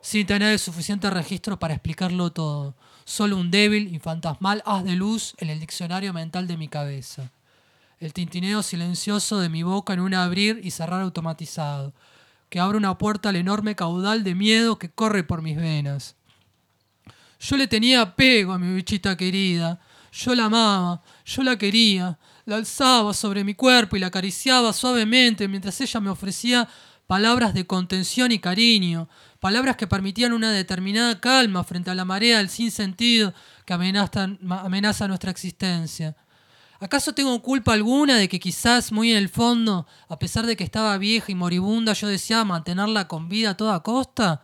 sin 0.00 0.26
tener 0.26 0.52
el 0.52 0.58
suficiente 0.58 1.10
registro 1.10 1.58
para 1.58 1.74
explicarlo 1.74 2.30
todo. 2.30 2.74
Solo 3.04 3.36
un 3.36 3.50
débil 3.50 3.94
y 3.94 3.98
fantasmal 3.98 4.62
haz 4.66 4.84
de 4.84 4.92
luz 4.92 5.34
en 5.38 5.50
el 5.50 5.60
diccionario 5.60 6.12
mental 6.12 6.46
de 6.46 6.56
mi 6.56 6.68
cabeza. 6.68 7.30
El 8.00 8.12
tintineo 8.12 8.62
silencioso 8.62 9.40
de 9.40 9.48
mi 9.48 9.62
boca 9.62 9.92
en 9.92 10.00
un 10.00 10.14
abrir 10.14 10.60
y 10.62 10.70
cerrar 10.70 11.02
automatizado, 11.02 11.92
que 12.48 12.60
abre 12.60 12.78
una 12.78 12.96
puerta 12.96 13.30
al 13.30 13.36
enorme 13.36 13.74
caudal 13.74 14.24
de 14.24 14.34
miedo 14.34 14.78
que 14.78 14.90
corre 14.90 15.24
por 15.24 15.42
mis 15.42 15.56
venas. 15.56 16.14
Yo 17.40 17.56
le 17.56 17.66
tenía 17.66 18.02
apego 18.02 18.52
a 18.52 18.58
mi 18.58 18.74
bichita 18.74 19.16
querida. 19.16 19.80
Yo 20.12 20.34
la 20.34 20.46
amaba, 20.46 21.02
yo 21.24 21.42
la 21.42 21.56
quería. 21.56 22.18
La 22.44 22.56
alzaba 22.56 23.12
sobre 23.12 23.44
mi 23.44 23.54
cuerpo 23.54 23.96
y 23.96 24.00
la 24.00 24.06
acariciaba 24.06 24.72
suavemente 24.72 25.46
mientras 25.48 25.80
ella 25.80 26.00
me 26.00 26.10
ofrecía 26.10 26.68
palabras 27.06 27.54
de 27.54 27.66
contención 27.66 28.32
y 28.32 28.38
cariño, 28.38 29.08
palabras 29.40 29.76
que 29.76 29.86
permitían 29.86 30.32
una 30.32 30.52
determinada 30.52 31.20
calma 31.20 31.64
frente 31.64 31.90
a 31.90 31.94
la 31.94 32.04
marea 32.04 32.38
del 32.38 32.50
sinsentido 32.50 33.32
que 33.64 33.72
amenaza, 33.72 34.28
amenaza 34.48 35.08
nuestra 35.08 35.30
existencia. 35.30 36.16
¿Acaso 36.80 37.12
tengo 37.12 37.42
culpa 37.42 37.72
alguna 37.72 38.16
de 38.16 38.28
que 38.28 38.38
quizás 38.38 38.92
muy 38.92 39.10
en 39.10 39.18
el 39.18 39.28
fondo, 39.28 39.86
a 40.08 40.18
pesar 40.18 40.46
de 40.46 40.54
que 40.54 40.64
estaba 40.64 40.96
vieja 40.98 41.32
y 41.32 41.34
moribunda, 41.34 41.92
yo 41.92 42.08
deseaba 42.08 42.44
mantenerla 42.44 43.08
con 43.08 43.28
vida 43.28 43.50
a 43.50 43.56
toda 43.56 43.82
costa? 43.82 44.42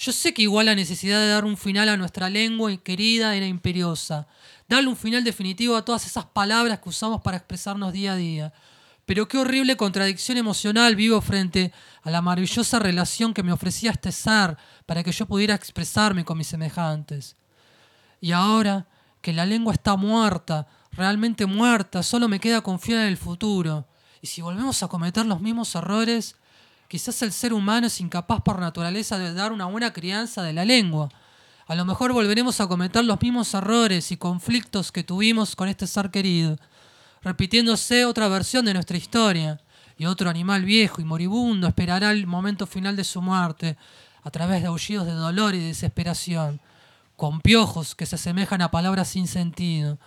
Yo 0.00 0.12
sé 0.12 0.32
que 0.32 0.40
igual 0.40 0.64
la 0.64 0.74
necesidad 0.74 1.20
de 1.20 1.28
dar 1.28 1.44
un 1.44 1.58
final 1.58 1.90
a 1.90 1.96
nuestra 1.98 2.30
lengua 2.30 2.74
querida 2.78 3.36
era 3.36 3.44
imperiosa, 3.44 4.26
darle 4.66 4.88
un 4.88 4.96
final 4.96 5.22
definitivo 5.24 5.76
a 5.76 5.84
todas 5.84 6.06
esas 6.06 6.24
palabras 6.24 6.80
que 6.80 6.88
usamos 6.88 7.20
para 7.20 7.36
expresarnos 7.36 7.92
día 7.92 8.12
a 8.12 8.16
día. 8.16 8.52
Pero 9.04 9.28
qué 9.28 9.36
horrible 9.36 9.76
contradicción 9.76 10.38
emocional 10.38 10.96
vivo 10.96 11.20
frente 11.20 11.70
a 12.00 12.10
la 12.10 12.22
maravillosa 12.22 12.78
relación 12.78 13.34
que 13.34 13.42
me 13.42 13.52
ofrecía 13.52 13.90
este 13.90 14.10
ser 14.10 14.56
para 14.86 15.02
que 15.02 15.12
yo 15.12 15.26
pudiera 15.26 15.54
expresarme 15.54 16.24
con 16.24 16.38
mis 16.38 16.46
semejantes. 16.46 17.36
Y 18.22 18.32
ahora 18.32 18.88
que 19.20 19.34
la 19.34 19.44
lengua 19.44 19.74
está 19.74 19.96
muerta, 19.96 20.66
realmente 20.92 21.44
muerta, 21.44 22.02
solo 22.02 22.26
me 22.26 22.40
queda 22.40 22.62
confiar 22.62 23.00
en 23.00 23.08
el 23.08 23.18
futuro. 23.18 23.86
Y 24.22 24.28
si 24.28 24.40
volvemos 24.40 24.82
a 24.82 24.88
cometer 24.88 25.26
los 25.26 25.42
mismos 25.42 25.74
errores, 25.74 26.36
quizás 26.90 27.22
el 27.22 27.30
ser 27.30 27.52
humano 27.52 27.86
es 27.86 28.00
incapaz 28.00 28.42
por 28.42 28.58
naturaleza 28.58 29.16
de 29.16 29.32
dar 29.32 29.52
una 29.52 29.66
buena 29.66 29.92
crianza 29.92 30.42
de 30.42 30.52
la 30.52 30.64
lengua. 30.64 31.08
A 31.68 31.76
lo 31.76 31.84
mejor 31.84 32.12
volveremos 32.12 32.60
a 32.60 32.66
cometer 32.66 33.04
los 33.04 33.22
mismos 33.22 33.54
errores 33.54 34.10
y 34.10 34.16
conflictos 34.16 34.90
que 34.90 35.04
tuvimos 35.04 35.54
con 35.54 35.68
este 35.68 35.86
ser 35.86 36.10
querido, 36.10 36.56
repitiéndose 37.22 38.04
otra 38.04 38.26
versión 38.26 38.64
de 38.64 38.74
nuestra 38.74 38.96
historia, 38.96 39.60
y 39.96 40.06
otro 40.06 40.28
animal 40.28 40.64
viejo 40.64 41.00
y 41.00 41.04
moribundo 41.04 41.68
esperará 41.68 42.10
el 42.10 42.26
momento 42.26 42.66
final 42.66 42.96
de 42.96 43.04
su 43.04 43.22
muerte, 43.22 43.76
a 44.24 44.30
través 44.32 44.62
de 44.62 44.66
aullidos 44.66 45.06
de 45.06 45.12
dolor 45.12 45.54
y 45.54 45.60
desesperación, 45.60 46.60
con 47.14 47.40
piojos 47.40 47.94
que 47.94 48.06
se 48.06 48.16
asemejan 48.16 48.62
a 48.62 48.72
palabras 48.72 49.06
sin 49.06 49.28
sentido, 49.28 50.00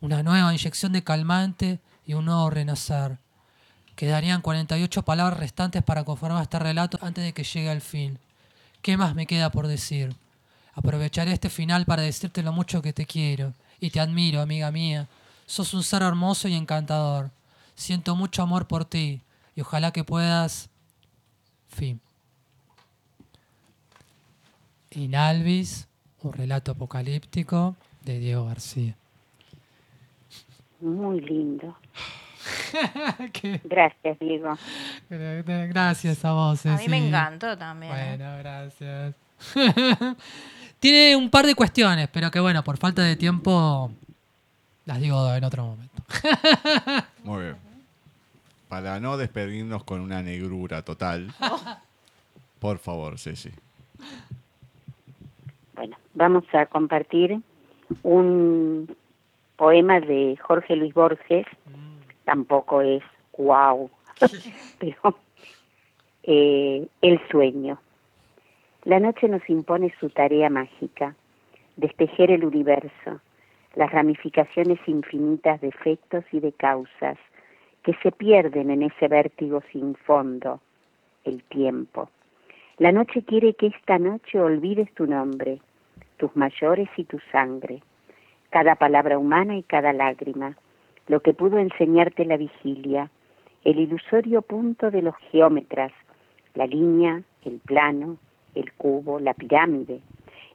una 0.00 0.22
nueva 0.22 0.50
inyección 0.54 0.92
de 0.92 1.04
calmante 1.04 1.82
y 2.06 2.14
un 2.14 2.24
nuevo 2.24 2.48
renacer. 2.48 3.21
Quedarían 3.96 4.40
48 4.40 5.02
palabras 5.02 5.38
restantes 5.38 5.82
para 5.82 6.04
conformar 6.04 6.42
este 6.42 6.58
relato 6.58 6.98
antes 7.02 7.24
de 7.24 7.32
que 7.32 7.44
llegue 7.44 7.70
al 7.70 7.80
fin. 7.80 8.18
¿Qué 8.80 8.96
más 8.96 9.14
me 9.14 9.26
queda 9.26 9.50
por 9.50 9.66
decir? 9.66 10.14
Aprovecharé 10.74 11.32
este 11.32 11.50
final 11.50 11.84
para 11.84 12.02
decirte 12.02 12.42
lo 12.42 12.52
mucho 12.52 12.82
que 12.82 12.92
te 12.92 13.06
quiero 13.06 13.52
y 13.78 13.90
te 13.90 14.00
admiro, 14.00 14.40
amiga 14.40 14.70
mía. 14.70 15.08
Sos 15.46 15.74
un 15.74 15.82
ser 15.82 16.02
hermoso 16.02 16.48
y 16.48 16.54
encantador. 16.54 17.30
Siento 17.74 18.16
mucho 18.16 18.42
amor 18.42 18.66
por 18.66 18.84
ti 18.84 19.20
y 19.54 19.60
ojalá 19.60 19.92
que 19.92 20.04
puedas... 20.04 20.68
Fin. 21.68 22.00
Inalvis, 24.90 25.88
un 26.22 26.32
relato 26.32 26.72
apocalíptico 26.72 27.76
de 28.04 28.18
Diego 28.18 28.46
García. 28.46 28.94
Muy 30.80 31.20
lindo. 31.20 31.76
Gracias, 33.64 34.18
Diego. 34.18 34.56
Gracias 35.08 36.24
a 36.24 36.32
vos. 36.32 36.66
A 36.66 36.76
mí 36.76 36.88
me 36.88 37.08
encantó 37.08 37.56
también. 37.56 37.92
¿eh? 37.92 38.16
Bueno, 38.16 38.38
gracias. 38.38 39.14
Tiene 40.80 41.16
un 41.16 41.30
par 41.30 41.46
de 41.46 41.54
cuestiones, 41.54 42.08
pero 42.08 42.30
que 42.30 42.40
bueno, 42.40 42.62
por 42.64 42.76
falta 42.76 43.02
de 43.02 43.16
tiempo 43.16 43.90
las 44.84 45.00
digo 45.00 45.32
en 45.34 45.44
otro 45.44 45.64
momento. 45.64 46.02
Muy 47.24 47.42
bien. 47.42 47.56
Para 48.68 48.98
no 49.00 49.16
despedirnos 49.16 49.84
con 49.84 50.00
una 50.00 50.22
negrura 50.22 50.82
total, 50.82 51.32
por 52.58 52.78
favor, 52.78 53.18
Ceci. 53.18 53.50
Bueno, 55.74 55.96
vamos 56.14 56.44
a 56.54 56.66
compartir 56.66 57.38
un 58.02 58.96
poema 59.56 60.00
de 60.00 60.38
Jorge 60.40 60.76
Luis 60.76 60.94
Borges. 60.94 61.46
Tampoco 62.24 62.80
es 62.80 63.02
wow, 63.36 63.90
pero 64.78 65.16
eh, 66.22 66.86
El 67.00 67.20
sueño. 67.28 67.80
La 68.84 69.00
noche 69.00 69.28
nos 69.28 69.48
impone 69.48 69.94
su 70.00 70.10
tarea 70.10 70.50
mágica, 70.50 71.14
destejer 71.76 72.30
el 72.30 72.44
universo, 72.44 73.20
las 73.74 73.90
ramificaciones 73.90 74.78
infinitas 74.86 75.60
de 75.60 75.68
efectos 75.68 76.24
y 76.32 76.40
de 76.40 76.52
causas 76.52 77.16
que 77.82 77.94
se 78.02 78.12
pierden 78.12 78.70
en 78.70 78.82
ese 78.82 79.08
vértigo 79.08 79.62
sin 79.72 79.94
fondo, 79.94 80.60
el 81.24 81.42
tiempo. 81.44 82.10
La 82.78 82.92
noche 82.92 83.22
quiere 83.24 83.54
que 83.54 83.68
esta 83.68 83.98
noche 83.98 84.40
olvides 84.40 84.92
tu 84.94 85.06
nombre, 85.06 85.60
tus 86.16 86.34
mayores 86.36 86.88
y 86.96 87.04
tu 87.04 87.18
sangre, 87.30 87.82
cada 88.50 88.74
palabra 88.76 89.18
humana 89.18 89.56
y 89.56 89.62
cada 89.62 89.92
lágrima, 89.92 90.56
lo 91.12 91.20
que 91.20 91.34
pudo 91.34 91.58
enseñarte 91.58 92.24
la 92.24 92.38
vigilia, 92.38 93.10
el 93.64 93.78
ilusorio 93.78 94.40
punto 94.40 94.90
de 94.90 95.02
los 95.02 95.14
geómetras, 95.30 95.92
la 96.54 96.66
línea, 96.66 97.20
el 97.44 97.58
plano, 97.58 98.16
el 98.54 98.72
cubo, 98.72 99.20
la 99.20 99.34
pirámide, 99.34 100.00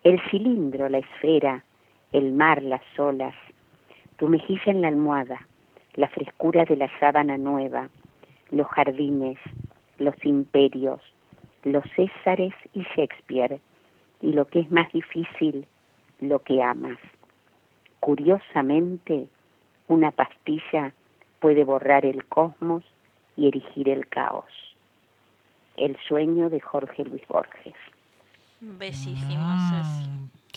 el 0.03 0.19
cilindro, 0.31 0.89
la 0.89 0.97
esfera, 0.97 1.63
el 2.11 2.33
mar, 2.33 2.63
las 2.63 2.81
olas, 2.97 3.35
tu 4.15 4.27
mejilla 4.29 4.71
en 4.71 4.81
la 4.81 4.87
almohada, 4.87 5.47
la 5.93 6.07
frescura 6.07 6.65
de 6.65 6.75
la 6.75 6.89
sábana 6.99 7.37
nueva, 7.37 7.89
los 8.49 8.65
jardines, 8.65 9.37
los 9.99 10.15
imperios, 10.25 11.01
los 11.65 11.83
Césares 11.95 12.55
y 12.73 12.81
Shakespeare, 12.95 13.59
y 14.21 14.33
lo 14.33 14.45
que 14.45 14.61
es 14.61 14.71
más 14.71 14.91
difícil, 14.91 15.67
lo 16.19 16.39
que 16.39 16.63
amas. 16.63 16.97
Curiosamente, 17.99 19.27
una 19.87 20.11
pastilla 20.11 20.93
puede 21.39 21.63
borrar 21.63 22.05
el 22.05 22.25
cosmos 22.25 22.83
y 23.35 23.47
erigir 23.47 23.89
el 23.89 24.07
caos. 24.07 24.45
El 25.75 25.97
sueño 26.07 26.49
de 26.49 26.59
Jorge 26.59 27.05
Luis 27.05 27.25
Borges. 27.27 27.75
Besísimo, 28.59 29.45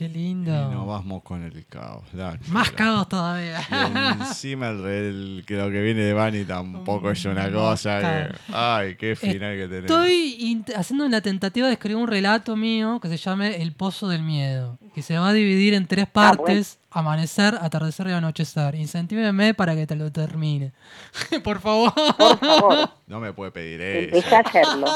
Qué 0.01 0.07
Y 0.07 0.09
lindo. 0.09 0.71
nos 0.71 0.87
vamos 0.87 1.23
con 1.23 1.43
el 1.43 1.67
caos. 1.67 2.05
la 2.15 2.39
Más 2.49 2.71
caos 2.71 3.07
todavía. 3.07 3.61
Y 3.71 4.23
encima 4.23 4.69
el, 4.71 4.87
el- 4.87 5.45
que 5.47 5.57
lo 5.59 5.71
que 5.71 5.83
viene 5.83 6.01
de 6.01 6.15
Bani 6.15 6.45
tampoco 6.45 7.11
es 7.11 7.23
una 7.27 7.53
cosa 7.53 8.01
que... 8.01 8.35
Ay, 8.55 8.97
qué 8.97 9.15
final 9.15 9.57
que 9.57 9.69
tenemos. 9.69 9.91
Estoy 9.91 10.65
haciendo 10.75 11.05
una 11.05 11.21
tentativa 11.21 11.67
de 11.67 11.75
escribir 11.75 11.99
un 11.99 12.09
relato 12.09 12.57
mío 12.57 12.99
que 12.99 13.09
se 13.09 13.19
llame 13.19 13.61
El 13.61 13.73
Pozo 13.73 14.09
del 14.09 14.23
Miedo, 14.23 14.79
que 14.95 15.03
se 15.03 15.19
va 15.19 15.29
a 15.29 15.33
dividir 15.35 15.75
en 15.75 15.87
tres 15.87 16.07
Ah, 16.07 16.13
partes, 16.15 16.79
amanecer, 16.91 17.57
atardecer 17.61 18.07
y 18.07 18.13
anochecer. 18.13 18.75
Incentíveme 18.77 19.53
para 19.53 19.75
que 19.75 19.87
te 19.87 19.97
lo 19.97 20.11
termine. 20.11 20.73
Por 21.45 21.61
favor. 21.61 21.93
Por 22.17 22.39
favor, 22.39 22.91
No 23.07 23.21
me 23.21 23.35
puede 23.35 23.51
pedir 23.53 23.83
eso. 23.83 24.17
empecé 24.17 24.35
a 24.35 24.41
hacerlo. 24.41 24.87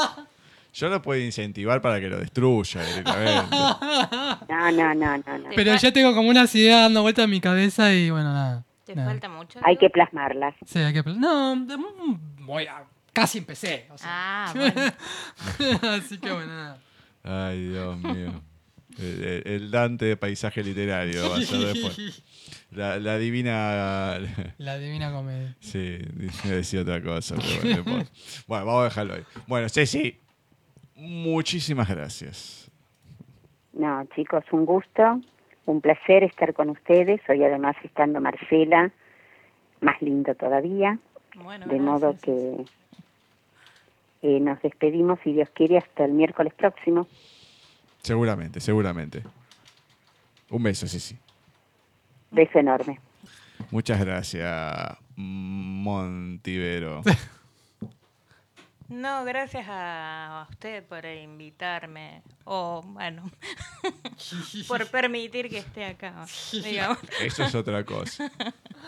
Yo 0.75 0.89
lo 0.89 1.01
puedo 1.01 1.21
incentivar 1.21 1.81
para 1.81 1.99
que 2.01 2.07
lo 2.09 2.17
destruya 2.19 2.83
directamente. 2.83 3.55
No, 4.49 4.71
no, 4.71 4.93
no, 4.93 5.17
no, 5.17 5.37
no. 5.37 5.49
Pero 5.55 5.75
ya 5.75 5.91
tengo 5.91 6.13
como 6.13 6.29
unas 6.29 6.53
ideas 6.55 6.81
dando 6.83 7.01
vueltas 7.01 7.25
en 7.25 7.31
mi 7.31 7.39
cabeza 7.41 7.93
y 7.93 8.09
bueno, 8.09 8.31
nada. 8.33 8.63
¿Te 8.85 8.95
nada. 8.95 9.09
falta 9.09 9.29
mucho? 9.29 9.59
Hay 9.63 9.77
que 9.77 9.89
plasmarlas. 9.89 10.53
Sí, 10.65 10.79
hay 10.79 10.93
que... 10.93 11.03
pl- 11.03 11.17
No, 11.17 11.55
mm, 11.55 12.45
voy 12.45 12.65
a... 12.67 12.83
casi 13.13 13.37
empecé. 13.39 13.87
o 13.89 13.97
sea. 13.97 14.07
Ah, 14.09 14.53
bueno. 14.55 14.81
Así 15.91 16.17
que 16.19 16.31
bueno, 16.31 16.47
nada. 16.53 16.77
Ay, 17.23 17.69
Dios 17.69 17.97
mío. 17.97 18.41
El, 18.99 19.23
el- 19.23 19.43
el 19.45 19.71
Dante 19.71 20.05
de 20.05 20.17
paisaje 20.17 20.63
literario 20.63 21.29
va 21.29 21.37
a 21.37 21.41
ser 21.41 21.59
después. 21.59 22.23
La, 22.71 22.99
la 22.99 23.17
divina... 23.17 24.19
La 24.57 24.77
divina 24.77 25.11
comedia. 25.11 25.55
Sí, 25.61 25.97
decía 26.43 26.81
otra 26.81 27.01
cosa. 27.01 27.35
pero 27.61 27.83
bueno. 27.83 28.05
Bueno, 28.47 28.65
vamos 28.65 28.81
a 28.81 28.83
dejarlo 28.85 29.13
ahí. 29.15 29.23
Bueno, 29.47 29.67
Ceci, 29.69 30.19
muchísimas 30.95 31.89
gracias. 31.89 32.71
No, 33.73 34.05
chicos, 34.15 34.43
un 34.51 34.65
gusto, 34.65 35.21
un 35.65 35.81
placer 35.81 36.23
estar 36.23 36.53
con 36.53 36.69
ustedes. 36.69 37.21
Hoy 37.29 37.43
además 37.43 37.75
estando 37.83 38.21
Marcela, 38.21 38.91
más 39.81 40.01
lindo 40.01 40.33
todavía. 40.35 40.97
Bueno, 41.35 41.67
De 41.67 41.79
modo 41.79 42.15
que 42.21 42.65
eh, 44.21 44.39
nos 44.39 44.61
despedimos, 44.61 45.19
si 45.23 45.33
Dios 45.33 45.49
quiere, 45.53 45.77
hasta 45.77 46.05
el 46.05 46.13
miércoles 46.13 46.53
próximo. 46.53 47.07
Seguramente, 48.01 48.59
seguramente. 48.61 49.23
Un 50.49 50.63
beso, 50.63 50.87
Ceci. 50.87 51.17
Beso 52.31 52.59
enorme. 52.59 52.99
Muchas 53.71 53.99
gracias, 53.99 54.97
Montivero. 55.15 57.01
No, 58.87 59.25
gracias 59.25 59.65
a 59.67 60.47
usted 60.51 60.83
por 60.83 61.05
invitarme. 61.05 62.21
O, 62.43 62.83
bueno, 62.85 63.29
por 64.67 64.87
permitir 64.87 65.49
que 65.49 65.57
esté 65.59 65.85
acá. 65.85 66.25
digamos. 66.51 66.99
Eso 67.21 67.43
es 67.43 67.55
otra 67.55 67.83
cosa. 67.83 68.31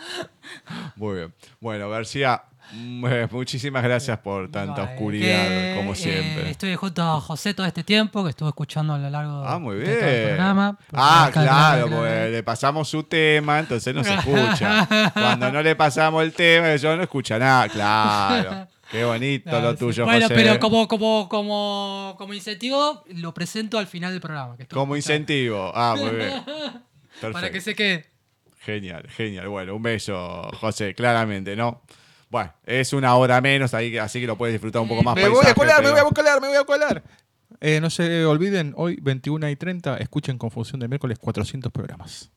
Muy 0.95 1.15
bien. 1.17 1.33
Bueno, 1.59 1.89
García, 1.89 2.43
Mm, 2.73 3.05
eh, 3.07 3.27
Muchísimas 3.31 3.81
gracias 3.81 4.19
por 4.19 4.51
tanta 4.51 4.73
Bueno, 4.81 4.91
oscuridad, 4.91 5.47
que, 5.47 5.73
como 5.77 5.93
eh, 5.93 5.95
siempre. 5.95 6.49
estoy 6.49 6.75
junto 6.75 7.01
a 7.01 7.21
José 7.21 7.53
todo 7.53 7.65
este 7.65 7.81
tiempo, 7.81 8.25
que 8.25 8.31
estuvo 8.31 8.49
escuchando 8.49 8.93
a 8.93 8.97
lo 8.97 9.09
largo 9.09 9.41
Ah, 9.47 9.57
muy 9.57 9.77
de 9.77 9.83
bien. 9.85 9.99
todo 9.99 10.09
el 10.09 10.25
programa. 10.27 10.77
Ah, 10.91 11.29
claro, 11.31 11.87
porque 11.89 12.29
le 12.29 12.43
pasamos 12.43 12.89
su 12.89 13.03
tema, 13.03 13.59
entonces 13.59 13.95
no 13.95 14.03
se 14.03 14.13
escucha. 14.13 14.85
Cuando 15.13 15.49
no 15.49 15.61
le 15.61 15.77
pasamos 15.77 16.21
el 16.23 16.33
tema, 16.33 16.75
yo 16.75 16.97
no 16.97 17.03
escucha 17.03 17.39
nada. 17.39 17.69
Claro. 17.69 18.67
Qué 18.91 19.03
bonito 19.03 19.49
Ah, 19.55 19.59
lo 19.59 19.71
sí. 19.71 19.77
tuyo, 19.79 20.05
Bueno, 20.05 20.21
José. 20.27 20.35
pero 20.35 20.59
como, 20.59 20.87
como, 20.87 21.27
como, 21.29 22.15
como 22.17 22.33
incentivo, 22.33 23.03
lo 23.15 23.33
presento 23.33 23.77
al 23.77 23.87
final 23.87 24.11
del 24.11 24.21
programa. 24.21 24.55
que 24.57 24.65
Como 24.67 24.95
incentivo. 24.95 25.71
Ah, 25.75 25.95
muy 25.97 26.11
bien. 26.11 26.43
Para 27.21 27.33
Perfecto. 27.33 27.51
que 27.51 27.61
se 27.61 27.75
quede. 27.75 28.05
Genial, 28.59 29.07
genial. 29.09 29.47
Bueno, 29.49 29.75
un 29.75 29.81
beso, 29.81 30.49
José, 30.59 30.93
claramente, 30.93 31.55
¿no? 31.55 31.81
Bueno, 32.29 32.53
es 32.65 32.91
una 32.93 33.15
hora 33.15 33.39
menos, 33.41 33.73
ahí, 33.73 33.97
así 33.97 34.19
que 34.19 34.27
lo 34.27 34.37
puedes 34.37 34.53
disfrutar 34.53 34.81
un 34.81 34.87
poco 34.89 35.01
más. 35.03 35.15
Me 35.15 35.27
voy 35.29 35.45
a 35.45 35.53
colar, 35.53 35.81
me 35.81 35.89
voy 35.91 35.99
a 35.99 36.03
colar, 36.03 36.41
me 36.41 36.47
voy 36.49 36.57
a 36.57 36.63
colar. 36.65 37.03
Eh, 37.61 37.79
no 37.81 37.89
se 37.89 38.25
olviden, 38.25 38.73
hoy 38.75 38.99
21 39.01 39.49
y 39.49 39.55
30, 39.55 39.97
escuchen 39.97 40.37
Confusión 40.37 40.79
de 40.79 40.87
miércoles 40.87 41.17
400 41.19 41.71
programas. 41.71 42.29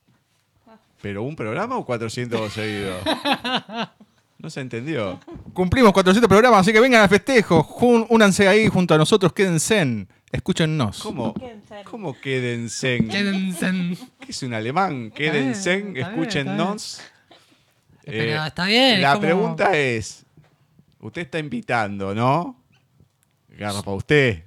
¿Pero 1.01 1.23
un 1.23 1.35
programa 1.35 1.77
o 1.77 1.85
400 1.85 2.51
seguidos? 2.53 3.01
No 4.41 4.49
se 4.49 4.61
entendió. 4.61 5.19
Cumplimos 5.53 5.91
400 5.93 6.27
programas, 6.27 6.61
así 6.61 6.73
que 6.73 6.79
vengan 6.79 7.01
al 7.03 7.09
festejo, 7.09 7.63
jun- 7.63 8.05
únanse 8.09 8.47
ahí 8.47 8.67
junto 8.67 8.93
a 8.93 8.97
nosotros, 8.97 9.33
quédense, 9.33 9.79
en, 9.79 10.07
escúchennos. 10.31 11.01
¿Cómo? 11.03 11.33
Quédense. 11.33 11.75
¿Cómo 11.85 12.19
quédense? 12.19 13.05
Quédense 13.09 13.67
en- 13.67 13.95
¿Qué 14.19 14.31
es 14.31 14.43
un 14.43 14.53
alemán? 14.53 15.11
Quédense, 15.11 15.73
está 15.75 15.85
bien, 15.91 15.97
escúchennos. 15.97 17.01
Pero 18.03 18.17
Eh, 18.17 18.47
está 18.47 18.65
bien, 18.65 18.95
es 18.95 19.01
La 19.01 19.09
como- 19.13 19.21
pregunta 19.21 19.77
es, 19.77 20.25
usted 20.99 21.21
está 21.21 21.37
invitando, 21.39 22.15
¿no? 22.15 22.57
Garpa, 23.49 23.91
usted. 23.91 24.43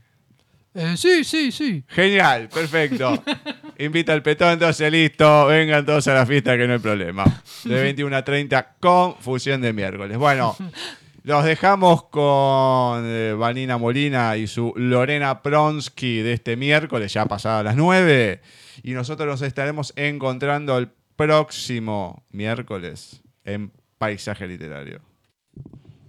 Eh, 0.75 0.97
sí, 0.97 1.23
sí, 1.23 1.53
sí. 1.53 1.85
Genial, 1.87 2.49
perfecto. 2.49 3.23
Invita 3.79 4.13
al 4.13 4.23
petón, 4.23 4.51
entonces 4.51 4.91
listo. 4.91 5.47
Vengan 5.47 5.87
todos 5.87 6.07
a 6.09 6.15
la 6.15 6.27
fiesta 6.27 6.57
que 6.57 6.67
no 6.67 6.75
hay 6.75 6.79
problema. 6.81 7.25
De 7.65 7.75
21 7.83 8.17
a 8.17 8.25
30 8.25 8.75
con 8.81 9.15
fusión 9.17 9.61
de 9.61 9.73
miércoles. 9.73 10.19
Bueno, 10.19 10.57
los 11.23 11.45
dejamos 11.45 12.05
con 12.05 13.05
eh, 13.07 13.35
Vanina 13.39 13.79
Molina 13.79 14.37
y 14.37 14.49
su 14.49 14.73
Lorena 14.77 15.43
Pronsky 15.43 16.23
de 16.23 16.33
este 16.33 16.57
miércoles, 16.57 17.13
ya 17.13 17.27
pasadas 17.27 17.65
las 17.65 17.77
9. 17.77 18.41
Y 18.83 18.93
nosotros 18.93 19.29
nos 19.29 19.43
estaremos 19.43 19.93
encontrando 19.95 20.77
el 20.77 20.89
próximo 21.15 22.25
miércoles 22.31 23.23
en 23.45 23.71
Paisaje 23.99 24.49
Literario. 24.49 25.01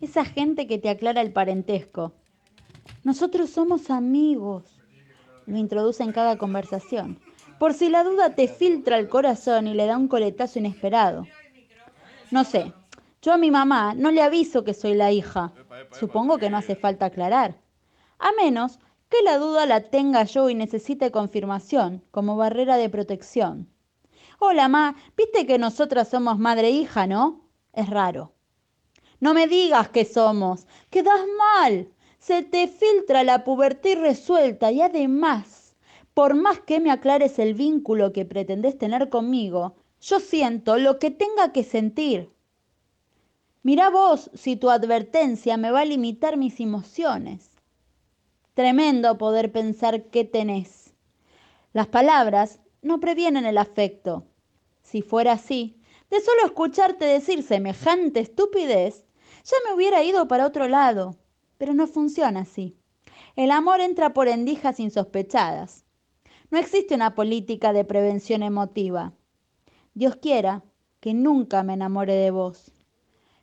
Esa 0.01 0.26
gente 0.26 0.66
que 0.66 0.80
te 0.80 0.89
aclara 0.89 1.22
el 1.22 1.32
parentesco. 1.32 2.13
Nosotros 3.03 3.49
somos 3.49 3.89
amigos. 3.89 4.81
Lo 5.45 5.57
introduce 5.57 6.03
en 6.03 6.11
cada 6.11 6.38
conversación. 6.38 7.19
Por 7.59 7.73
si 7.73 7.89
la 7.89 8.03
duda 8.03 8.36
te 8.36 8.47
filtra 8.47 8.97
el 8.97 9.07
corazón 9.07 9.67
y 9.67 9.73
le 9.73 9.86
da 9.86 9.97
un 9.97 10.07
coletazo 10.07 10.59
inesperado. 10.59 11.25
No 12.31 12.43
sé, 12.43 12.73
yo 13.21 13.33
a 13.33 13.38
mi 13.38 13.51
mamá 13.51 13.93
no 13.95 14.11
le 14.11 14.21
aviso 14.21 14.63
que 14.63 14.73
soy 14.73 14.93
la 14.93 15.11
hija. 15.11 15.53
Supongo 15.91 16.38
que 16.38 16.49
no 16.49 16.57
hace 16.57 16.75
falta 16.75 17.05
aclarar. 17.05 17.55
A 18.19 18.31
menos 18.33 18.79
que 19.09 19.21
la 19.23 19.38
duda 19.38 19.65
la 19.65 19.81
tenga 19.81 20.23
yo 20.23 20.49
y 20.49 20.55
necesite 20.55 21.11
confirmación, 21.11 22.03
como 22.11 22.38
barrera 22.38 22.77
de 22.77 22.89
protección. 22.89 23.69
Hola, 24.39 24.67
ma, 24.67 24.95
viste 25.15 25.45
que 25.45 25.57
nosotras 25.57 26.09
somos 26.09 26.39
madre 26.39 26.67
e 26.67 26.71
hija, 26.71 27.07
¿no? 27.07 27.41
Es 27.71 27.89
raro. 27.89 28.33
No 29.19 29.33
me 29.33 29.47
digas 29.47 29.89
que 29.89 30.05
somos. 30.05 30.67
Quedas 30.89 31.21
mal. 31.38 31.89
Se 32.26 32.41
te 32.41 32.67
filtra 32.67 33.23
la 33.23 33.43
pubertad 33.43 33.99
resuelta 34.01 34.71
y 34.71 34.82
además, 34.82 35.76
por 36.15 36.34
más 36.34 36.59
que 36.59 36.80
me 36.80 36.89
aclares 36.89 37.38
el 37.38 37.53
vínculo 37.53 38.13
que 38.13 38.26
pretendés 38.26 38.80
tener 38.80 39.09
conmigo, 39.09 39.76
yo 40.01 40.19
siento 40.19 40.80
lo 40.80 40.97
que 40.97 41.11
tenga 41.11 41.51
que 41.51 41.63
sentir. 41.63 42.32
Mirá 43.61 43.91
vos 43.91 44.32
si 44.34 44.55
tu 44.55 44.71
advertencia 44.71 45.55
me 45.57 45.69
va 45.69 45.82
a 45.82 45.86
limitar 45.86 46.36
mis 46.36 46.59
emociones. 46.59 47.51
Tremendo 48.55 49.19
poder 49.19 49.51
pensar 49.51 50.05
qué 50.05 50.23
tenés. 50.23 50.95
Las 51.73 51.86
palabras 51.86 52.59
no 52.82 52.99
previenen 52.99 53.45
el 53.45 53.59
afecto. 53.59 54.26
Si 54.82 55.03
fuera 55.03 55.34
así, 55.34 55.80
de 56.09 56.19
solo 56.21 56.43
escucharte 56.43 57.05
decir 57.05 57.43
semejante 57.43 58.19
estupidez, 58.19 59.05
ya 59.43 59.57
me 59.67 59.76
hubiera 59.76 60.03
ido 60.03 60.28
para 60.28 60.47
otro 60.47 60.67
lado. 60.67 61.17
Pero 61.57 61.73
no 61.73 61.87
funciona 61.87 62.41
así. 62.41 62.75
El 63.35 63.51
amor 63.51 63.81
entra 63.81 64.13
por 64.13 64.27
endijas 64.27 64.79
insospechadas. 64.79 65.85
No 66.51 66.57
existe 66.57 66.95
una 66.95 67.15
política 67.15 67.73
de 67.73 67.85
prevención 67.85 68.43
emotiva. 68.43 69.13
Dios 69.93 70.17
quiera 70.17 70.63
que 70.99 71.13
nunca 71.13 71.63
me 71.63 71.73
enamore 71.73 72.13
de 72.13 72.31
vos. 72.31 72.71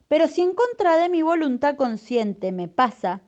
Pero 0.09 0.29
si 0.29 0.43
en 0.43 0.55
contra 0.55 0.97
de 0.97 1.09
mi 1.09 1.23
voluntad 1.23 1.77
consciente 1.77 2.53
me 2.53 2.69
pasa, 2.69 3.23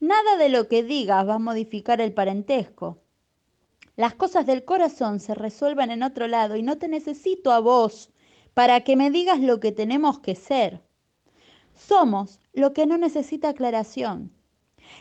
nada 0.00 0.36
de 0.36 0.48
lo 0.48 0.68
que 0.68 0.82
digas 0.82 1.28
va 1.28 1.34
a 1.34 1.38
modificar 1.38 2.00
el 2.00 2.12
parentesco. 2.12 2.98
Las 3.96 4.14
cosas 4.14 4.44
del 4.44 4.64
corazón 4.64 5.20
se 5.20 5.34
resuelven 5.34 5.90
en 5.92 6.02
otro 6.02 6.26
lado 6.26 6.56
y 6.56 6.62
no 6.62 6.78
te 6.78 6.88
necesito 6.88 7.52
a 7.52 7.60
vos 7.60 8.10
para 8.52 8.80
que 8.80 8.96
me 8.96 9.10
digas 9.10 9.40
lo 9.40 9.60
que 9.60 9.70
tenemos 9.70 10.18
que 10.18 10.34
ser. 10.34 10.82
Somos 11.74 12.40
lo 12.54 12.72
que 12.72 12.86
no 12.86 12.96
necesita 12.96 13.50
aclaración. 13.50 14.32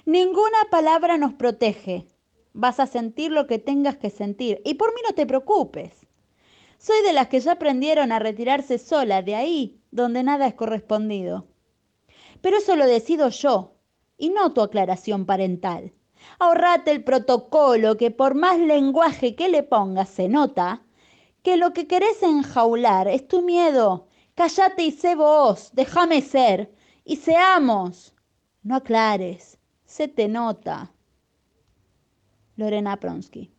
Ninguna 0.06 0.58
palabra 0.72 1.18
nos 1.18 1.34
protege. 1.34 2.08
Vas 2.54 2.80
a 2.80 2.88
sentir 2.88 3.32
lo 3.32 3.48
que 3.48 3.60
tengas 3.60 3.98
que 3.98 4.10
sentir 4.10 4.62
y 4.66 4.74
por 4.76 4.94
mí 4.94 5.02
no 5.08 5.16
te 5.16 5.26
preocupes. 5.26 6.06
Soy 6.78 7.02
de 7.04 7.14
las 7.14 7.28
que 7.28 7.40
ya 7.40 7.54
aprendieron 7.54 8.12
a 8.12 8.20
retirarse 8.20 8.78
sola 8.78 9.22
de 9.22 9.36
ahí 9.36 9.80
donde 9.92 10.24
nada 10.24 10.48
es 10.48 10.56
correspondido. 10.56 11.48
Pero 12.42 12.58
eso 12.58 12.76
lo 12.76 12.86
decido 12.86 13.30
yo 13.30 13.76
y 14.18 14.30
no 14.30 14.54
tu 14.54 14.62
aclaración 14.62 15.26
parental. 15.26 15.94
Ahorrate 16.40 16.92
el 16.92 17.04
protocolo 17.04 17.98
que 17.98 18.12
por 18.12 18.36
más 18.36 18.60
lenguaje 18.60 19.36
que 19.36 19.50
le 19.50 19.64
pongas 19.64 20.10
se 20.10 20.28
nota 20.28 20.84
que 21.42 21.58
lo 21.58 21.74
que 21.74 21.88
querés 21.88 22.24
enjaular 22.24 23.08
es 23.08 23.28
tu 23.28 23.42
miedo. 23.42 24.08
Cállate 24.36 24.84
y 24.84 24.92
sé 24.92 25.16
vos, 25.16 25.70
déjame 25.74 26.22
ser 26.22 26.72
y 27.06 27.18
seamos. 27.18 28.14
No 28.64 28.76
aclares, 28.76 29.58
se 29.86 30.08
te 30.08 30.28
nota. 30.28 30.92
Lorena 32.56 32.98
Pronsky. 32.98 33.52